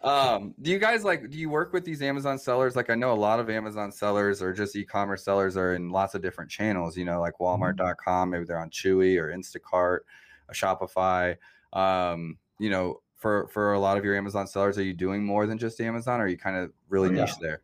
um, 0.00 0.54
do 0.62 0.70
you 0.70 0.78
guys 0.78 1.02
like? 1.02 1.30
Do 1.30 1.36
you 1.36 1.50
work 1.50 1.72
with 1.72 1.84
these 1.84 2.00
Amazon 2.00 2.38
sellers? 2.38 2.76
Like, 2.76 2.90
I 2.90 2.94
know 2.94 3.12
a 3.12 3.14
lot 3.18 3.40
of 3.40 3.50
Amazon 3.50 3.90
sellers 3.90 4.40
or 4.40 4.52
just 4.52 4.76
e-commerce 4.76 5.24
sellers 5.24 5.56
are 5.56 5.74
in 5.74 5.90
lots 5.90 6.14
of 6.14 6.22
different 6.22 6.48
channels. 6.48 6.96
You 6.96 7.04
know, 7.04 7.20
like 7.20 7.34
mm-hmm. 7.40 7.60
Walmart.com. 7.60 8.30
Maybe 8.30 8.44
they're 8.44 8.60
on 8.60 8.70
Chewy 8.70 9.20
or 9.20 9.36
Instacart, 9.36 9.72
or 9.72 10.52
Shopify. 10.52 11.36
Um, 11.72 12.38
you 12.60 12.70
know, 12.70 13.00
for 13.16 13.48
for 13.48 13.72
a 13.72 13.80
lot 13.80 13.98
of 13.98 14.04
your 14.04 14.16
Amazon 14.16 14.46
sellers, 14.46 14.78
are 14.78 14.84
you 14.84 14.94
doing 14.94 15.24
more 15.24 15.48
than 15.48 15.58
just 15.58 15.80
Amazon? 15.80 16.20
Or 16.20 16.24
are 16.24 16.28
you 16.28 16.38
kind 16.38 16.56
of 16.56 16.70
really 16.88 17.08
oh, 17.08 17.12
yeah. 17.14 17.24
niche 17.24 17.34
there? 17.40 17.62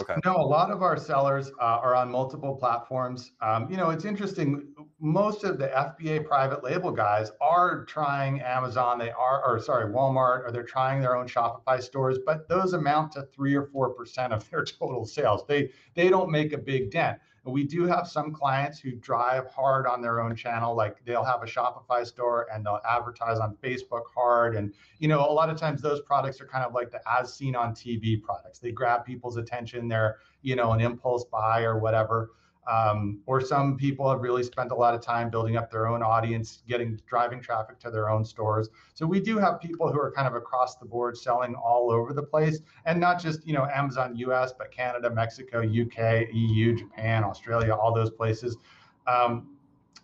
Okay. 0.00 0.14
No, 0.24 0.36
a 0.36 0.46
lot 0.46 0.70
of 0.70 0.82
our 0.82 0.96
sellers 0.96 1.50
uh, 1.60 1.64
are 1.64 1.94
on 1.94 2.08
multiple 2.08 2.54
platforms. 2.54 3.32
Um, 3.40 3.68
you 3.68 3.76
know, 3.76 3.90
it's 3.90 4.04
interesting. 4.04 4.68
Most 5.00 5.42
of 5.42 5.58
the 5.58 5.66
FBA 5.68 6.24
private 6.24 6.62
label 6.62 6.92
guys 6.92 7.32
are 7.40 7.84
trying 7.84 8.40
Amazon. 8.40 8.98
They 8.98 9.10
are, 9.10 9.44
or 9.44 9.60
sorry, 9.60 9.92
Walmart, 9.92 10.44
or 10.44 10.50
they're 10.52 10.62
trying 10.62 11.00
their 11.00 11.16
own 11.16 11.26
Shopify 11.26 11.82
stores. 11.82 12.18
But 12.24 12.48
those 12.48 12.74
amount 12.74 13.12
to 13.12 13.22
three 13.34 13.54
or 13.54 13.64
four 13.64 13.90
percent 13.90 14.32
of 14.32 14.48
their 14.50 14.64
total 14.78 15.04
sales. 15.04 15.42
They 15.48 15.70
they 15.94 16.08
don't 16.08 16.30
make 16.30 16.52
a 16.52 16.58
big 16.58 16.92
dent. 16.92 17.18
We 17.48 17.64
do 17.64 17.84
have 17.86 18.06
some 18.06 18.32
clients 18.32 18.78
who 18.78 18.92
drive 18.92 19.46
hard 19.46 19.86
on 19.86 20.00
their 20.02 20.20
own 20.20 20.36
channel, 20.36 20.74
like 20.74 21.04
they'll 21.04 21.24
have 21.24 21.42
a 21.42 21.46
Shopify 21.46 22.06
store 22.06 22.46
and 22.52 22.64
they'll 22.64 22.80
advertise 22.88 23.38
on 23.38 23.56
Facebook 23.62 24.02
hard. 24.14 24.54
And, 24.56 24.72
you 24.98 25.08
know, 25.08 25.20
a 25.20 25.32
lot 25.32 25.50
of 25.50 25.56
times 25.56 25.80
those 25.80 26.00
products 26.00 26.40
are 26.40 26.46
kind 26.46 26.64
of 26.64 26.74
like 26.74 26.90
the 26.90 27.00
as 27.08 27.32
seen 27.32 27.56
on 27.56 27.74
TV 27.74 28.20
products. 28.20 28.58
They 28.58 28.72
grab 28.72 29.04
people's 29.04 29.36
attention, 29.36 29.88
they're, 29.88 30.16
you 30.42 30.56
know, 30.56 30.72
an 30.72 30.80
impulse 30.80 31.24
buy 31.24 31.62
or 31.62 31.78
whatever. 31.78 32.30
Um, 32.68 33.20
or 33.24 33.40
some 33.40 33.78
people 33.78 34.10
have 34.10 34.20
really 34.20 34.42
spent 34.42 34.72
a 34.72 34.74
lot 34.74 34.94
of 34.94 35.00
time 35.00 35.30
building 35.30 35.56
up 35.56 35.70
their 35.70 35.88
own 35.88 36.02
audience, 36.02 36.62
getting 36.68 37.00
driving 37.06 37.40
traffic 37.40 37.78
to 37.80 37.90
their 37.90 38.10
own 38.10 38.26
stores. 38.26 38.68
So 38.92 39.06
we 39.06 39.20
do 39.20 39.38
have 39.38 39.58
people 39.58 39.90
who 39.90 39.98
are 39.98 40.12
kind 40.12 40.28
of 40.28 40.34
across 40.34 40.76
the 40.76 40.84
board 40.84 41.16
selling 41.16 41.54
all 41.54 41.90
over 41.90 42.12
the 42.12 42.22
place, 42.22 42.60
and 42.84 43.00
not 43.00 43.22
just 43.22 43.46
you 43.46 43.54
know 43.54 43.64
Amazon 43.74 44.14
US, 44.16 44.52
but 44.52 44.70
Canada, 44.70 45.08
Mexico, 45.08 45.60
UK, 45.60 46.26
EU, 46.30 46.76
Japan, 46.76 47.24
Australia, 47.24 47.74
all 47.74 47.94
those 47.94 48.10
places. 48.10 48.58
Um, 49.06 49.56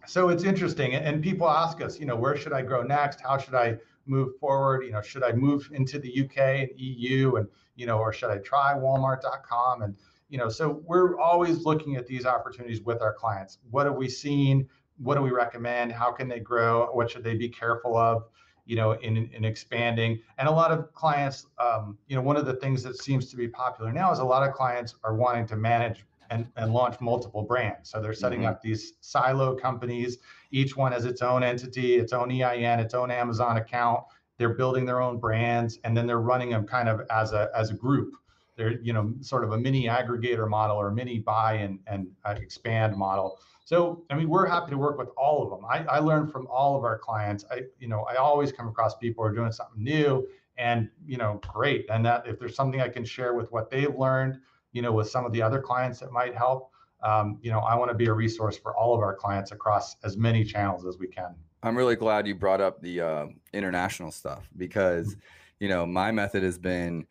so 0.06 0.30
it's 0.30 0.44
interesting, 0.44 0.94
and 0.94 1.22
people 1.22 1.48
ask 1.48 1.82
us, 1.82 2.00
you 2.00 2.06
know, 2.06 2.16
where 2.16 2.36
should 2.36 2.54
I 2.54 2.62
grow 2.62 2.82
next? 2.82 3.20
How 3.20 3.36
should 3.36 3.54
I 3.54 3.76
move 4.06 4.38
forward? 4.38 4.84
You 4.84 4.92
know, 4.92 5.02
should 5.02 5.22
I 5.22 5.32
move 5.32 5.68
into 5.72 5.98
the 5.98 6.24
UK 6.24 6.38
and 6.38 6.70
EU, 6.76 7.36
and 7.36 7.46
you 7.76 7.84
know, 7.84 7.98
or 7.98 8.10
should 8.12 8.30
I 8.30 8.38
try 8.38 8.72
Walmart.com 8.74 9.82
and 9.82 9.96
you 10.28 10.38
know, 10.38 10.48
so 10.48 10.82
we're 10.86 11.18
always 11.18 11.64
looking 11.64 11.96
at 11.96 12.06
these 12.06 12.26
opportunities 12.26 12.82
with 12.82 13.02
our 13.02 13.12
clients. 13.12 13.58
What 13.70 13.86
have 13.86 13.96
we 13.96 14.08
seen? 14.08 14.68
What 14.98 15.16
do 15.16 15.22
we 15.22 15.30
recommend? 15.30 15.92
How 15.92 16.12
can 16.12 16.28
they 16.28 16.40
grow? 16.40 16.88
What 16.92 17.10
should 17.10 17.24
they 17.24 17.34
be 17.34 17.48
careful 17.48 17.96
of? 17.96 18.24
You 18.66 18.76
know, 18.76 18.92
in 18.92 19.16
in 19.16 19.44
expanding. 19.44 20.20
And 20.38 20.48
a 20.48 20.52
lot 20.52 20.70
of 20.70 20.92
clients, 20.94 21.46
um, 21.58 21.98
you 22.06 22.16
know, 22.16 22.22
one 22.22 22.36
of 22.36 22.46
the 22.46 22.54
things 22.54 22.82
that 22.84 22.96
seems 22.96 23.30
to 23.30 23.36
be 23.36 23.48
popular 23.48 23.92
now 23.92 24.10
is 24.12 24.20
a 24.20 24.24
lot 24.24 24.48
of 24.48 24.54
clients 24.54 24.94
are 25.04 25.14
wanting 25.14 25.46
to 25.48 25.56
manage 25.56 26.04
and, 26.30 26.48
and 26.56 26.72
launch 26.72 27.00
multiple 27.00 27.42
brands. 27.42 27.90
So 27.90 28.00
they're 28.00 28.14
setting 28.14 28.40
mm-hmm. 28.40 28.48
up 28.48 28.62
these 28.62 28.94
silo 29.00 29.54
companies. 29.54 30.18
Each 30.50 30.76
one 30.76 30.92
has 30.92 31.04
its 31.04 31.22
own 31.22 31.42
entity, 31.42 31.96
its 31.96 32.12
own 32.12 32.30
EIN, 32.30 32.80
its 32.80 32.94
own 32.94 33.10
Amazon 33.10 33.56
account. 33.56 34.04
They're 34.38 34.54
building 34.54 34.84
their 34.84 35.00
own 35.00 35.18
brands, 35.18 35.78
and 35.84 35.96
then 35.96 36.06
they're 36.06 36.20
running 36.20 36.50
them 36.50 36.66
kind 36.66 36.88
of 36.88 37.02
as 37.10 37.32
a 37.32 37.50
as 37.54 37.70
a 37.70 37.74
group. 37.74 38.14
They're 38.56 38.80
you 38.80 38.92
know 38.92 39.14
sort 39.20 39.44
of 39.44 39.52
a 39.52 39.58
mini 39.58 39.86
aggregator 39.86 40.48
model 40.48 40.76
or 40.76 40.90
mini 40.90 41.18
buy 41.18 41.54
and 41.54 41.78
and 41.86 42.08
uh, 42.24 42.34
expand 42.40 42.96
model. 42.96 43.38
So 43.64 44.04
I 44.10 44.14
mean 44.14 44.28
we're 44.28 44.46
happy 44.46 44.70
to 44.70 44.78
work 44.78 44.98
with 44.98 45.08
all 45.16 45.42
of 45.42 45.50
them. 45.50 45.64
I, 45.68 45.96
I 45.96 45.98
learn 45.98 46.28
from 46.28 46.46
all 46.48 46.76
of 46.76 46.84
our 46.84 46.98
clients. 46.98 47.44
I 47.50 47.62
you 47.78 47.88
know 47.88 48.02
I 48.02 48.16
always 48.16 48.52
come 48.52 48.68
across 48.68 48.96
people 48.96 49.24
who 49.24 49.30
are 49.30 49.34
doing 49.34 49.52
something 49.52 49.82
new 49.82 50.26
and 50.58 50.88
you 51.06 51.16
know 51.16 51.40
great. 51.52 51.86
And 51.90 52.04
that 52.06 52.26
if 52.26 52.38
there's 52.38 52.54
something 52.54 52.80
I 52.80 52.88
can 52.88 53.04
share 53.04 53.34
with 53.34 53.50
what 53.52 53.70
they've 53.70 53.94
learned 53.94 54.40
you 54.74 54.82
know, 54.82 54.92
with 54.92 55.08
some 55.08 55.24
of 55.24 55.32
the 55.32 55.40
other 55.40 55.60
clients 55.60 56.00
that 56.00 56.12
might 56.12 56.34
help. 56.34 56.70
Um, 57.02 57.38
you 57.40 57.50
know, 57.50 57.60
I 57.60 57.74
want 57.76 57.90
to 57.90 57.96
be 57.96 58.06
a 58.06 58.12
resource 58.12 58.58
for 58.58 58.76
all 58.76 58.94
of 58.94 59.00
our 59.00 59.14
clients 59.14 59.52
across 59.52 59.96
as 60.04 60.16
many 60.16 60.44
channels 60.44 60.84
as 60.84 60.98
we 60.98 61.06
can. 61.06 61.34
I'm 61.62 61.76
really 61.76 61.96
glad 61.96 62.26
you 62.26 62.34
brought 62.34 62.60
up 62.60 62.82
the 62.82 63.00
uh, 63.00 63.26
international 63.52 64.10
stuff 64.10 64.50
because, 64.56 65.08
mm-hmm. 65.08 65.20
you 65.60 65.68
know, 65.68 65.86
my 65.86 66.10
method 66.10 66.42
has 66.42 66.58
been, 66.58 67.06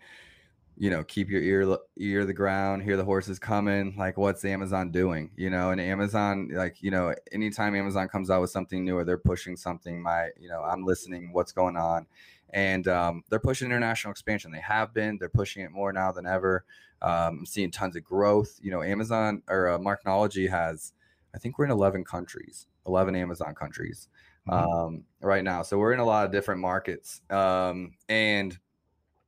you 0.77 0.89
know, 0.89 1.03
keep 1.03 1.29
your 1.29 1.41
ear 1.41 1.77
ear 1.97 2.21
to 2.21 2.25
the 2.25 2.33
ground, 2.33 2.83
hear 2.83 2.97
the 2.97 3.03
horses 3.03 3.39
coming. 3.39 3.95
Like, 3.97 4.17
what's 4.17 4.43
Amazon 4.43 4.91
doing? 4.91 5.29
You 5.35 5.49
know, 5.49 5.69
and 5.69 5.79
Amazon, 5.79 6.49
like, 6.51 6.81
you 6.81 6.91
know, 6.91 7.13
anytime 7.31 7.75
Amazon 7.75 8.07
comes 8.07 8.29
out 8.29 8.41
with 8.41 8.49
something 8.49 8.83
new 8.83 8.97
or 8.97 9.03
they're 9.03 9.17
pushing 9.17 9.55
something, 9.55 10.01
my, 10.01 10.29
you 10.39 10.49
know, 10.49 10.61
I'm 10.61 10.83
listening. 10.83 11.31
What's 11.31 11.51
going 11.51 11.77
on? 11.77 12.07
And 12.51 12.87
um, 12.87 13.23
they're 13.29 13.39
pushing 13.39 13.67
international 13.67 14.11
expansion. 14.11 14.51
They 14.51 14.61
have 14.61 14.93
been. 14.93 15.17
They're 15.17 15.29
pushing 15.29 15.63
it 15.63 15.71
more 15.71 15.93
now 15.93 16.11
than 16.11 16.25
ever. 16.25 16.65
Um, 17.01 17.39
I'm 17.39 17.45
seeing 17.45 17.71
tons 17.71 17.95
of 17.95 18.03
growth. 18.03 18.59
You 18.61 18.71
know, 18.71 18.81
Amazon 18.81 19.43
or 19.49 19.69
uh, 19.69 19.77
Marknology 19.77 20.49
has, 20.49 20.93
I 21.35 21.37
think 21.37 21.57
we're 21.57 21.65
in 21.65 21.71
11 21.71 22.03
countries, 22.03 22.67
11 22.87 23.15
Amazon 23.15 23.53
countries 23.55 24.07
mm-hmm. 24.47 24.69
um, 24.69 25.03
right 25.21 25.43
now. 25.43 25.63
So 25.63 25.77
we're 25.77 25.93
in 25.93 25.99
a 25.99 26.05
lot 26.05 26.25
of 26.25 26.31
different 26.31 26.61
markets, 26.61 27.21
um, 27.29 27.93
and 28.09 28.57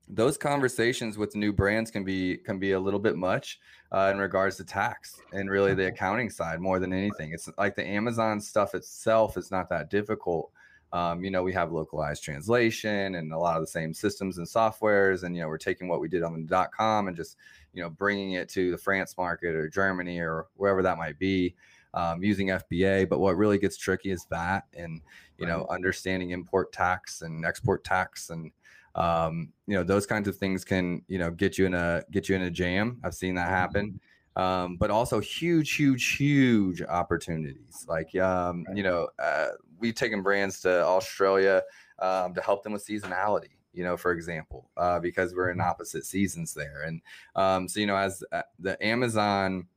those 0.07 0.37
conversations 0.37 1.17
with 1.17 1.35
new 1.35 1.51
brands 1.51 1.89
can 1.89 2.03
be 2.03 2.37
can 2.37 2.59
be 2.59 2.73
a 2.73 2.79
little 2.79 2.99
bit 2.99 3.15
much 3.15 3.59
uh, 3.91 4.09
in 4.13 4.19
regards 4.19 4.57
to 4.57 4.63
tax 4.63 5.19
and 5.33 5.49
really 5.49 5.73
the 5.73 5.87
accounting 5.87 6.29
side 6.29 6.59
more 6.59 6.79
than 6.79 6.93
anything. 6.93 7.31
It's 7.33 7.49
like 7.57 7.75
the 7.75 7.87
Amazon 7.87 8.39
stuff 8.39 8.75
itself 8.75 9.37
is 9.37 9.49
not 9.49 9.69
that 9.69 9.89
difficult. 9.89 10.51
Um, 10.93 11.23
you 11.23 11.31
know, 11.31 11.43
we 11.43 11.51
have 11.53 11.71
localized 11.71 12.23
translation 12.23 13.15
and 13.15 13.33
a 13.33 13.37
lot 13.37 13.57
of 13.57 13.63
the 13.63 13.67
same 13.67 13.93
systems 13.93 14.37
and 14.37 14.47
softwares. 14.47 15.23
And, 15.23 15.35
you 15.35 15.41
know, 15.41 15.47
we're 15.49 15.57
taking 15.57 15.87
what 15.89 15.99
we 15.99 16.07
did 16.07 16.23
on 16.23 16.33
the 16.33 16.47
dot 16.47 16.71
.com 16.71 17.07
and 17.07 17.17
just, 17.17 17.35
you 17.73 17.81
know, 17.81 17.89
bringing 17.89 18.33
it 18.33 18.47
to 18.49 18.71
the 18.71 18.77
France 18.77 19.17
market 19.17 19.55
or 19.55 19.67
Germany 19.67 20.19
or 20.19 20.45
wherever 20.55 20.81
that 20.83 20.97
might 20.97 21.19
be 21.19 21.55
um, 21.95 22.23
using 22.23 22.47
FBA. 22.47 23.09
But 23.09 23.19
what 23.19 23.35
really 23.35 23.57
gets 23.57 23.75
tricky 23.75 24.11
is 24.11 24.25
that 24.29 24.65
and, 24.73 25.01
you 25.37 25.47
know, 25.47 25.65
understanding 25.69 26.29
import 26.29 26.71
tax 26.71 27.23
and 27.23 27.43
export 27.43 27.83
tax 27.83 28.29
and, 28.29 28.51
um, 28.95 29.53
you 29.67 29.75
know, 29.75 29.83
those 29.83 30.05
kinds 30.05 30.27
of 30.27 30.35
things 30.37 30.65
can, 30.65 31.01
you 31.07 31.19
know, 31.19 31.29
get 31.29 31.57
you 31.57 31.65
in 31.65 31.73
a, 31.73 32.03
get 32.11 32.27
you 32.27 32.35
in 32.35 32.43
a 32.43 32.49
jam. 32.49 32.99
I've 33.03 33.13
seen 33.13 33.35
that 33.35 33.49
happen. 33.49 33.99
Um, 34.37 34.75
but 34.75 34.91
also 34.91 35.21
huge, 35.21 35.75
huge, 35.75 36.15
huge 36.17 36.81
opportunities. 36.81 37.85
Like, 37.87 38.13
um, 38.17 38.65
you 38.73 38.83
know, 38.83 39.07
uh, 39.17 39.47
we've 39.79 39.95
taken 39.95 40.21
brands 40.21 40.59
to 40.61 40.83
Australia 40.83 41.63
um, 41.99 42.33
to 42.33 42.41
help 42.41 42.63
them 42.63 42.73
with 42.73 42.85
seasonality. 42.85 43.51
You 43.73 43.83
know, 43.83 43.97
for 43.97 44.11
example, 44.11 44.69
uh, 44.77 44.99
because 44.99 45.33
we're 45.33 45.49
in 45.49 45.57
mm-hmm. 45.57 45.69
opposite 45.69 46.05
seasons 46.05 46.53
there, 46.53 46.83
and 46.83 47.01
um, 47.35 47.67
so 47.67 47.81
you 47.81 47.87
know, 47.87 47.97
as 47.97 48.23
uh, 48.31 48.41
the 48.57 48.81
Amazon 48.85 49.67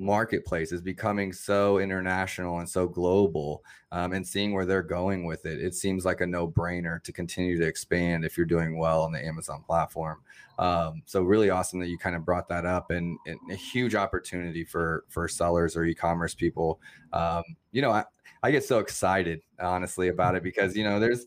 marketplace 0.00 0.72
is 0.72 0.80
becoming 0.80 1.30
so 1.30 1.78
international 1.78 2.60
and 2.60 2.68
so 2.68 2.88
global 2.88 3.62
um, 3.92 4.14
and 4.14 4.26
seeing 4.26 4.54
where 4.54 4.64
they're 4.64 4.82
going 4.82 5.26
with 5.26 5.44
it 5.44 5.60
it 5.60 5.74
seems 5.74 6.06
like 6.06 6.22
a 6.22 6.26
no-brainer 6.26 7.02
to 7.02 7.12
continue 7.12 7.58
to 7.58 7.66
expand 7.66 8.24
if 8.24 8.36
you're 8.36 8.46
doing 8.46 8.78
well 8.78 9.02
on 9.02 9.12
the 9.12 9.24
amazon 9.24 9.62
platform. 9.66 10.20
Um, 10.58 11.02
so 11.04 11.22
really 11.22 11.50
awesome 11.50 11.80
that 11.80 11.88
you 11.88 11.98
kind 11.98 12.16
of 12.16 12.24
brought 12.24 12.48
that 12.48 12.64
up 12.64 12.90
and, 12.90 13.18
and 13.26 13.38
a 13.50 13.54
huge 13.54 13.94
opportunity 13.94 14.64
for 14.64 15.04
for 15.08 15.28
sellers 15.28 15.76
or 15.76 15.84
e-commerce 15.84 16.34
people. 16.34 16.80
Um, 17.12 17.44
you 17.70 17.82
know 17.82 17.90
I, 17.90 18.04
I 18.42 18.50
get 18.50 18.64
so 18.64 18.78
excited 18.78 19.42
honestly 19.60 20.08
about 20.08 20.34
it 20.36 20.42
because 20.42 20.74
you 20.76 20.84
know 20.84 20.98
there's 20.98 21.26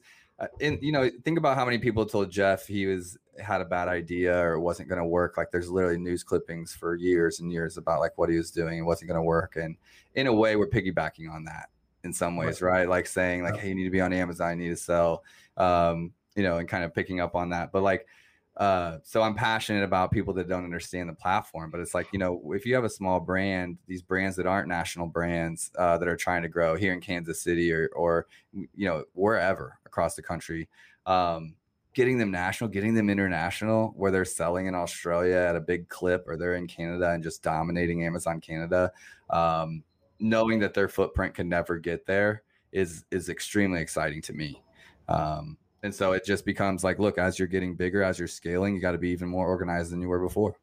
and 0.62 0.80
you 0.82 0.92
know 0.92 1.10
think 1.24 1.38
about 1.38 1.56
how 1.56 1.66
many 1.66 1.78
people 1.78 2.06
told 2.06 2.30
jeff 2.30 2.66
he 2.66 2.86
was 2.86 3.18
had 3.40 3.62
a 3.62 3.66
bad 3.66 3.88
idea 3.88 4.38
or 4.38 4.60
wasn't 4.60 4.88
going 4.88 5.00
to 5.00 5.06
work. 5.06 5.38
Like 5.38 5.52
there's 5.52 5.70
literally 5.70 5.98
news 5.98 6.24
clippings 6.24 6.74
for 6.74 6.96
years 6.96 7.40
and 7.40 7.52
years 7.52 7.78
about 7.78 8.00
like 8.00 8.18
what 8.18 8.30
he 8.30 8.38
was 8.38 8.52
doing 8.52 8.78
and 8.78 8.88
wasn't 8.88 9.10
going 9.10 9.20
to 9.20 9.24
work. 9.24 9.56
And 9.56 9.76
in 10.16 10.28
a 10.28 10.34
way 10.34 10.56
we're 10.56 10.70
piggybacking 10.70 11.32
on 11.32 11.46
that 11.46 11.70
in 12.04 12.14
some 12.14 12.36
ways 12.36 12.62
right, 12.62 12.80
right? 12.80 12.90
like 12.90 13.08
saying 13.08 13.44
like 13.44 13.56
hey 13.58 13.70
you 13.70 13.76
need 13.76 13.86
to 13.86 13.90
be 13.90 14.02
on 14.02 14.14
amazon. 14.14 14.60
You 14.60 14.70
need 14.70 14.76
to 14.76 14.82
sell 14.82 15.24
um 15.58 16.12
you 16.36 16.44
know 16.44 16.58
and 16.58 16.68
kind 16.68 16.84
of 16.84 16.94
picking 16.94 17.20
up 17.22 17.36
on 17.36 17.50
that. 17.50 17.72
But 17.72 17.84
like 17.84 18.08
uh, 18.58 18.98
so 19.04 19.22
I'm 19.22 19.34
passionate 19.34 19.84
about 19.84 20.12
people 20.12 20.34
that 20.36 20.48
don't 20.48 20.64
understand 20.64 21.10
the 21.10 21.14
platform, 21.14 21.72
but 21.72 21.80
it's 21.80 21.96
like, 21.96 22.08
you 22.12 22.20
know, 22.20 22.52
if 22.54 22.66
you 22.66 22.76
have 22.76 22.84
a 22.84 22.90
small 22.90 23.20
brand, 23.20 23.78
these 23.88 24.04
brands 24.04 24.36
that 24.36 24.46
aren't 24.46 24.68
national 24.68 25.08
brands 25.08 25.72
uh, 25.78 25.98
that 25.98 26.08
are 26.08 26.16
trying 26.16 26.44
to 26.44 26.50
grow 26.50 26.76
here 26.76 26.94
in 26.94 27.02
Kansas 27.02 27.42
City 27.42 27.72
or, 27.72 27.90
or, 27.96 28.28
you 28.54 28.88
know, 28.88 29.06
wherever 29.14 29.80
across 29.86 30.16
the 30.16 30.22
country, 30.22 30.70
um, 31.08 31.56
getting 31.96 32.18
them 32.18 32.30
national, 32.30 32.70
getting 32.70 32.94
them 32.94 33.10
international, 33.10 33.94
where 33.96 34.12
they're 34.12 34.26
selling 34.26 34.68
in 34.68 34.76
Australia 34.76 35.38
at 35.38 35.56
a 35.56 35.62
big 35.62 35.90
clip, 35.90 36.28
or 36.28 36.38
they're 36.38 36.56
in 36.56 36.68
Canada 36.68 37.12
and 37.12 37.24
just 37.24 37.42
dominating 37.42 38.06
Amazon 38.06 38.40
Canada, 38.40 38.92
um, 39.32 39.84
knowing 40.20 40.60
that 40.60 40.74
their 40.76 40.88
footprint 40.88 41.34
can 41.34 41.50
never 41.50 41.78
get 41.80 42.06
there 42.06 42.44
is 42.72 43.06
is 43.12 43.30
extremely 43.30 43.82
exciting 43.82 44.22
to 44.22 44.34
me. 44.34 44.62
Um, 45.08 45.58
and 45.84 45.94
so 45.94 46.14
it 46.14 46.26
just 46.26 46.46
becomes 46.46 46.84
like, 46.84 46.98
look, 46.98 47.18
as 47.18 47.38
you're 47.38 47.48
getting 47.48 47.76
bigger, 47.76 48.02
as 48.02 48.18
you're 48.18 48.28
scaling, 48.28 48.74
you 48.74 48.82
got 48.82 48.94
to 48.94 48.98
be 48.98 49.10
even 49.10 49.30
more 49.30 49.48
organized 49.48 49.92
than 49.92 50.02
you 50.02 50.08
were 50.08 50.20
before. 50.20 50.56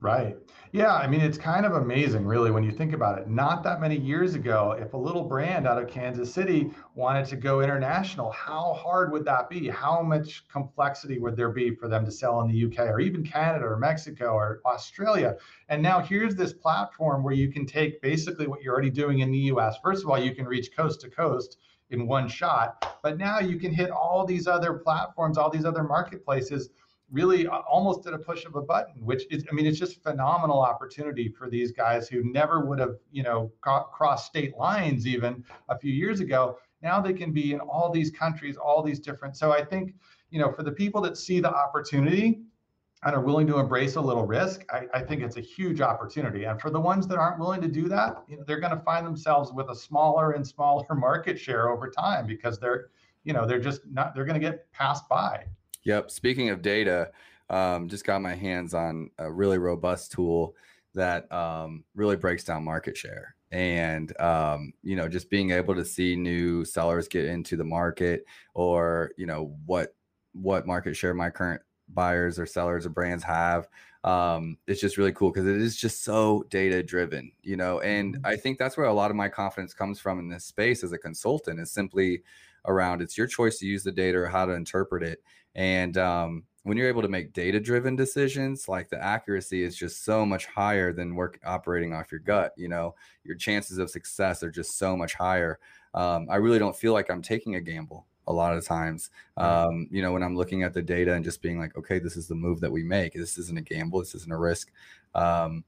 Right. 0.00 0.36
Yeah. 0.72 0.94
I 0.94 1.06
mean, 1.06 1.20
it's 1.20 1.38
kind 1.38 1.64
of 1.64 1.74
amazing, 1.74 2.26
really, 2.26 2.50
when 2.50 2.64
you 2.64 2.72
think 2.72 2.92
about 2.92 3.20
it. 3.20 3.28
Not 3.28 3.62
that 3.62 3.80
many 3.80 3.96
years 3.96 4.34
ago, 4.34 4.76
if 4.76 4.94
a 4.94 4.96
little 4.96 5.22
brand 5.22 5.64
out 5.64 5.80
of 5.80 5.88
Kansas 5.88 6.32
City 6.32 6.72
wanted 6.96 7.26
to 7.26 7.36
go 7.36 7.60
international, 7.60 8.32
how 8.32 8.72
hard 8.72 9.12
would 9.12 9.24
that 9.26 9.48
be? 9.48 9.68
How 9.68 10.02
much 10.02 10.48
complexity 10.48 11.20
would 11.20 11.36
there 11.36 11.50
be 11.50 11.76
for 11.76 11.86
them 11.86 12.04
to 12.04 12.10
sell 12.10 12.40
in 12.40 12.48
the 12.48 12.64
UK 12.64 12.88
or 12.88 12.98
even 12.98 13.24
Canada 13.24 13.64
or 13.64 13.76
Mexico 13.76 14.32
or 14.32 14.60
Australia? 14.66 15.36
And 15.68 15.80
now 15.80 16.00
here's 16.00 16.34
this 16.34 16.52
platform 16.52 17.22
where 17.22 17.34
you 17.34 17.52
can 17.52 17.64
take 17.64 18.02
basically 18.02 18.48
what 18.48 18.60
you're 18.60 18.72
already 18.72 18.90
doing 18.90 19.20
in 19.20 19.30
the 19.30 19.52
US. 19.52 19.76
First 19.84 20.02
of 20.02 20.10
all, 20.10 20.18
you 20.18 20.34
can 20.34 20.46
reach 20.46 20.74
coast 20.76 21.00
to 21.02 21.10
coast 21.10 21.58
in 21.92 22.06
one 22.06 22.28
shot, 22.28 22.98
but 23.02 23.18
now 23.18 23.38
you 23.38 23.58
can 23.58 23.72
hit 23.72 23.90
all 23.90 24.24
these 24.24 24.46
other 24.46 24.74
platforms, 24.74 25.38
all 25.38 25.50
these 25.50 25.64
other 25.64 25.82
marketplaces 25.82 26.70
really 27.12 27.46
uh, 27.46 27.58
almost 27.58 28.06
at 28.06 28.14
a 28.14 28.18
push 28.18 28.44
of 28.46 28.56
a 28.56 28.62
button, 28.62 28.94
which 29.04 29.24
is, 29.30 29.44
I 29.50 29.54
mean, 29.54 29.66
it's 29.66 29.78
just 29.78 30.02
phenomenal 30.02 30.60
opportunity 30.60 31.28
for 31.28 31.48
these 31.48 31.70
guys 31.70 32.08
who 32.08 32.24
never 32.32 32.64
would 32.64 32.78
have, 32.78 32.96
you 33.12 33.22
know, 33.22 33.52
crossed 33.60 34.26
state 34.26 34.56
lines 34.56 35.06
even 35.06 35.44
a 35.68 35.78
few 35.78 35.92
years 35.92 36.20
ago. 36.20 36.58
Now 36.82 37.00
they 37.00 37.12
can 37.12 37.30
be 37.32 37.52
in 37.52 37.60
all 37.60 37.90
these 37.90 38.10
countries, 38.10 38.56
all 38.56 38.82
these 38.82 38.98
different. 38.98 39.36
So 39.36 39.52
I 39.52 39.62
think, 39.62 39.94
you 40.30 40.40
know, 40.40 40.50
for 40.50 40.62
the 40.62 40.72
people 40.72 41.00
that 41.02 41.18
see 41.18 41.38
the 41.38 41.52
opportunity 41.52 42.40
and 43.04 43.14
are 43.14 43.20
willing 43.20 43.46
to 43.48 43.58
embrace 43.58 43.96
a 43.96 44.00
little 44.00 44.24
risk, 44.26 44.64
I, 44.70 44.86
I 44.94 45.02
think 45.02 45.22
it's 45.22 45.36
a 45.36 45.40
huge 45.40 45.80
opportunity. 45.80 46.44
And 46.44 46.60
for 46.60 46.70
the 46.70 46.80
ones 46.80 47.08
that 47.08 47.18
aren't 47.18 47.40
willing 47.40 47.60
to 47.62 47.68
do 47.68 47.88
that, 47.88 48.22
you 48.28 48.36
know, 48.36 48.44
they're 48.46 48.60
going 48.60 48.76
to 48.76 48.82
find 48.84 49.04
themselves 49.04 49.52
with 49.52 49.70
a 49.70 49.74
smaller 49.74 50.32
and 50.32 50.46
smaller 50.46 50.86
market 50.94 51.38
share 51.38 51.70
over 51.70 51.90
time 51.90 52.26
because 52.26 52.58
they're, 52.58 52.90
you 53.24 53.32
know, 53.32 53.46
they're 53.46 53.60
just 53.60 53.80
not, 53.90 54.14
they're 54.14 54.24
going 54.24 54.40
to 54.40 54.46
get 54.46 54.70
passed 54.72 55.08
by. 55.08 55.44
Yep. 55.84 56.10
Speaking 56.10 56.50
of 56.50 56.62
data, 56.62 57.10
um, 57.50 57.88
just 57.88 58.04
got 58.04 58.22
my 58.22 58.34
hands 58.34 58.72
on 58.72 59.10
a 59.18 59.30
really 59.30 59.58
robust 59.58 60.12
tool 60.12 60.54
that 60.94 61.30
um, 61.32 61.84
really 61.94 62.16
breaks 62.16 62.44
down 62.44 62.64
market 62.64 62.96
share 62.96 63.34
and 63.50 64.18
um, 64.20 64.72
you 64.82 64.96
know 64.96 65.08
just 65.08 65.28
being 65.30 65.50
able 65.50 65.74
to 65.74 65.84
see 65.84 66.16
new 66.16 66.64
sellers 66.64 67.06
get 67.08 67.26
into 67.26 67.56
the 67.56 67.64
market 67.64 68.24
or 68.54 69.12
you 69.16 69.26
know 69.26 69.54
what 69.66 69.94
what 70.32 70.66
market 70.66 70.96
share 70.96 71.14
my 71.14 71.28
current 71.28 71.60
buyers 71.94 72.38
or 72.38 72.46
sellers 72.46 72.86
or 72.86 72.90
brands 72.90 73.24
have 73.24 73.68
um, 74.04 74.58
it's 74.66 74.80
just 74.80 74.98
really 74.98 75.12
cool 75.12 75.30
because 75.30 75.46
it 75.46 75.56
is 75.56 75.76
just 75.76 76.02
so 76.02 76.44
data 76.50 76.82
driven 76.82 77.30
you 77.42 77.56
know 77.56 77.80
and 77.80 78.16
mm-hmm. 78.16 78.26
i 78.26 78.36
think 78.36 78.58
that's 78.58 78.76
where 78.76 78.86
a 78.86 78.92
lot 78.92 79.10
of 79.10 79.16
my 79.16 79.28
confidence 79.28 79.74
comes 79.74 80.00
from 80.00 80.18
in 80.18 80.28
this 80.28 80.44
space 80.44 80.82
as 80.82 80.92
a 80.92 80.98
consultant 80.98 81.60
is 81.60 81.70
simply 81.70 82.22
around 82.66 83.00
it's 83.02 83.18
your 83.18 83.26
choice 83.26 83.58
to 83.58 83.66
use 83.66 83.82
the 83.82 83.92
data 83.92 84.18
or 84.18 84.26
how 84.26 84.44
to 84.44 84.52
interpret 84.52 85.02
it 85.02 85.22
and 85.54 85.98
um, 85.98 86.44
when 86.64 86.76
you're 86.76 86.88
able 86.88 87.02
to 87.02 87.08
make 87.08 87.32
data 87.32 87.58
driven 87.58 87.96
decisions, 87.96 88.68
like 88.68 88.88
the 88.88 89.02
accuracy 89.02 89.62
is 89.62 89.76
just 89.76 90.04
so 90.04 90.24
much 90.24 90.46
higher 90.46 90.92
than 90.92 91.14
work 91.14 91.40
operating 91.44 91.92
off 91.92 92.12
your 92.12 92.20
gut. 92.20 92.52
You 92.56 92.68
know, 92.68 92.94
your 93.24 93.36
chances 93.36 93.78
of 93.78 93.90
success 93.90 94.42
are 94.42 94.50
just 94.50 94.78
so 94.78 94.96
much 94.96 95.14
higher. 95.14 95.58
Um, 95.94 96.28
I 96.30 96.36
really 96.36 96.58
don't 96.58 96.76
feel 96.76 96.92
like 96.92 97.10
I'm 97.10 97.22
taking 97.22 97.56
a 97.56 97.60
gamble 97.60 98.06
a 98.26 98.32
lot 98.32 98.56
of 98.56 98.64
times. 98.64 99.10
Um, 99.36 99.88
you 99.90 100.02
know, 100.02 100.12
when 100.12 100.22
I'm 100.22 100.36
looking 100.36 100.62
at 100.62 100.74
the 100.74 100.82
data 100.82 101.14
and 101.14 101.24
just 101.24 101.42
being 101.42 101.58
like, 101.58 101.76
okay, 101.76 101.98
this 101.98 102.16
is 102.16 102.28
the 102.28 102.34
move 102.34 102.60
that 102.60 102.72
we 102.72 102.82
make. 102.82 103.14
This 103.14 103.38
isn't 103.38 103.58
a 103.58 103.62
gamble. 103.62 103.98
This 103.98 104.14
isn't 104.14 104.32
a 104.32 104.38
risk. 104.38 104.70
Um, 105.14 105.64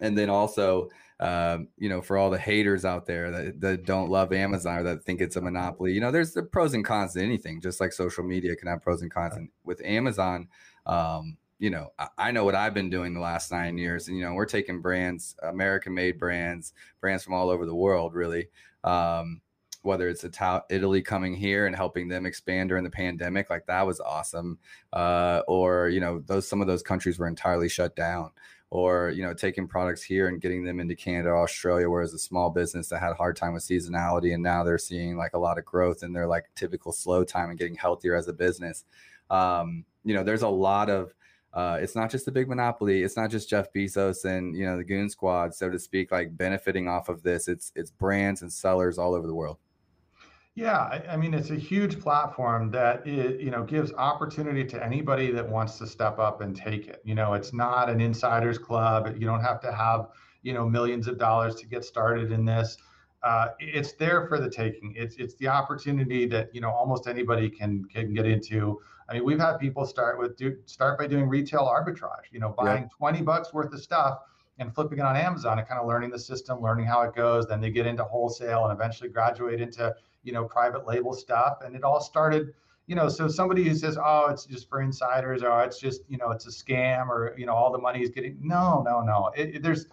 and 0.00 0.16
then 0.16 0.30
also 0.30 0.88
um, 1.20 1.68
you 1.76 1.88
know, 1.88 2.00
for 2.00 2.16
all 2.16 2.30
the 2.30 2.38
haters 2.38 2.84
out 2.84 3.06
there 3.06 3.30
that, 3.30 3.60
that 3.60 3.84
don't 3.84 4.10
love 4.10 4.32
Amazon 4.32 4.78
or 4.78 4.82
that 4.84 5.04
think 5.04 5.20
it's 5.20 5.36
a 5.36 5.40
monopoly, 5.40 5.92
you 5.92 6.00
know, 6.00 6.12
there's 6.12 6.32
the 6.32 6.44
pros 6.44 6.74
and 6.74 6.84
cons 6.84 7.14
to 7.14 7.22
anything, 7.22 7.60
just 7.60 7.80
like 7.80 7.92
social 7.92 8.22
media 8.22 8.54
can 8.54 8.68
have 8.68 8.82
pros 8.82 9.02
and 9.02 9.10
cons. 9.10 9.34
And 9.34 9.48
with 9.64 9.84
Amazon, 9.84 10.46
um, 10.86 11.36
you 11.58 11.70
know, 11.70 11.92
I, 11.98 12.08
I, 12.18 12.30
know 12.30 12.44
what 12.44 12.54
I've 12.54 12.72
been 12.72 12.88
doing 12.88 13.14
the 13.14 13.20
last 13.20 13.50
nine 13.50 13.78
years, 13.78 14.06
and 14.06 14.16
you 14.16 14.24
know, 14.24 14.34
we're 14.34 14.46
taking 14.46 14.80
brands, 14.80 15.34
American-made 15.42 16.16
brands, 16.16 16.72
brands 17.00 17.24
from 17.24 17.34
all 17.34 17.50
over 17.50 17.66
the 17.66 17.74
world, 17.74 18.14
really. 18.14 18.46
Um, 18.84 19.40
whether 19.82 20.08
it's 20.08 20.24
Ital- 20.24 20.64
Italy 20.70 21.02
coming 21.02 21.34
here 21.34 21.66
and 21.66 21.74
helping 21.74 22.08
them 22.08 22.26
expand 22.26 22.68
during 22.68 22.84
the 22.84 22.90
pandemic, 22.90 23.50
like 23.50 23.66
that 23.66 23.86
was 23.86 24.00
awesome, 24.00 24.58
uh, 24.92 25.42
or 25.48 25.88
you 25.88 26.00
know, 26.00 26.20
those 26.26 26.48
some 26.48 26.60
of 26.60 26.66
those 26.66 26.82
countries 26.82 27.18
were 27.18 27.28
entirely 27.28 27.68
shut 27.68 27.94
down 27.96 28.30
or 28.70 29.10
you 29.10 29.22
know 29.22 29.32
taking 29.32 29.66
products 29.66 30.02
here 30.02 30.28
and 30.28 30.40
getting 30.40 30.62
them 30.62 30.78
into 30.78 30.94
canada 30.94 31.30
australia 31.30 31.88
whereas 31.88 32.12
a 32.12 32.18
small 32.18 32.50
business 32.50 32.88
that 32.88 33.00
had 33.00 33.12
a 33.12 33.14
hard 33.14 33.36
time 33.36 33.54
with 33.54 33.62
seasonality 33.62 34.34
and 34.34 34.42
now 34.42 34.62
they're 34.62 34.78
seeing 34.78 35.16
like 35.16 35.32
a 35.32 35.38
lot 35.38 35.58
of 35.58 35.64
growth 35.64 36.02
in 36.02 36.12
their 36.12 36.26
like 36.26 36.44
typical 36.54 36.92
slow 36.92 37.24
time 37.24 37.50
and 37.50 37.58
getting 37.58 37.74
healthier 37.74 38.14
as 38.14 38.28
a 38.28 38.32
business. 38.32 38.84
Um, 39.30 39.84
you 40.04 40.14
know 40.14 40.22
there's 40.22 40.42
a 40.42 40.48
lot 40.48 40.90
of 40.90 41.14
uh, 41.54 41.78
it's 41.80 41.96
not 41.96 42.10
just 42.10 42.24
the 42.24 42.30
big 42.32 42.48
monopoly 42.48 43.02
it's 43.02 43.16
not 43.16 43.30
just 43.30 43.48
jeff 43.48 43.72
bezos 43.72 44.24
and 44.24 44.54
you 44.54 44.64
know 44.64 44.76
the 44.76 44.84
goon 44.84 45.08
squad 45.08 45.54
so 45.54 45.68
to 45.68 45.78
speak 45.78 46.12
like 46.12 46.36
benefiting 46.36 46.88
off 46.88 47.08
of 47.08 47.22
this 47.22 47.48
it's 47.48 47.72
it's 47.74 47.90
brands 47.90 48.42
and 48.42 48.52
sellers 48.52 48.98
all 48.98 49.14
over 49.14 49.26
the 49.26 49.34
world 49.34 49.58
yeah, 50.58 50.80
I, 50.80 51.12
I, 51.12 51.16
mean 51.16 51.34
it's 51.34 51.50
a 51.50 51.56
huge 51.56 52.00
platform 52.00 52.72
that 52.72 53.06
it, 53.06 53.40
you 53.40 53.52
know 53.52 53.62
gives 53.62 53.92
opportunity 53.92 54.64
to 54.64 54.84
anybody 54.84 55.30
that 55.30 55.48
wants 55.48 55.78
to 55.78 55.86
step 55.86 56.18
up 56.18 56.40
and 56.40 56.56
take 56.56 56.88
it. 56.88 57.00
You 57.04 57.14
know, 57.14 57.34
it's 57.34 57.52
not 57.52 57.88
an 57.88 58.00
insiders 58.00 58.58
club. 58.58 59.06
You 59.16 59.24
don't 59.24 59.40
have 59.40 59.60
to 59.60 59.70
have 59.70 60.08
you 60.42 60.54
know 60.54 60.68
millions 60.68 61.06
of 61.06 61.16
dollars 61.16 61.54
to 61.56 61.66
get 61.66 61.84
started 61.84 62.32
in 62.32 62.44
this. 62.44 62.76
Uh, 63.22 63.50
it's 63.60 63.92
there 63.92 64.26
for 64.26 64.40
the 64.40 64.50
taking. 64.50 64.94
It's 64.96 65.14
it's 65.14 65.36
the 65.36 65.46
opportunity 65.46 66.26
that 66.26 66.52
you 66.52 66.60
know 66.60 66.70
almost 66.70 67.06
anybody 67.06 67.48
can 67.48 67.84
can 67.84 68.12
get 68.12 68.26
into. 68.26 68.80
I 69.08 69.14
mean, 69.14 69.24
we've 69.24 69.38
had 69.38 69.58
people 69.58 69.86
start 69.86 70.18
with 70.18 70.36
do 70.36 70.56
start 70.64 70.98
by 70.98 71.06
doing 71.06 71.28
retail 71.28 71.72
arbitrage. 71.72 72.32
You 72.32 72.40
know, 72.40 72.52
buying 72.58 72.82
yep. 72.82 72.90
twenty 72.98 73.22
bucks 73.22 73.54
worth 73.54 73.72
of 73.72 73.80
stuff 73.80 74.18
and 74.58 74.74
flipping 74.74 74.98
it 74.98 75.04
on 75.04 75.16
Amazon 75.16 75.60
and 75.60 75.68
kind 75.68 75.80
of 75.80 75.86
learning 75.86 76.10
the 76.10 76.18
system, 76.18 76.60
learning 76.60 76.86
how 76.86 77.02
it 77.02 77.14
goes. 77.14 77.46
Then 77.46 77.60
they 77.60 77.70
get 77.70 77.86
into 77.86 78.02
wholesale 78.02 78.64
and 78.64 78.72
eventually 78.72 79.08
graduate 79.08 79.60
into 79.60 79.94
you 80.28 80.34
know, 80.34 80.44
private 80.44 80.86
label 80.86 81.14
stuff. 81.14 81.62
And 81.64 81.74
it 81.74 81.82
all 81.82 82.02
started, 82.02 82.52
you 82.86 82.94
know, 82.94 83.08
so 83.08 83.28
somebody 83.28 83.64
who 83.64 83.74
says, 83.74 83.96
oh, 83.96 84.26
it's 84.28 84.44
just 84.44 84.68
for 84.68 84.82
insiders 84.82 85.42
or 85.42 85.64
it's 85.64 85.80
just, 85.80 86.02
you 86.06 86.18
know, 86.18 86.30
it's 86.32 86.46
a 86.46 86.50
scam 86.50 87.08
or, 87.08 87.34
you 87.38 87.46
know, 87.46 87.54
all 87.54 87.72
the 87.72 87.78
money 87.78 88.02
is 88.02 88.10
getting, 88.10 88.36
no, 88.42 88.82
no, 88.82 89.00
no. 89.00 89.30
It, 89.34 89.56
it, 89.56 89.62
there's, 89.62 89.86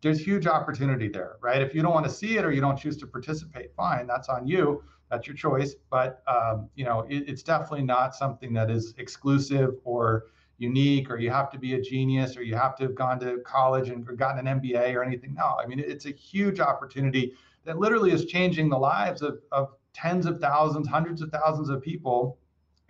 there's 0.00 0.18
huge 0.18 0.46
opportunity 0.46 1.08
there, 1.08 1.36
right? 1.42 1.60
If 1.60 1.74
you 1.74 1.82
don't 1.82 1.92
want 1.92 2.06
to 2.06 2.10
see 2.10 2.38
it 2.38 2.44
or 2.46 2.52
you 2.52 2.62
don't 2.62 2.78
choose 2.78 2.96
to 2.96 3.06
participate, 3.06 3.74
fine, 3.76 4.06
that's 4.06 4.30
on 4.30 4.46
you. 4.46 4.82
That's 5.10 5.26
your 5.26 5.36
choice. 5.36 5.74
But, 5.90 6.22
um, 6.26 6.70
you 6.74 6.86
know, 6.86 7.00
it, 7.10 7.28
it's 7.28 7.42
definitely 7.42 7.84
not 7.84 8.14
something 8.14 8.54
that 8.54 8.70
is 8.70 8.94
exclusive 8.96 9.74
or, 9.84 10.24
unique 10.58 11.10
or 11.10 11.18
you 11.18 11.28
have 11.28 11.50
to 11.50 11.58
be 11.58 11.74
a 11.74 11.80
genius 11.80 12.36
or 12.36 12.42
you 12.42 12.54
have 12.54 12.76
to 12.76 12.84
have 12.84 12.94
gone 12.94 13.18
to 13.18 13.38
college 13.38 13.88
and 13.88 14.06
gotten 14.16 14.46
an 14.46 14.60
MBA 14.60 14.94
or 14.94 15.02
anything. 15.02 15.34
No, 15.34 15.56
I 15.60 15.66
mean, 15.66 15.80
it's 15.80 16.06
a 16.06 16.12
huge 16.12 16.60
opportunity 16.60 17.34
that 17.64 17.78
literally 17.78 18.12
is 18.12 18.26
changing 18.26 18.68
the 18.68 18.78
lives 18.78 19.22
of, 19.22 19.38
of 19.50 19.70
tens 19.92 20.26
of 20.26 20.40
thousands, 20.40 20.88
hundreds 20.88 21.22
of 21.22 21.30
thousands 21.30 21.68
of 21.68 21.82
people 21.82 22.38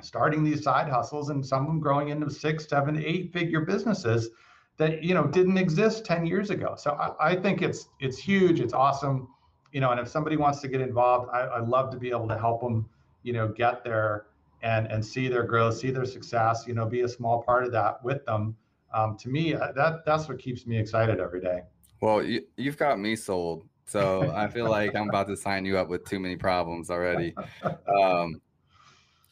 starting 0.00 0.42
these 0.42 0.62
side 0.62 0.88
hustles 0.88 1.30
and 1.30 1.44
some 1.44 1.62
of 1.62 1.66
them 1.68 1.80
growing 1.80 2.08
into 2.08 2.30
six, 2.30 2.66
seven, 2.68 3.02
eight 3.04 3.32
figure 3.32 3.60
businesses 3.60 4.30
that 4.76 5.02
you 5.02 5.14
know 5.14 5.26
didn't 5.26 5.58
exist 5.58 6.04
10 6.04 6.26
years 6.26 6.50
ago. 6.50 6.74
So 6.76 6.92
I, 6.92 7.32
I 7.32 7.36
think 7.36 7.62
it's 7.62 7.88
it's 8.00 8.18
huge, 8.18 8.60
it's 8.60 8.72
awesome. 8.72 9.28
You 9.72 9.80
know, 9.80 9.90
and 9.90 10.00
if 10.00 10.08
somebody 10.08 10.36
wants 10.36 10.60
to 10.60 10.68
get 10.68 10.80
involved, 10.80 11.30
I, 11.32 11.48
I'd 11.48 11.68
love 11.68 11.90
to 11.92 11.96
be 11.96 12.10
able 12.10 12.28
to 12.28 12.38
help 12.38 12.60
them, 12.60 12.88
you 13.22 13.32
know, 13.32 13.48
get 13.48 13.84
there 13.84 14.26
and 14.62 14.86
and 14.86 15.04
see 15.04 15.28
their 15.28 15.44
growth, 15.44 15.78
see 15.78 15.90
their 15.90 16.04
success, 16.04 16.64
you 16.66 16.74
know, 16.74 16.86
be 16.86 17.02
a 17.02 17.08
small 17.08 17.42
part 17.42 17.64
of 17.64 17.72
that 17.72 18.02
with 18.02 18.24
them. 18.26 18.56
Um, 18.94 19.16
to 19.18 19.28
me, 19.28 19.54
uh, 19.54 19.72
that 19.72 20.04
that's 20.04 20.28
what 20.28 20.38
keeps 20.38 20.66
me 20.66 20.78
excited 20.78 21.20
every 21.20 21.40
day. 21.40 21.62
Well, 22.00 22.22
you, 22.22 22.42
you've 22.56 22.76
got 22.76 22.98
me 22.98 23.14
sold 23.14 23.64
so 23.92 24.32
I 24.34 24.48
feel 24.48 24.70
like 24.70 24.96
I'm 24.96 25.10
about 25.10 25.28
to 25.28 25.36
sign 25.36 25.66
you 25.66 25.76
up 25.76 25.88
with 25.88 26.06
too 26.06 26.18
many 26.18 26.36
problems 26.36 26.90
already. 26.90 27.34
Um, 28.02 28.40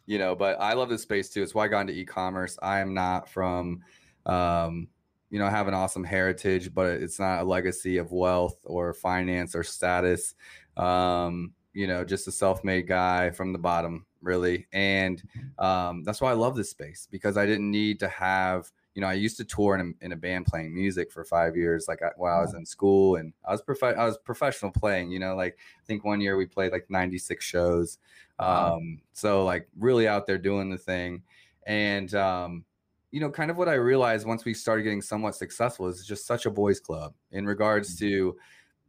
you 0.07 0.19
know, 0.19 0.35
but 0.35 0.61
I 0.61 0.75
love 0.75 0.89
this 0.89 1.03
space 1.03 1.31
too. 1.31 1.43
It's 1.43 1.55
why 1.55 1.65
I 1.65 1.69
got 1.69 1.83
into 1.83 1.95
e-commerce. 1.95 2.59
I 2.61 2.81
am 2.81 2.95
not 2.95 3.29
from, 3.29 3.81
um, 4.27 4.89
you 5.31 5.39
know, 5.39 5.47
I 5.47 5.51
have 5.51 5.69
an 5.69 5.75
awesome 5.75 6.05
heritage, 6.05 6.75
but 6.75 6.89
it's 7.01 7.19
not 7.19 7.41
a 7.41 7.45
legacy 7.45 7.97
of 7.97 8.13
wealth 8.13 8.59
or 8.65 8.93
finance 8.93 9.55
or 9.55 9.63
status. 9.63 10.35
Um, 10.77 11.53
you 11.73 11.87
know, 11.87 12.05
just 12.05 12.29
a 12.29 12.33
self-made 12.33 12.89
guy 12.89 13.31
from 13.31 13.53
the 13.53 13.59
bottom, 13.59 14.05
really. 14.21 14.67
And 14.73 15.23
um, 15.59 16.03
that's 16.03 16.21
why 16.21 16.31
I 16.31 16.35
love 16.35 16.57
this 16.57 16.71
space 16.71 17.07
because 17.11 17.37
I 17.37 17.47
didn't 17.47 17.71
need 17.71 18.01
to 18.01 18.09
have 18.09 18.71
you 18.95 19.01
know, 19.01 19.09
I 19.09 19.12
used 19.12 19.36
to 19.36 19.45
tour 19.45 19.76
in 19.76 19.80
a, 19.80 20.05
in 20.05 20.12
a 20.12 20.16
band 20.16 20.47
playing 20.47 20.74
music 20.74 21.12
for 21.12 21.24
five 21.24 21.57
years, 21.57 21.86
like 21.86 22.03
I, 22.03 22.11
while 22.16 22.38
I 22.38 22.41
was 22.43 22.55
in 22.55 22.66
school, 22.66 23.16
and 23.16 23.32
I 23.47 23.53
was 23.53 23.62
prof- 23.62 23.82
I 23.82 24.05
was 24.05 24.18
professional 24.18 24.72
playing. 24.72 25.11
You 25.11 25.20
know, 25.20 25.36
like 25.36 25.59
I 25.80 25.86
think 25.86 26.05
one 26.05 26.20
year 26.20 26.36
we 26.36 26.47
played 26.47 26.72
like 26.72 26.86
96 26.91 27.45
shows, 27.45 27.99
um, 28.38 29.01
so 29.12 29.45
like 29.45 29.68
really 29.78 30.09
out 30.09 30.26
there 30.26 30.38
doing 30.38 30.70
the 30.70 30.78
thing, 30.78 31.22
and 31.66 32.12
um, 32.14 32.64
you 33.12 33.20
know, 33.20 33.30
kind 33.30 33.51
of 33.51 33.57
what 33.57 33.68
I 33.68 33.74
realized 33.74 34.26
once 34.26 34.45
we 34.45 34.55
started 34.55 34.82
getting 34.82 35.03
somewhat 35.03 35.36
successful 35.36 35.86
is 35.86 36.05
just 36.05 36.26
such 36.26 36.47
a 36.47 36.51
boys' 36.51 36.80
club 36.80 37.14
in 37.30 37.47
regards 37.47 37.97
mm-hmm. 37.97 38.07
to 38.07 38.36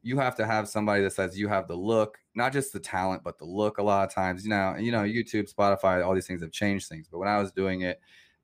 you 0.04 0.18
have 0.18 0.36
to 0.36 0.45
have 0.45 0.68
somebody 0.68 1.04
that 1.04 1.14
says 1.14 1.38
you 1.38 1.47
have 1.47 1.68
the 1.68 1.76
look, 1.76 2.18
not 2.34 2.52
just 2.52 2.74
the 2.74 2.80
talent, 2.80 3.24
but 3.24 3.38
the 3.38 3.45
look. 3.45 3.78
A 3.78 3.84
lot 3.84 4.08
of 4.08 4.14
times, 4.14 4.43
you 4.43 4.49
know, 4.49 4.76
you 4.78 4.91
know, 4.91 5.04
YouTube, 5.04 5.54
Spotify, 5.54 6.04
all 6.06 6.16
these 6.16 6.26
things 6.26 6.41
have 6.41 6.52
changed 6.52 6.88
things. 6.88 7.08
But 7.08 7.20
when 7.20 7.28
I 7.28 7.38
was 7.38 7.52
doing 7.52 7.82
it, 7.82 7.99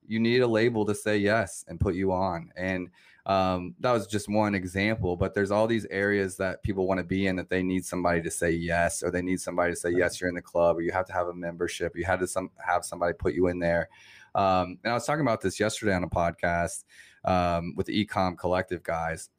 you 0.08 0.20
need 0.20 0.42
a 0.42 0.48
label 0.48 0.86
to 0.86 0.96
say 0.96 1.18
yes 1.18 1.66
and 1.68 1.80
put 1.80 1.96
you 1.96 2.12
on. 2.12 2.52
And 2.56 2.90
um, 3.26 3.76
that 3.82 3.92
was 3.92 4.08
just 4.08 4.30
one 4.30 4.56
example, 4.56 5.18
but 5.18 5.34
there's 5.34 5.52
all 5.52 5.68
these 5.68 5.86
areas 5.92 6.38
that 6.38 6.64
people 6.64 6.88
want 6.88 7.00
to 7.00 7.04
be 7.04 7.28
in 7.28 7.36
that 7.36 7.50
they 7.50 7.62
need 7.62 7.86
somebody 7.86 8.22
to 8.22 8.32
say 8.32 8.52
yes, 8.52 9.04
or 9.04 9.12
they 9.12 9.22
need 9.22 9.42
somebody 9.42 9.74
to 9.74 9.76
say 9.76 9.90
yes, 9.92 10.22
you're 10.22 10.30
in 10.30 10.36
the 10.36 10.42
club, 10.42 10.78
or 10.78 10.82
you 10.82 10.94
have 10.94 11.06
to 11.08 11.14
have 11.14 11.28
a 11.28 11.34
membership, 11.34 11.98
you 11.98 12.06
had 12.06 12.22
to 12.22 12.28
some 12.28 12.50
have 12.66 12.86
somebody 12.86 13.14
put 13.14 13.34
you 13.34 13.48
in 13.48 13.60
there. 13.60 13.90
Um, 14.34 14.80
and 14.84 14.92
I 14.92 14.94
was 14.94 15.06
talking 15.06 15.22
about 15.22 15.42
this 15.42 15.60
yesterday 15.60 15.94
on 15.94 16.06
a 16.06 16.10
podcast 16.10 16.86
um, 17.26 17.74
with 17.76 17.88
the 17.88 18.06
Ecom 18.06 18.38
Collective 18.38 18.82
guys, 18.82 19.30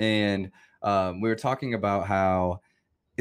and 0.00 0.50
um, 0.82 1.20
we 1.20 1.28
were 1.28 1.36
talking 1.36 1.74
about 1.74 2.08
how 2.08 2.60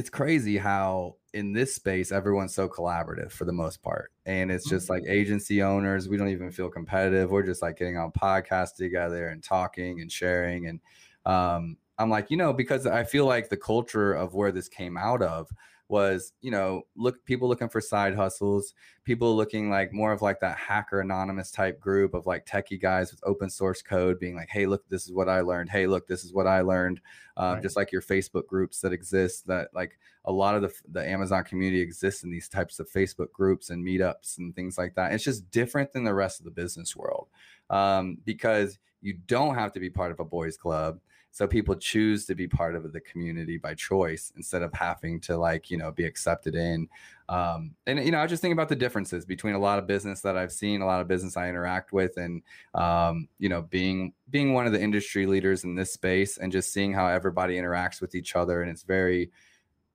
it's 0.02 0.10
crazy 0.10 0.58
how 0.58 1.16
in 1.36 1.54
this 1.54 1.76
space 1.76 2.12
everyone's 2.12 2.56
so 2.56 2.68
collaborative 2.68 3.32
for 3.32 3.45
the 3.45 3.54
most 3.54 3.84
part. 3.84 4.12
And 4.26 4.52
it's 4.52 4.68
just 4.68 4.89
like 4.89 5.04
mm-hmm. 5.04 5.12
agency 5.12 5.62
owners 5.62 6.10
we 6.10 6.18
don't 6.18 6.30
even 6.30 6.49
feel 6.52 6.70
competitive. 6.70 7.30
We're 7.30 7.43
just 7.43 7.62
like 7.62 7.78
getting 7.78 7.99
on 7.99 8.12
podcasts 8.12 8.74
together 8.76 9.28
and 9.28 9.43
talking 9.43 10.02
and 10.02 10.12
sharing. 10.12 10.70
And 10.70 10.80
um, 11.28 11.78
i'm 11.99 12.10
like 12.10 12.32
you 12.32 12.38
know 12.38 12.52
because 12.52 12.88
i 12.88 13.04
feel 13.04 13.26
like 13.26 13.47
the 13.47 13.58
culture 13.58 14.14
of 14.14 14.34
where 14.34 14.52
this 14.52 14.68
came 14.68 14.97
out 14.97 15.22
of 15.22 15.47
was 15.91 16.31
you 16.39 16.49
know 16.49 16.83
look 16.95 17.23
people 17.25 17.49
looking 17.49 17.67
for 17.67 17.81
side 17.81 18.15
hustles 18.15 18.73
people 19.03 19.35
looking 19.35 19.69
like 19.69 19.91
more 19.91 20.13
of 20.13 20.21
like 20.21 20.39
that 20.39 20.57
hacker 20.57 21.01
anonymous 21.01 21.51
type 21.51 21.81
group 21.81 22.13
of 22.13 22.25
like 22.25 22.45
techie 22.45 22.81
guys 22.81 23.11
with 23.11 23.19
open 23.25 23.49
source 23.49 23.81
code 23.81 24.17
being 24.17 24.33
like 24.33 24.47
hey 24.49 24.65
look 24.65 24.87
this 24.87 25.03
is 25.03 25.11
what 25.11 25.27
i 25.27 25.41
learned. 25.41 25.69
Hey 25.69 25.87
look 25.87 26.07
this 26.07 26.23
is 26.23 26.33
what 26.33 26.47
i 26.47 26.61
learned. 26.61 27.01
Um, 27.35 27.55
right. 27.55 27.61
just 27.61 27.75
like 27.75 27.91
your 27.91 28.01
facebook 28.01 28.47
groups 28.47 28.79
that 28.79 28.93
exist 28.93 29.47
that 29.47 29.67
like 29.73 29.99
a 30.23 30.31
lot 30.31 30.55
of 30.55 30.61
the, 30.61 30.71
the 30.93 31.05
amazon 31.05 31.43
community 31.43 31.81
exists 31.81 32.23
in 32.23 32.31
these 32.31 32.47
types 32.47 32.79
of 32.79 32.89
facebook 32.89 33.33
groups 33.33 33.69
and 33.69 33.85
meetups 33.85 34.37
and 34.37 34.55
things 34.55 34.77
like 34.77 34.95
that. 34.95 35.11
It's 35.11 35.25
just 35.25 35.51
different 35.51 35.91
than 35.91 36.05
the 36.05 36.13
rest 36.13 36.39
of 36.39 36.45
the 36.45 36.51
business 36.51 36.95
world 36.95 37.27
um, 37.69 38.17
because 38.23 38.79
you 39.01 39.17
don't 39.27 39.55
have 39.55 39.73
to 39.73 39.81
be 39.81 39.89
part 39.89 40.11
of 40.11 40.21
a 40.21 40.25
boys 40.25 40.55
club 40.55 41.01
so 41.32 41.47
people 41.47 41.75
choose 41.75 42.25
to 42.25 42.36
be 42.36 42.47
part 42.47 42.75
of 42.75 42.91
the 42.91 42.99
community 43.01 43.57
by 43.57 43.73
choice 43.73 44.32
instead 44.36 44.61
of 44.61 44.73
having 44.73 45.19
to 45.21 45.38
like 45.38 45.71
you 45.71 45.77
know 45.77 45.91
be 45.91 46.05
accepted 46.05 46.55
in. 46.55 46.88
Um, 47.29 47.75
and 47.88 48.03
you 48.03 48.11
know 48.11 48.19
i 48.19 48.27
just 48.27 48.41
think 48.41 48.51
about 48.51 48.67
the 48.67 48.75
differences 48.75 49.23
between 49.23 49.55
a 49.55 49.59
lot 49.59 49.79
of 49.79 49.88
business 49.88 50.19
that 50.19 50.36
i've 50.36 50.51
seen 50.51 50.82
a 50.82 50.86
lot 50.86 50.99
of 50.99 51.07
business 51.07 51.38
i 51.38 51.47
interact 51.47 51.93
with 51.93 52.17
and 52.17 52.41
um, 52.73 53.29
you 53.39 53.47
know 53.47 53.61
being 53.61 54.11
being 54.29 54.53
one 54.53 54.65
of 54.65 54.73
the 54.73 54.82
industry 54.82 55.25
leaders 55.25 55.63
in 55.63 55.73
this 55.73 55.93
space 55.93 56.38
and 56.38 56.51
just 56.51 56.73
seeing 56.73 56.91
how 56.91 57.07
everybody 57.07 57.55
interacts 57.55 58.01
with 58.01 58.15
each 58.15 58.36
other 58.36 58.61
and 58.61 58.69
it's 58.69 58.84
very 58.84 59.32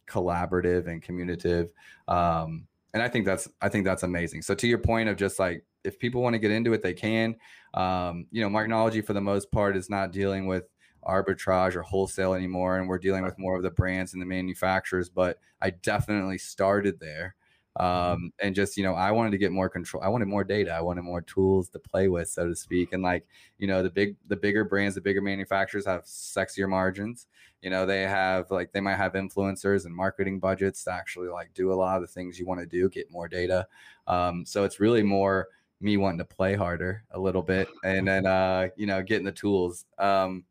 collaborative 0.06 0.86
and 0.86 1.02
communicative. 1.02 1.72
Um, 2.08 2.66
and 2.94 3.02
i 3.02 3.08
think 3.08 3.26
that's 3.26 3.48
i 3.60 3.68
think 3.68 3.84
that's 3.84 4.02
amazing. 4.02 4.40
So 4.42 4.54
to 4.54 4.66
your 4.66 4.78
point 4.78 5.08
of 5.08 5.16
just 5.16 5.38
like 5.38 5.62
if 5.84 5.98
people 5.98 6.22
want 6.22 6.34
to 6.34 6.38
get 6.38 6.50
into 6.50 6.72
it 6.72 6.82
they 6.82 6.94
can. 6.94 7.36
Um, 7.74 8.26
you 8.30 8.40
know 8.40 8.48
marknology 8.48 9.04
for 9.04 9.12
the 9.12 9.20
most 9.20 9.50
part 9.52 9.76
is 9.76 9.90
not 9.90 10.10
dealing 10.10 10.46
with 10.46 10.64
arbitrage 11.06 11.74
or 11.74 11.82
wholesale 11.82 12.34
anymore 12.34 12.78
and 12.78 12.88
we're 12.88 12.98
dealing 12.98 13.24
with 13.24 13.38
more 13.38 13.56
of 13.56 13.62
the 13.62 13.70
brands 13.70 14.12
and 14.12 14.22
the 14.22 14.26
manufacturers 14.26 15.08
but 15.08 15.38
i 15.60 15.70
definitely 15.70 16.38
started 16.38 16.98
there 17.00 17.34
um, 17.78 18.32
and 18.40 18.54
just 18.54 18.76
you 18.76 18.82
know 18.82 18.94
i 18.94 19.10
wanted 19.10 19.30
to 19.30 19.38
get 19.38 19.52
more 19.52 19.68
control 19.68 20.02
i 20.02 20.08
wanted 20.08 20.26
more 20.26 20.44
data 20.44 20.72
i 20.72 20.80
wanted 20.80 21.02
more 21.02 21.20
tools 21.20 21.68
to 21.68 21.78
play 21.78 22.08
with 22.08 22.28
so 22.28 22.48
to 22.48 22.56
speak 22.56 22.92
and 22.92 23.02
like 23.02 23.26
you 23.58 23.66
know 23.66 23.82
the 23.82 23.90
big 23.90 24.16
the 24.28 24.36
bigger 24.36 24.64
brands 24.64 24.94
the 24.94 25.00
bigger 25.00 25.20
manufacturers 25.20 25.84
have 25.84 26.02
sexier 26.04 26.68
margins 26.68 27.26
you 27.60 27.68
know 27.68 27.84
they 27.84 28.02
have 28.02 28.50
like 28.50 28.72
they 28.72 28.80
might 28.80 28.96
have 28.96 29.12
influencers 29.12 29.84
and 29.84 29.94
marketing 29.94 30.38
budgets 30.38 30.84
to 30.84 30.92
actually 30.92 31.28
like 31.28 31.52
do 31.54 31.72
a 31.72 31.74
lot 31.74 31.96
of 31.96 32.02
the 32.02 32.08
things 32.08 32.38
you 32.38 32.46
want 32.46 32.60
to 32.60 32.66
do 32.66 32.88
get 32.88 33.10
more 33.10 33.28
data 33.28 33.66
um, 34.06 34.44
so 34.46 34.64
it's 34.64 34.80
really 34.80 35.02
more 35.02 35.48
me 35.80 35.96
wanting 35.96 36.18
to 36.18 36.24
play 36.24 36.54
harder 36.54 37.04
a 37.10 37.18
little 37.18 37.42
bit 37.42 37.68
and 37.84 38.08
then 38.08 38.26
uh 38.26 38.66
you 38.76 38.86
know 38.86 39.02
getting 39.02 39.26
the 39.26 39.32
tools 39.32 39.84
um 39.98 40.42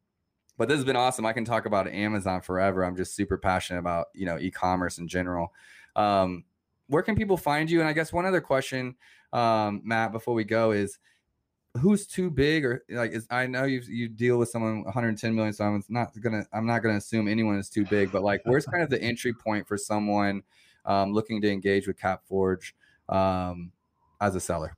but 0.57 0.67
this 0.67 0.75
has 0.75 0.85
been 0.85 0.95
awesome 0.95 1.25
i 1.25 1.33
can 1.33 1.45
talk 1.45 1.65
about 1.65 1.87
amazon 1.87 2.41
forever 2.41 2.83
i'm 2.83 2.95
just 2.95 3.15
super 3.15 3.37
passionate 3.37 3.79
about 3.79 4.07
you 4.13 4.25
know 4.25 4.37
e-commerce 4.39 4.97
in 4.97 5.07
general 5.07 5.53
um 5.95 6.43
where 6.87 7.03
can 7.03 7.15
people 7.15 7.37
find 7.37 7.69
you? 7.69 7.79
And 7.79 7.89
I 7.89 7.93
guess 7.93 8.13
one 8.13 8.25
other 8.25 8.41
question, 8.41 8.95
um, 9.33 9.81
Matt, 9.83 10.11
before 10.11 10.33
we 10.33 10.43
go 10.43 10.71
is 10.71 10.99
who's 11.79 12.07
too 12.07 12.29
big 12.29 12.63
or 12.63 12.85
like 12.89 13.11
is 13.11 13.27
I 13.29 13.47
know 13.47 13.65
you 13.65 13.81
you 13.87 14.07
deal 14.07 14.37
with 14.37 14.49
someone 14.49 14.83
110 14.83 15.35
million, 15.35 15.53
so 15.53 15.65
I'm 15.65 15.83
not 15.89 16.19
gonna 16.21 16.45
I'm 16.53 16.65
not 16.65 16.79
gonna 16.79 16.97
assume 16.97 17.27
anyone 17.27 17.57
is 17.57 17.69
too 17.69 17.85
big, 17.85 18.11
but 18.11 18.23
like 18.23 18.41
where's 18.45 18.65
kind 18.65 18.83
of 18.83 18.89
the 18.89 19.01
entry 19.01 19.33
point 19.33 19.67
for 19.67 19.77
someone 19.77 20.43
um, 20.85 21.13
looking 21.13 21.41
to 21.41 21.51
engage 21.51 21.87
with 21.87 21.99
CapForge 21.99 22.73
um, 23.09 23.71
as 24.21 24.35
a 24.35 24.39
seller? 24.39 24.77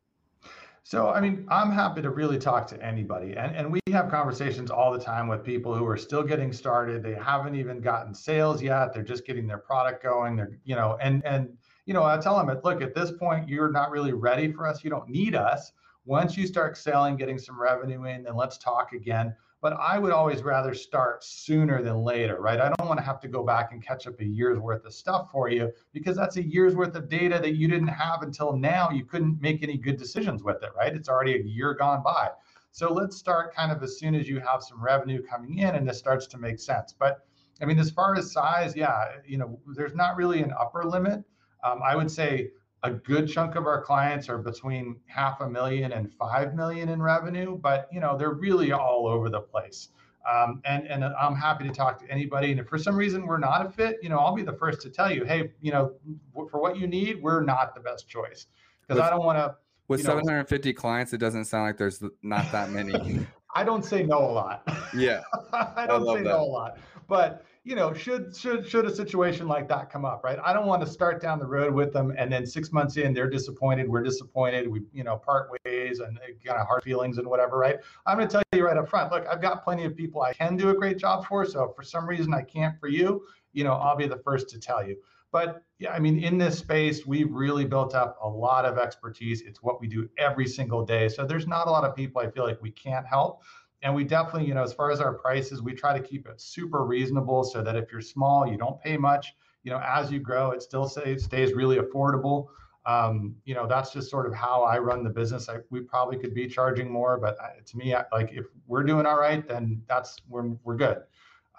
So, 0.90 1.10
I 1.10 1.20
mean, 1.20 1.46
I'm 1.50 1.70
happy 1.70 2.02
to 2.02 2.12
really 2.12 2.38
talk 2.38 2.66
to 2.68 2.82
anybody. 2.82 3.36
And, 3.36 3.54
and 3.54 3.70
we 3.70 3.82
have 3.92 4.10
conversations 4.10 4.72
all 4.72 4.90
the 4.90 4.98
time 4.98 5.28
with 5.28 5.44
people 5.44 5.76
who 5.76 5.86
are 5.86 5.98
still 5.98 6.24
getting 6.24 6.54
started. 6.54 7.04
They 7.04 7.14
haven't 7.14 7.56
even 7.56 7.82
gotten 7.82 8.14
sales 8.14 8.64
yet. 8.64 8.94
They're 8.94 9.04
just 9.04 9.26
getting 9.26 9.48
their 9.48 9.58
product 9.58 10.02
going. 10.02 10.38
They're, 10.38 10.58
you 10.64 10.78
know, 10.78 10.98
and, 11.02 11.26
and, 11.26 11.50
you 11.88 11.94
know, 11.94 12.04
I 12.04 12.18
tell 12.20 12.38
them, 12.38 12.58
look, 12.64 12.82
at 12.82 12.96
this 12.96 13.12
point, 13.12 13.50
you're 13.50 13.70
not 13.70 13.92
really 13.92 14.14
ready 14.14 14.50
for 14.50 14.66
us. 14.66 14.82
You 14.82 14.90
don't 14.90 15.10
need 15.10 15.36
us. 15.36 15.74
Once 16.06 16.38
you 16.38 16.48
start 16.48 16.78
selling, 16.78 17.18
getting 17.18 17.38
some 17.38 17.62
revenue 17.62 18.06
in, 18.06 18.24
then 18.24 18.38
let's 18.38 18.58
talk 18.58 18.94
again. 18.94 19.36
But 19.68 19.82
I 19.82 20.00
would 20.00 20.14
always 20.14 20.44
rather 20.44 20.74
start 20.74 21.26
sooner 21.26 21.84
than 21.84 22.02
later, 22.02 22.40
right? 22.40 22.58
I 22.58 22.70
don't 22.70 22.88
want 22.88 23.00
to 23.00 23.06
have 23.06 23.20
to 23.20 23.28
go 23.28 23.44
back 23.44 23.74
and 23.74 23.86
catch 23.86 24.08
up 24.08 24.18
a 24.22 24.26
year's 24.26 24.60
worth 24.60 24.86
of 24.86 24.94
stuff 24.94 25.30
for 25.30 25.50
you 25.50 25.74
because 25.92 26.16
that's 26.16 26.38
a 26.38 26.42
year's 26.42 26.74
worth 26.74 26.96
of 26.96 27.10
data 27.10 27.38
that 27.40 27.56
you 27.56 27.68
didn't 27.68 27.90
have 27.90 28.22
until 28.22 28.56
now. 28.56 28.90
You 28.92 29.04
couldn't 29.04 29.42
make 29.42 29.64
any 29.64 29.76
good 29.76 29.98
decisions 29.98 30.42
with 30.42 30.64
it, 30.64 30.70
right? 30.74 30.96
It's 30.96 31.10
already 31.10 31.36
a 31.36 31.44
year 31.44 31.74
gone 31.74 32.02
by. 32.02 32.30
So 32.72 32.94
let's 32.94 33.18
start 33.18 33.54
kind 33.54 33.74
of 33.74 33.84
as 33.84 34.00
soon 34.00 34.16
as 34.16 34.30
you 34.30 34.40
have 34.40 34.64
some 34.64 34.82
revenue 34.82 35.22
coming 35.22 35.58
in 35.58 35.76
and 35.76 35.86
this 35.86 35.98
starts 35.98 36.28
to 36.28 36.38
make 36.38 36.62
sense. 36.62 36.96
But 36.98 37.26
I 37.62 37.66
mean, 37.66 37.78
as 37.78 37.92
far 37.92 38.16
as 38.16 38.32
size, 38.32 38.74
yeah, 38.74 39.18
you 39.26 39.38
know, 39.38 39.60
there's 39.76 39.96
not 39.96 40.16
really 40.16 40.42
an 40.42 40.54
upper 40.58 40.86
limit. 40.86 41.26
Um, 41.62 41.82
I 41.84 41.94
would 41.94 42.10
say 42.10 42.52
a 42.88 42.92
good 42.92 43.30
chunk 43.30 43.56
of 43.56 43.66
our 43.66 43.82
clients 43.82 44.30
are 44.30 44.38
between 44.38 44.98
half 45.06 45.42
a 45.42 45.50
million 45.50 45.92
and 45.92 46.12
five 46.14 46.56
million 46.56 46.90
in 46.90 47.02
revenue, 47.02 47.58
but 47.58 47.88
you 47.92 48.00
know 48.00 48.18
they're 48.18 48.34
really 48.34 48.72
all 48.72 49.08
over 49.08 49.30
the 49.30 49.42
place. 49.42 49.90
Um, 50.30 50.62
and 50.66 50.88
and 50.88 51.06
I'm 51.06 51.36
happy 51.36 51.68
to 51.68 51.74
talk 51.74 52.00
to 52.02 52.12
anybody. 52.12 52.52
And 52.52 52.60
if 52.60 52.68
for 52.68 52.78
some 52.78 52.96
reason 52.96 53.26
we're 53.26 53.38
not 53.38 53.66
a 53.66 53.70
fit, 53.70 53.98
you 54.02 54.10
know, 54.10 54.18
I'll 54.18 54.36
be 54.36 54.44
the 54.44 54.54
first 54.54 54.82
to 54.82 54.90
tell 54.90 55.12
you, 55.12 55.24
hey, 55.24 55.52
you 55.62 55.72
know, 55.72 55.94
for 56.34 56.60
what 56.60 56.78
you 56.78 56.88
need, 56.88 57.22
we're 57.22 57.42
not 57.42 57.76
the 57.76 57.82
best 57.82 58.08
choice 58.08 58.48
because 58.82 59.02
I 59.02 59.10
don't 59.10 59.26
want 59.26 59.38
to. 59.38 59.56
With 59.88 60.02
750 60.02 60.70
know, 60.70 60.74
clients, 60.74 61.14
it 61.14 61.20
doesn't 61.20 61.46
sound 61.46 61.64
like 61.66 61.78
there's 61.78 62.04
not 62.22 62.52
that 62.52 62.72
many. 62.72 63.26
I 63.58 63.64
don't 63.64 63.84
say 63.84 64.04
no 64.04 64.20
a 64.20 64.32
lot. 64.32 64.62
Yeah, 64.96 65.22
I 65.54 65.88
don't 65.88 66.08
I 66.08 66.14
say 66.14 66.22
that. 66.22 66.30
no 66.30 66.42
a 66.42 66.44
lot, 66.44 66.78
but 67.08 67.44
you 67.64 67.76
know, 67.76 67.92
should 67.92 68.36
should 68.36 68.70
should 68.70 68.86
a 68.86 68.96
situation 68.96 69.48
like 69.48 69.68
that 69.70 69.90
come 69.90 70.06
up, 70.06 70.24
right? 70.24 70.38
I 70.46 70.54
don't 70.54 70.68
want 70.68 70.86
to 70.86 70.88
start 70.88 71.20
down 71.24 71.40
the 71.40 71.48
road 71.48 71.74
with 71.74 71.92
them 71.92 72.14
and 72.16 72.32
then 72.32 72.46
six 72.46 72.72
months 72.72 72.98
in 72.98 73.16
they're 73.16 73.32
disappointed, 73.32 73.90
we're 73.90 74.04
disappointed, 74.04 74.68
we 74.68 74.84
you 74.94 75.04
know 75.04 75.18
part 75.18 75.50
ways 75.66 76.02
and 76.02 76.20
kind 76.46 76.60
of 76.60 76.68
hard 76.68 76.84
feelings 76.84 77.18
and 77.18 77.28
whatever, 77.28 77.58
right? 77.58 77.78
I'm 78.06 78.18
going 78.18 78.28
to 78.28 78.32
tell 78.32 78.44
you 78.54 78.64
right 78.64 78.78
up 78.78 78.88
front. 78.88 79.12
Look, 79.12 79.26
I've 79.28 79.42
got 79.42 79.64
plenty 79.64 79.86
of 79.86 79.98
people 79.98 80.22
I 80.22 80.34
can 80.34 80.56
do 80.56 80.70
a 80.70 80.76
great 80.76 81.00
job 81.00 81.26
for, 81.26 81.44
so 81.44 81.64
if 81.64 81.76
for 81.76 81.82
some 81.82 82.08
reason 82.08 82.32
I 82.36 82.44
can't 82.44 82.80
for 82.80 82.90
you, 82.90 83.26
you 83.54 83.64
know, 83.64 83.74
I'll 83.74 83.98
be 83.98 84.08
the 84.08 84.20
first 84.20 84.50
to 84.50 84.60
tell 84.60 84.88
you. 84.88 84.98
But 85.32 85.64
yeah, 85.80 85.92
I 85.92 86.00
mean, 86.00 86.24
in 86.24 86.38
this 86.38 86.58
space, 86.58 87.06
we've 87.06 87.32
really 87.32 87.66
built 87.66 87.94
up 87.94 88.18
a 88.22 88.28
lot 88.28 88.66
of 88.66 88.78
expertise. 88.78 89.42
It's 89.42 89.62
what 89.62 89.80
we 89.82 89.88
do 89.88 90.10
every 90.18 90.48
single 90.48 90.86
day. 90.86 91.10
So 91.10 91.26
there's 91.26 91.48
not 91.48 91.68
a 91.68 91.72
lot 91.72 91.84
of 91.84 91.96
people 91.96 92.22
I 92.22 92.30
feel 92.32 92.46
like 92.46 92.62
we 92.62 92.72
can't 92.72 93.06
help 93.06 93.44
and 93.84 93.94
we 93.94 94.04
definitely, 94.04 94.48
you 94.48 94.54
know, 94.54 94.64
as 94.64 94.74
far 94.74 94.92
as 94.92 95.00
our 95.00 95.14
prices, 95.14 95.62
we 95.62 95.74
try 95.74 95.98
to 95.98 96.04
keep 96.06 96.28
it 96.28 96.42
super 96.42 96.84
reasonable 96.84 97.44
so 97.44 97.62
that 97.62 97.76
if 97.76 97.92
you're 97.92 98.02
small, 98.02 98.48
you 98.48 98.58
don't 98.58 98.82
pay 98.82 98.98
much. 98.98 99.36
You 99.64 99.72
know, 99.72 99.82
as 99.86 100.12
you 100.12 100.20
grow, 100.20 100.52
it 100.52 100.62
still 100.64 100.88
stays 100.88 101.24
stays 101.26 101.54
really 101.54 101.78
affordable. 101.78 102.48
Um, 102.86 103.36
you 103.44 103.54
know, 103.54 103.68
that's 103.68 103.92
just 103.92 104.10
sort 104.10 104.26
of 104.26 104.34
how 104.34 104.64
I 104.64 104.80
run 104.80 105.04
the 105.04 105.10
business. 105.10 105.50
I, 105.50 105.58
we 105.70 105.82
probably 105.82 106.18
could 106.18 106.34
be 106.34 106.48
charging 106.48 106.90
more, 106.90 107.20
but 107.20 107.38
to 107.66 107.78
me, 107.78 107.94
like 108.14 108.32
if 108.32 108.46
we're 108.66 108.84
doing 108.84 109.06
all 109.06 109.20
right, 109.20 109.46
then 109.48 109.82
that's 109.88 110.18
we're 110.28 110.50
we're 110.64 110.78
good. 110.78 111.04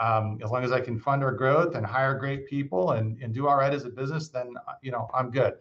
Um, 0.01 0.38
as 0.44 0.51
long 0.51 0.62
as 0.62 0.70
I 0.70 0.80
can 0.80 0.99
fund 0.99 1.24
our 1.24 1.32
growth 1.32 1.74
and 1.74 1.84
hire 1.84 2.14
great 2.14 2.46
people 2.46 2.92
and, 2.92 3.20
and 3.20 3.34
do 3.34 3.49
all 3.49 3.57
right 3.57 3.72
as 3.72 3.84
a 3.84 3.88
business, 3.88 4.28
then 4.28 4.55
you 4.82 4.92
know 4.92 5.11
I'm 5.12 5.30
good. 5.30 5.55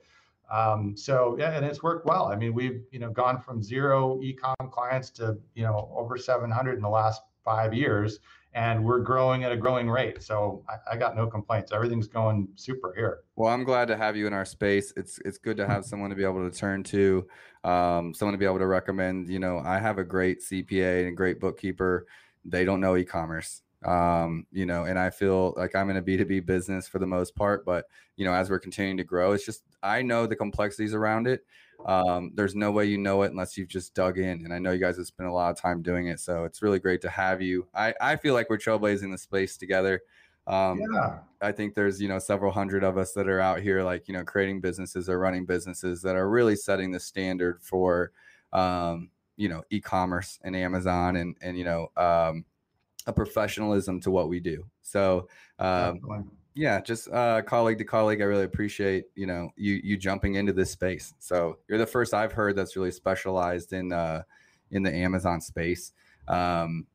Um, 0.49 0.95
so 0.95 1.35
yeah, 1.39 1.51
and 1.51 1.65
it's 1.65 1.83
worked 1.83 2.05
well. 2.05 2.27
I 2.27 2.35
mean, 2.35 2.53
we've 2.53 2.83
you 2.91 2.99
know 2.99 3.09
gone 3.09 3.39
from 3.39 3.63
zero 3.63 4.19
ecom 4.23 4.71
clients 4.71 5.09
to 5.11 5.38
you 5.55 5.63
know 5.63 5.91
over 5.95 6.17
700 6.17 6.75
in 6.75 6.81
the 6.81 6.89
last 6.89 7.21
five 7.43 7.73
years, 7.73 8.19
and 8.53 8.83
we're 8.83 8.99
growing 8.99 9.43
at 9.43 9.51
a 9.51 9.57
growing 9.57 9.89
rate. 9.89 10.21
So 10.21 10.63
I, 10.69 10.93
I, 10.93 10.97
got 10.97 11.15
no 11.15 11.27
complaints. 11.27 11.71
Everything's 11.71 12.07
going 12.07 12.47
super 12.55 12.93
here. 12.95 13.21
Well, 13.35 13.53
I'm 13.53 13.63
glad 13.63 13.88
to 13.88 13.97
have 13.97 14.15
you 14.15 14.27
in 14.27 14.33
our 14.33 14.45
space. 14.45 14.93
It's 14.95 15.19
it's 15.25 15.38
good 15.38 15.57
to 15.57 15.67
have 15.67 15.83
someone 15.91 16.11
to 16.11 16.15
be 16.15 16.23
able 16.23 16.49
to 16.49 16.55
turn 16.55 16.83
to, 16.83 17.27
um, 17.63 18.13
someone 18.13 18.33
to 18.33 18.38
be 18.38 18.45
able 18.45 18.59
to 18.59 18.67
recommend. 18.67 19.29
You 19.29 19.39
know, 19.39 19.59
I 19.65 19.79
have 19.79 19.97
a 19.97 20.03
great 20.03 20.41
CPA 20.41 20.99
and 20.99 21.09
a 21.09 21.13
great 21.13 21.39
bookkeeper. 21.39 22.05
They 22.45 22.63
don't 22.63 22.79
know 22.79 22.95
e-commerce 22.95 23.63
um 23.86 24.45
you 24.51 24.65
know 24.65 24.86
and 24.86 24.97
i 24.97 25.09
feel 25.09 25.53
like 25.55 25.75
i'm 25.75 25.89
in 25.91 25.97
a 25.97 26.01
b2b 26.01 26.45
business 26.45 26.88
for 26.88 26.97
the 26.97 27.05
most 27.05 27.36
part 27.36 27.63
but 27.63 27.86
you 28.15 28.25
know 28.25 28.34
as 28.34 28.49
we're 28.49 28.57
continuing 28.57 28.97
to 28.97 29.03
grow 29.03 29.34
it's 29.34 29.45
just 29.45 29.63
i 29.84 30.01
know 30.01 30.25
the 30.25 30.36
complexities 30.36 30.93
around 30.93 31.28
it. 31.28 31.45
Um 31.86 32.32
there's 32.34 32.55
no 32.55 32.71
way 32.71 32.86
you 32.86 32.97
know 32.97 33.21
it 33.21 33.30
unless 33.30 33.55
you've 33.55 33.67
just 33.67 33.93
dug 33.93 34.17
in 34.17 34.43
and 34.43 34.51
i 34.51 34.57
know 34.57 34.71
you 34.71 34.80
guys 34.80 34.97
have 34.97 35.05
spent 35.05 35.30
a 35.30 35.32
lot 35.32 35.51
of 35.51 35.57
time 35.61 35.84
doing 35.84 36.07
it 36.07 36.19
so 36.19 36.43
it's 36.43 36.63
really 36.63 36.80
great 36.80 37.01
to 37.01 37.09
have 37.09 37.39
you. 37.39 37.67
I 37.75 37.93
i 38.01 38.15
feel 38.15 38.34
like 38.34 38.49
we're 38.49 38.57
trailblazing 38.57 39.11
the 39.11 39.17
space 39.17 39.57
together. 39.57 40.01
Um 40.47 40.80
yeah. 40.91 41.19
i 41.39 41.51
think 41.51 41.75
there's 41.75 42.01
you 42.01 42.07
know 42.07 42.17
several 42.17 42.51
hundred 42.51 42.84
of 42.84 42.97
us 42.97 43.13
that 43.13 43.30
are 43.30 43.39
out 43.39 43.59
here 43.61 43.84
like 43.84 44.07
you 44.07 44.13
know 44.15 44.23
creating 44.23 44.59
businesses 44.59 45.07
or 45.07 45.19
running 45.19 45.45
businesses 45.45 46.01
that 46.01 46.15
are 46.15 46.28
really 46.28 46.55
setting 46.55 46.91
the 46.91 46.99
standard 46.99 47.61
for 47.61 48.11
um 48.53 49.11
you 49.36 49.47
know 49.49 49.61
e-commerce 49.69 50.39
and 50.43 50.55
amazon 50.55 51.15
and 51.17 51.38
and 51.41 51.59
you 51.59 51.63
know 51.63 51.91
um 51.95 52.43
a 53.08 53.14
professionalism 53.14 53.99
to 54.01 54.12
what 54.12 54.30
we 54.30 54.39
do. 54.39 54.66
So, 54.84 55.28
um, 55.58 56.30
yeah, 56.53 56.82
just 56.82 57.08
uh, 57.10 57.41
colleague 57.43 57.78
to 57.78 57.86
colleague, 57.86 58.22
I 58.22 58.26
really 58.26 58.43
appreciate 58.43 59.05
you 59.16 59.26
know 59.26 59.49
you 59.55 59.80
you 59.84 59.97
jumping 59.97 60.36
into 60.36 60.53
this 60.53 60.72
space. 60.72 61.14
So 61.20 61.58
you're 61.68 61.78
the 61.78 61.86
first 61.86 62.14
I've 62.14 62.32
heard 62.32 62.55
that's 62.55 62.76
really 62.76 62.91
specialized 62.91 63.74
in 63.74 63.91
uh, 63.91 64.24
in 64.72 64.84
the 64.84 64.93
Amazon 64.93 65.39
space, 65.39 65.93
um, 66.28 66.86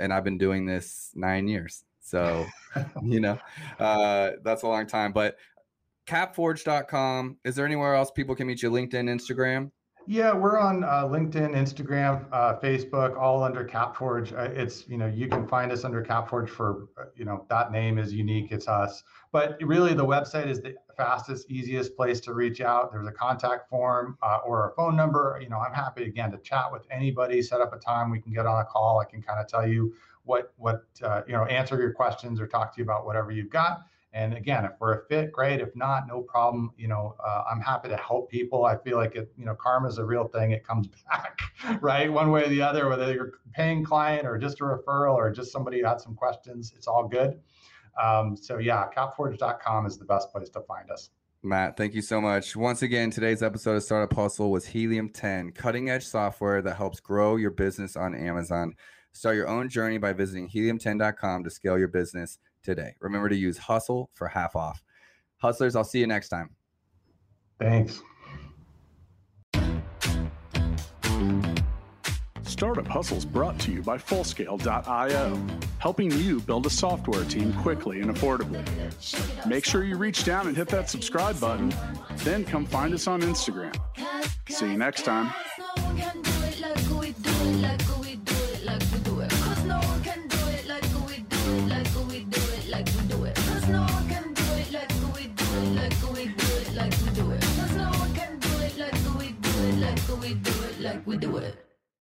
and 0.00 0.12
I've 0.12 0.24
been 0.24 0.38
doing 0.38 0.66
this 0.66 1.12
nine 1.14 1.48
years. 1.48 1.84
So 2.00 2.46
you 3.02 3.20
know 3.20 3.38
uh, 3.78 4.32
that's 4.42 4.62
a 4.62 4.68
long 4.68 4.86
time. 4.86 5.12
But 5.12 5.36
capforge.com. 6.06 7.36
Is 7.44 7.56
there 7.56 7.66
anywhere 7.66 7.94
else 7.94 8.10
people 8.10 8.34
can 8.34 8.46
meet 8.46 8.62
you? 8.62 8.70
LinkedIn, 8.70 9.08
Instagram. 9.08 9.70
Yeah, 10.08 10.34
we're 10.34 10.56
on 10.56 10.84
uh, 10.84 11.04
LinkedIn, 11.04 11.50
Instagram, 11.56 12.26
uh, 12.30 12.60
Facebook, 12.60 13.18
all 13.18 13.42
under 13.42 13.64
CapForge. 13.64 14.32
Uh, 14.38 14.52
it's 14.54 14.86
you 14.88 14.96
know 14.98 15.06
you 15.06 15.26
can 15.26 15.48
find 15.48 15.72
us 15.72 15.84
under 15.84 16.00
CapForge 16.00 16.48
for 16.48 16.86
uh, 16.96 17.06
you 17.16 17.24
know 17.24 17.44
that 17.50 17.72
name 17.72 17.98
is 17.98 18.12
unique. 18.12 18.52
It's 18.52 18.68
us, 18.68 19.02
but 19.32 19.58
really 19.60 19.94
the 19.94 20.06
website 20.06 20.46
is 20.46 20.60
the 20.60 20.76
fastest, 20.96 21.50
easiest 21.50 21.96
place 21.96 22.20
to 22.20 22.34
reach 22.34 22.60
out. 22.60 22.92
There's 22.92 23.08
a 23.08 23.12
contact 23.12 23.68
form 23.68 24.16
uh, 24.22 24.38
or 24.46 24.70
a 24.70 24.74
phone 24.76 24.96
number. 24.96 25.40
You 25.42 25.48
know, 25.48 25.58
I'm 25.58 25.74
happy 25.74 26.04
again 26.04 26.30
to 26.30 26.38
chat 26.38 26.70
with 26.70 26.86
anybody. 26.88 27.42
Set 27.42 27.60
up 27.60 27.74
a 27.74 27.78
time 27.78 28.08
we 28.08 28.20
can 28.20 28.32
get 28.32 28.46
on 28.46 28.60
a 28.60 28.64
call. 28.64 29.00
I 29.00 29.06
can 29.06 29.22
kind 29.22 29.40
of 29.40 29.48
tell 29.48 29.66
you 29.66 29.92
what 30.22 30.52
what 30.56 30.84
uh, 31.02 31.22
you 31.26 31.32
know, 31.32 31.46
answer 31.46 31.80
your 31.80 31.92
questions 31.92 32.40
or 32.40 32.46
talk 32.46 32.72
to 32.74 32.78
you 32.78 32.84
about 32.84 33.06
whatever 33.06 33.32
you've 33.32 33.50
got. 33.50 33.80
And 34.16 34.32
again, 34.32 34.64
if 34.64 34.72
we're 34.80 34.94
a 34.94 35.04
fit, 35.04 35.30
great. 35.30 35.60
If 35.60 35.76
not, 35.76 36.08
no 36.08 36.22
problem. 36.22 36.72
You 36.78 36.88
know, 36.88 37.16
uh, 37.22 37.44
I'm 37.52 37.60
happy 37.60 37.90
to 37.90 37.98
help 37.98 38.30
people. 38.30 38.64
I 38.64 38.78
feel 38.78 38.96
like 38.96 39.14
it, 39.14 39.30
you 39.36 39.44
know, 39.44 39.54
karma 39.54 39.88
is 39.88 39.98
a 39.98 40.04
real 40.06 40.26
thing. 40.26 40.52
It 40.52 40.66
comes 40.66 40.88
back, 41.10 41.38
right? 41.82 42.10
One 42.10 42.30
way 42.30 42.44
or 42.44 42.48
the 42.48 42.62
other, 42.62 42.88
whether 42.88 43.12
you're 43.12 43.32
paying 43.52 43.84
client 43.84 44.26
or 44.26 44.38
just 44.38 44.62
a 44.62 44.64
referral 44.64 45.16
or 45.16 45.30
just 45.30 45.52
somebody 45.52 45.80
who 45.80 45.86
had 45.86 46.00
some 46.00 46.14
questions, 46.14 46.72
it's 46.74 46.86
all 46.86 47.06
good. 47.06 47.38
Um, 48.02 48.34
so 48.34 48.56
yeah, 48.56 48.86
capforge.com 48.96 49.84
is 49.84 49.98
the 49.98 50.06
best 50.06 50.32
place 50.32 50.48
to 50.50 50.60
find 50.62 50.90
us. 50.90 51.10
Matt, 51.42 51.76
thank 51.76 51.92
you 51.92 52.00
so 52.00 52.18
much. 52.18 52.56
Once 52.56 52.80
again, 52.80 53.10
today's 53.10 53.42
episode 53.42 53.76
of 53.76 53.82
Startup 53.82 54.16
Hustle 54.16 54.50
was 54.50 54.64
Helium 54.64 55.10
10, 55.10 55.52
cutting 55.52 55.90
edge 55.90 56.06
software 56.06 56.62
that 56.62 56.76
helps 56.76 57.00
grow 57.00 57.36
your 57.36 57.50
business 57.50 57.96
on 57.96 58.14
Amazon. 58.14 58.76
Start 59.12 59.36
your 59.36 59.48
own 59.48 59.68
journey 59.68 59.98
by 59.98 60.14
visiting 60.14 60.48
helium10.com 60.48 61.44
to 61.44 61.50
scale 61.50 61.78
your 61.78 61.88
business 61.88 62.38
today. 62.66 62.94
Remember 63.00 63.30
to 63.30 63.36
use 63.36 63.56
hustle 63.56 64.10
for 64.12 64.28
half 64.28 64.54
off. 64.54 64.82
Hustlers, 65.38 65.76
I'll 65.76 65.84
see 65.84 66.00
you 66.00 66.06
next 66.06 66.28
time. 66.28 66.50
Thanks. 67.58 68.02
Startup 72.42 72.86
Hustles 72.86 73.26
brought 73.26 73.58
to 73.60 73.70
you 73.70 73.82
by 73.82 73.98
Fullscale.io, 73.98 75.46
helping 75.78 76.10
you 76.10 76.40
build 76.40 76.64
a 76.64 76.70
software 76.70 77.24
team 77.24 77.52
quickly 77.52 78.00
and 78.00 78.10
affordably. 78.10 78.64
Make 79.46 79.66
sure 79.66 79.84
you 79.84 79.96
reach 79.96 80.24
down 80.24 80.48
and 80.48 80.56
hit 80.56 80.68
that 80.68 80.88
subscribe 80.88 81.38
button, 81.38 81.72
then 82.24 82.44
come 82.44 82.64
find 82.64 82.94
us 82.94 83.06
on 83.06 83.20
Instagram. 83.20 83.76
See 84.48 84.70
you 84.70 84.78
next 84.78 85.04
time. 85.04 85.32
We 101.06 101.16
do 101.16 101.36
it. 101.36 101.65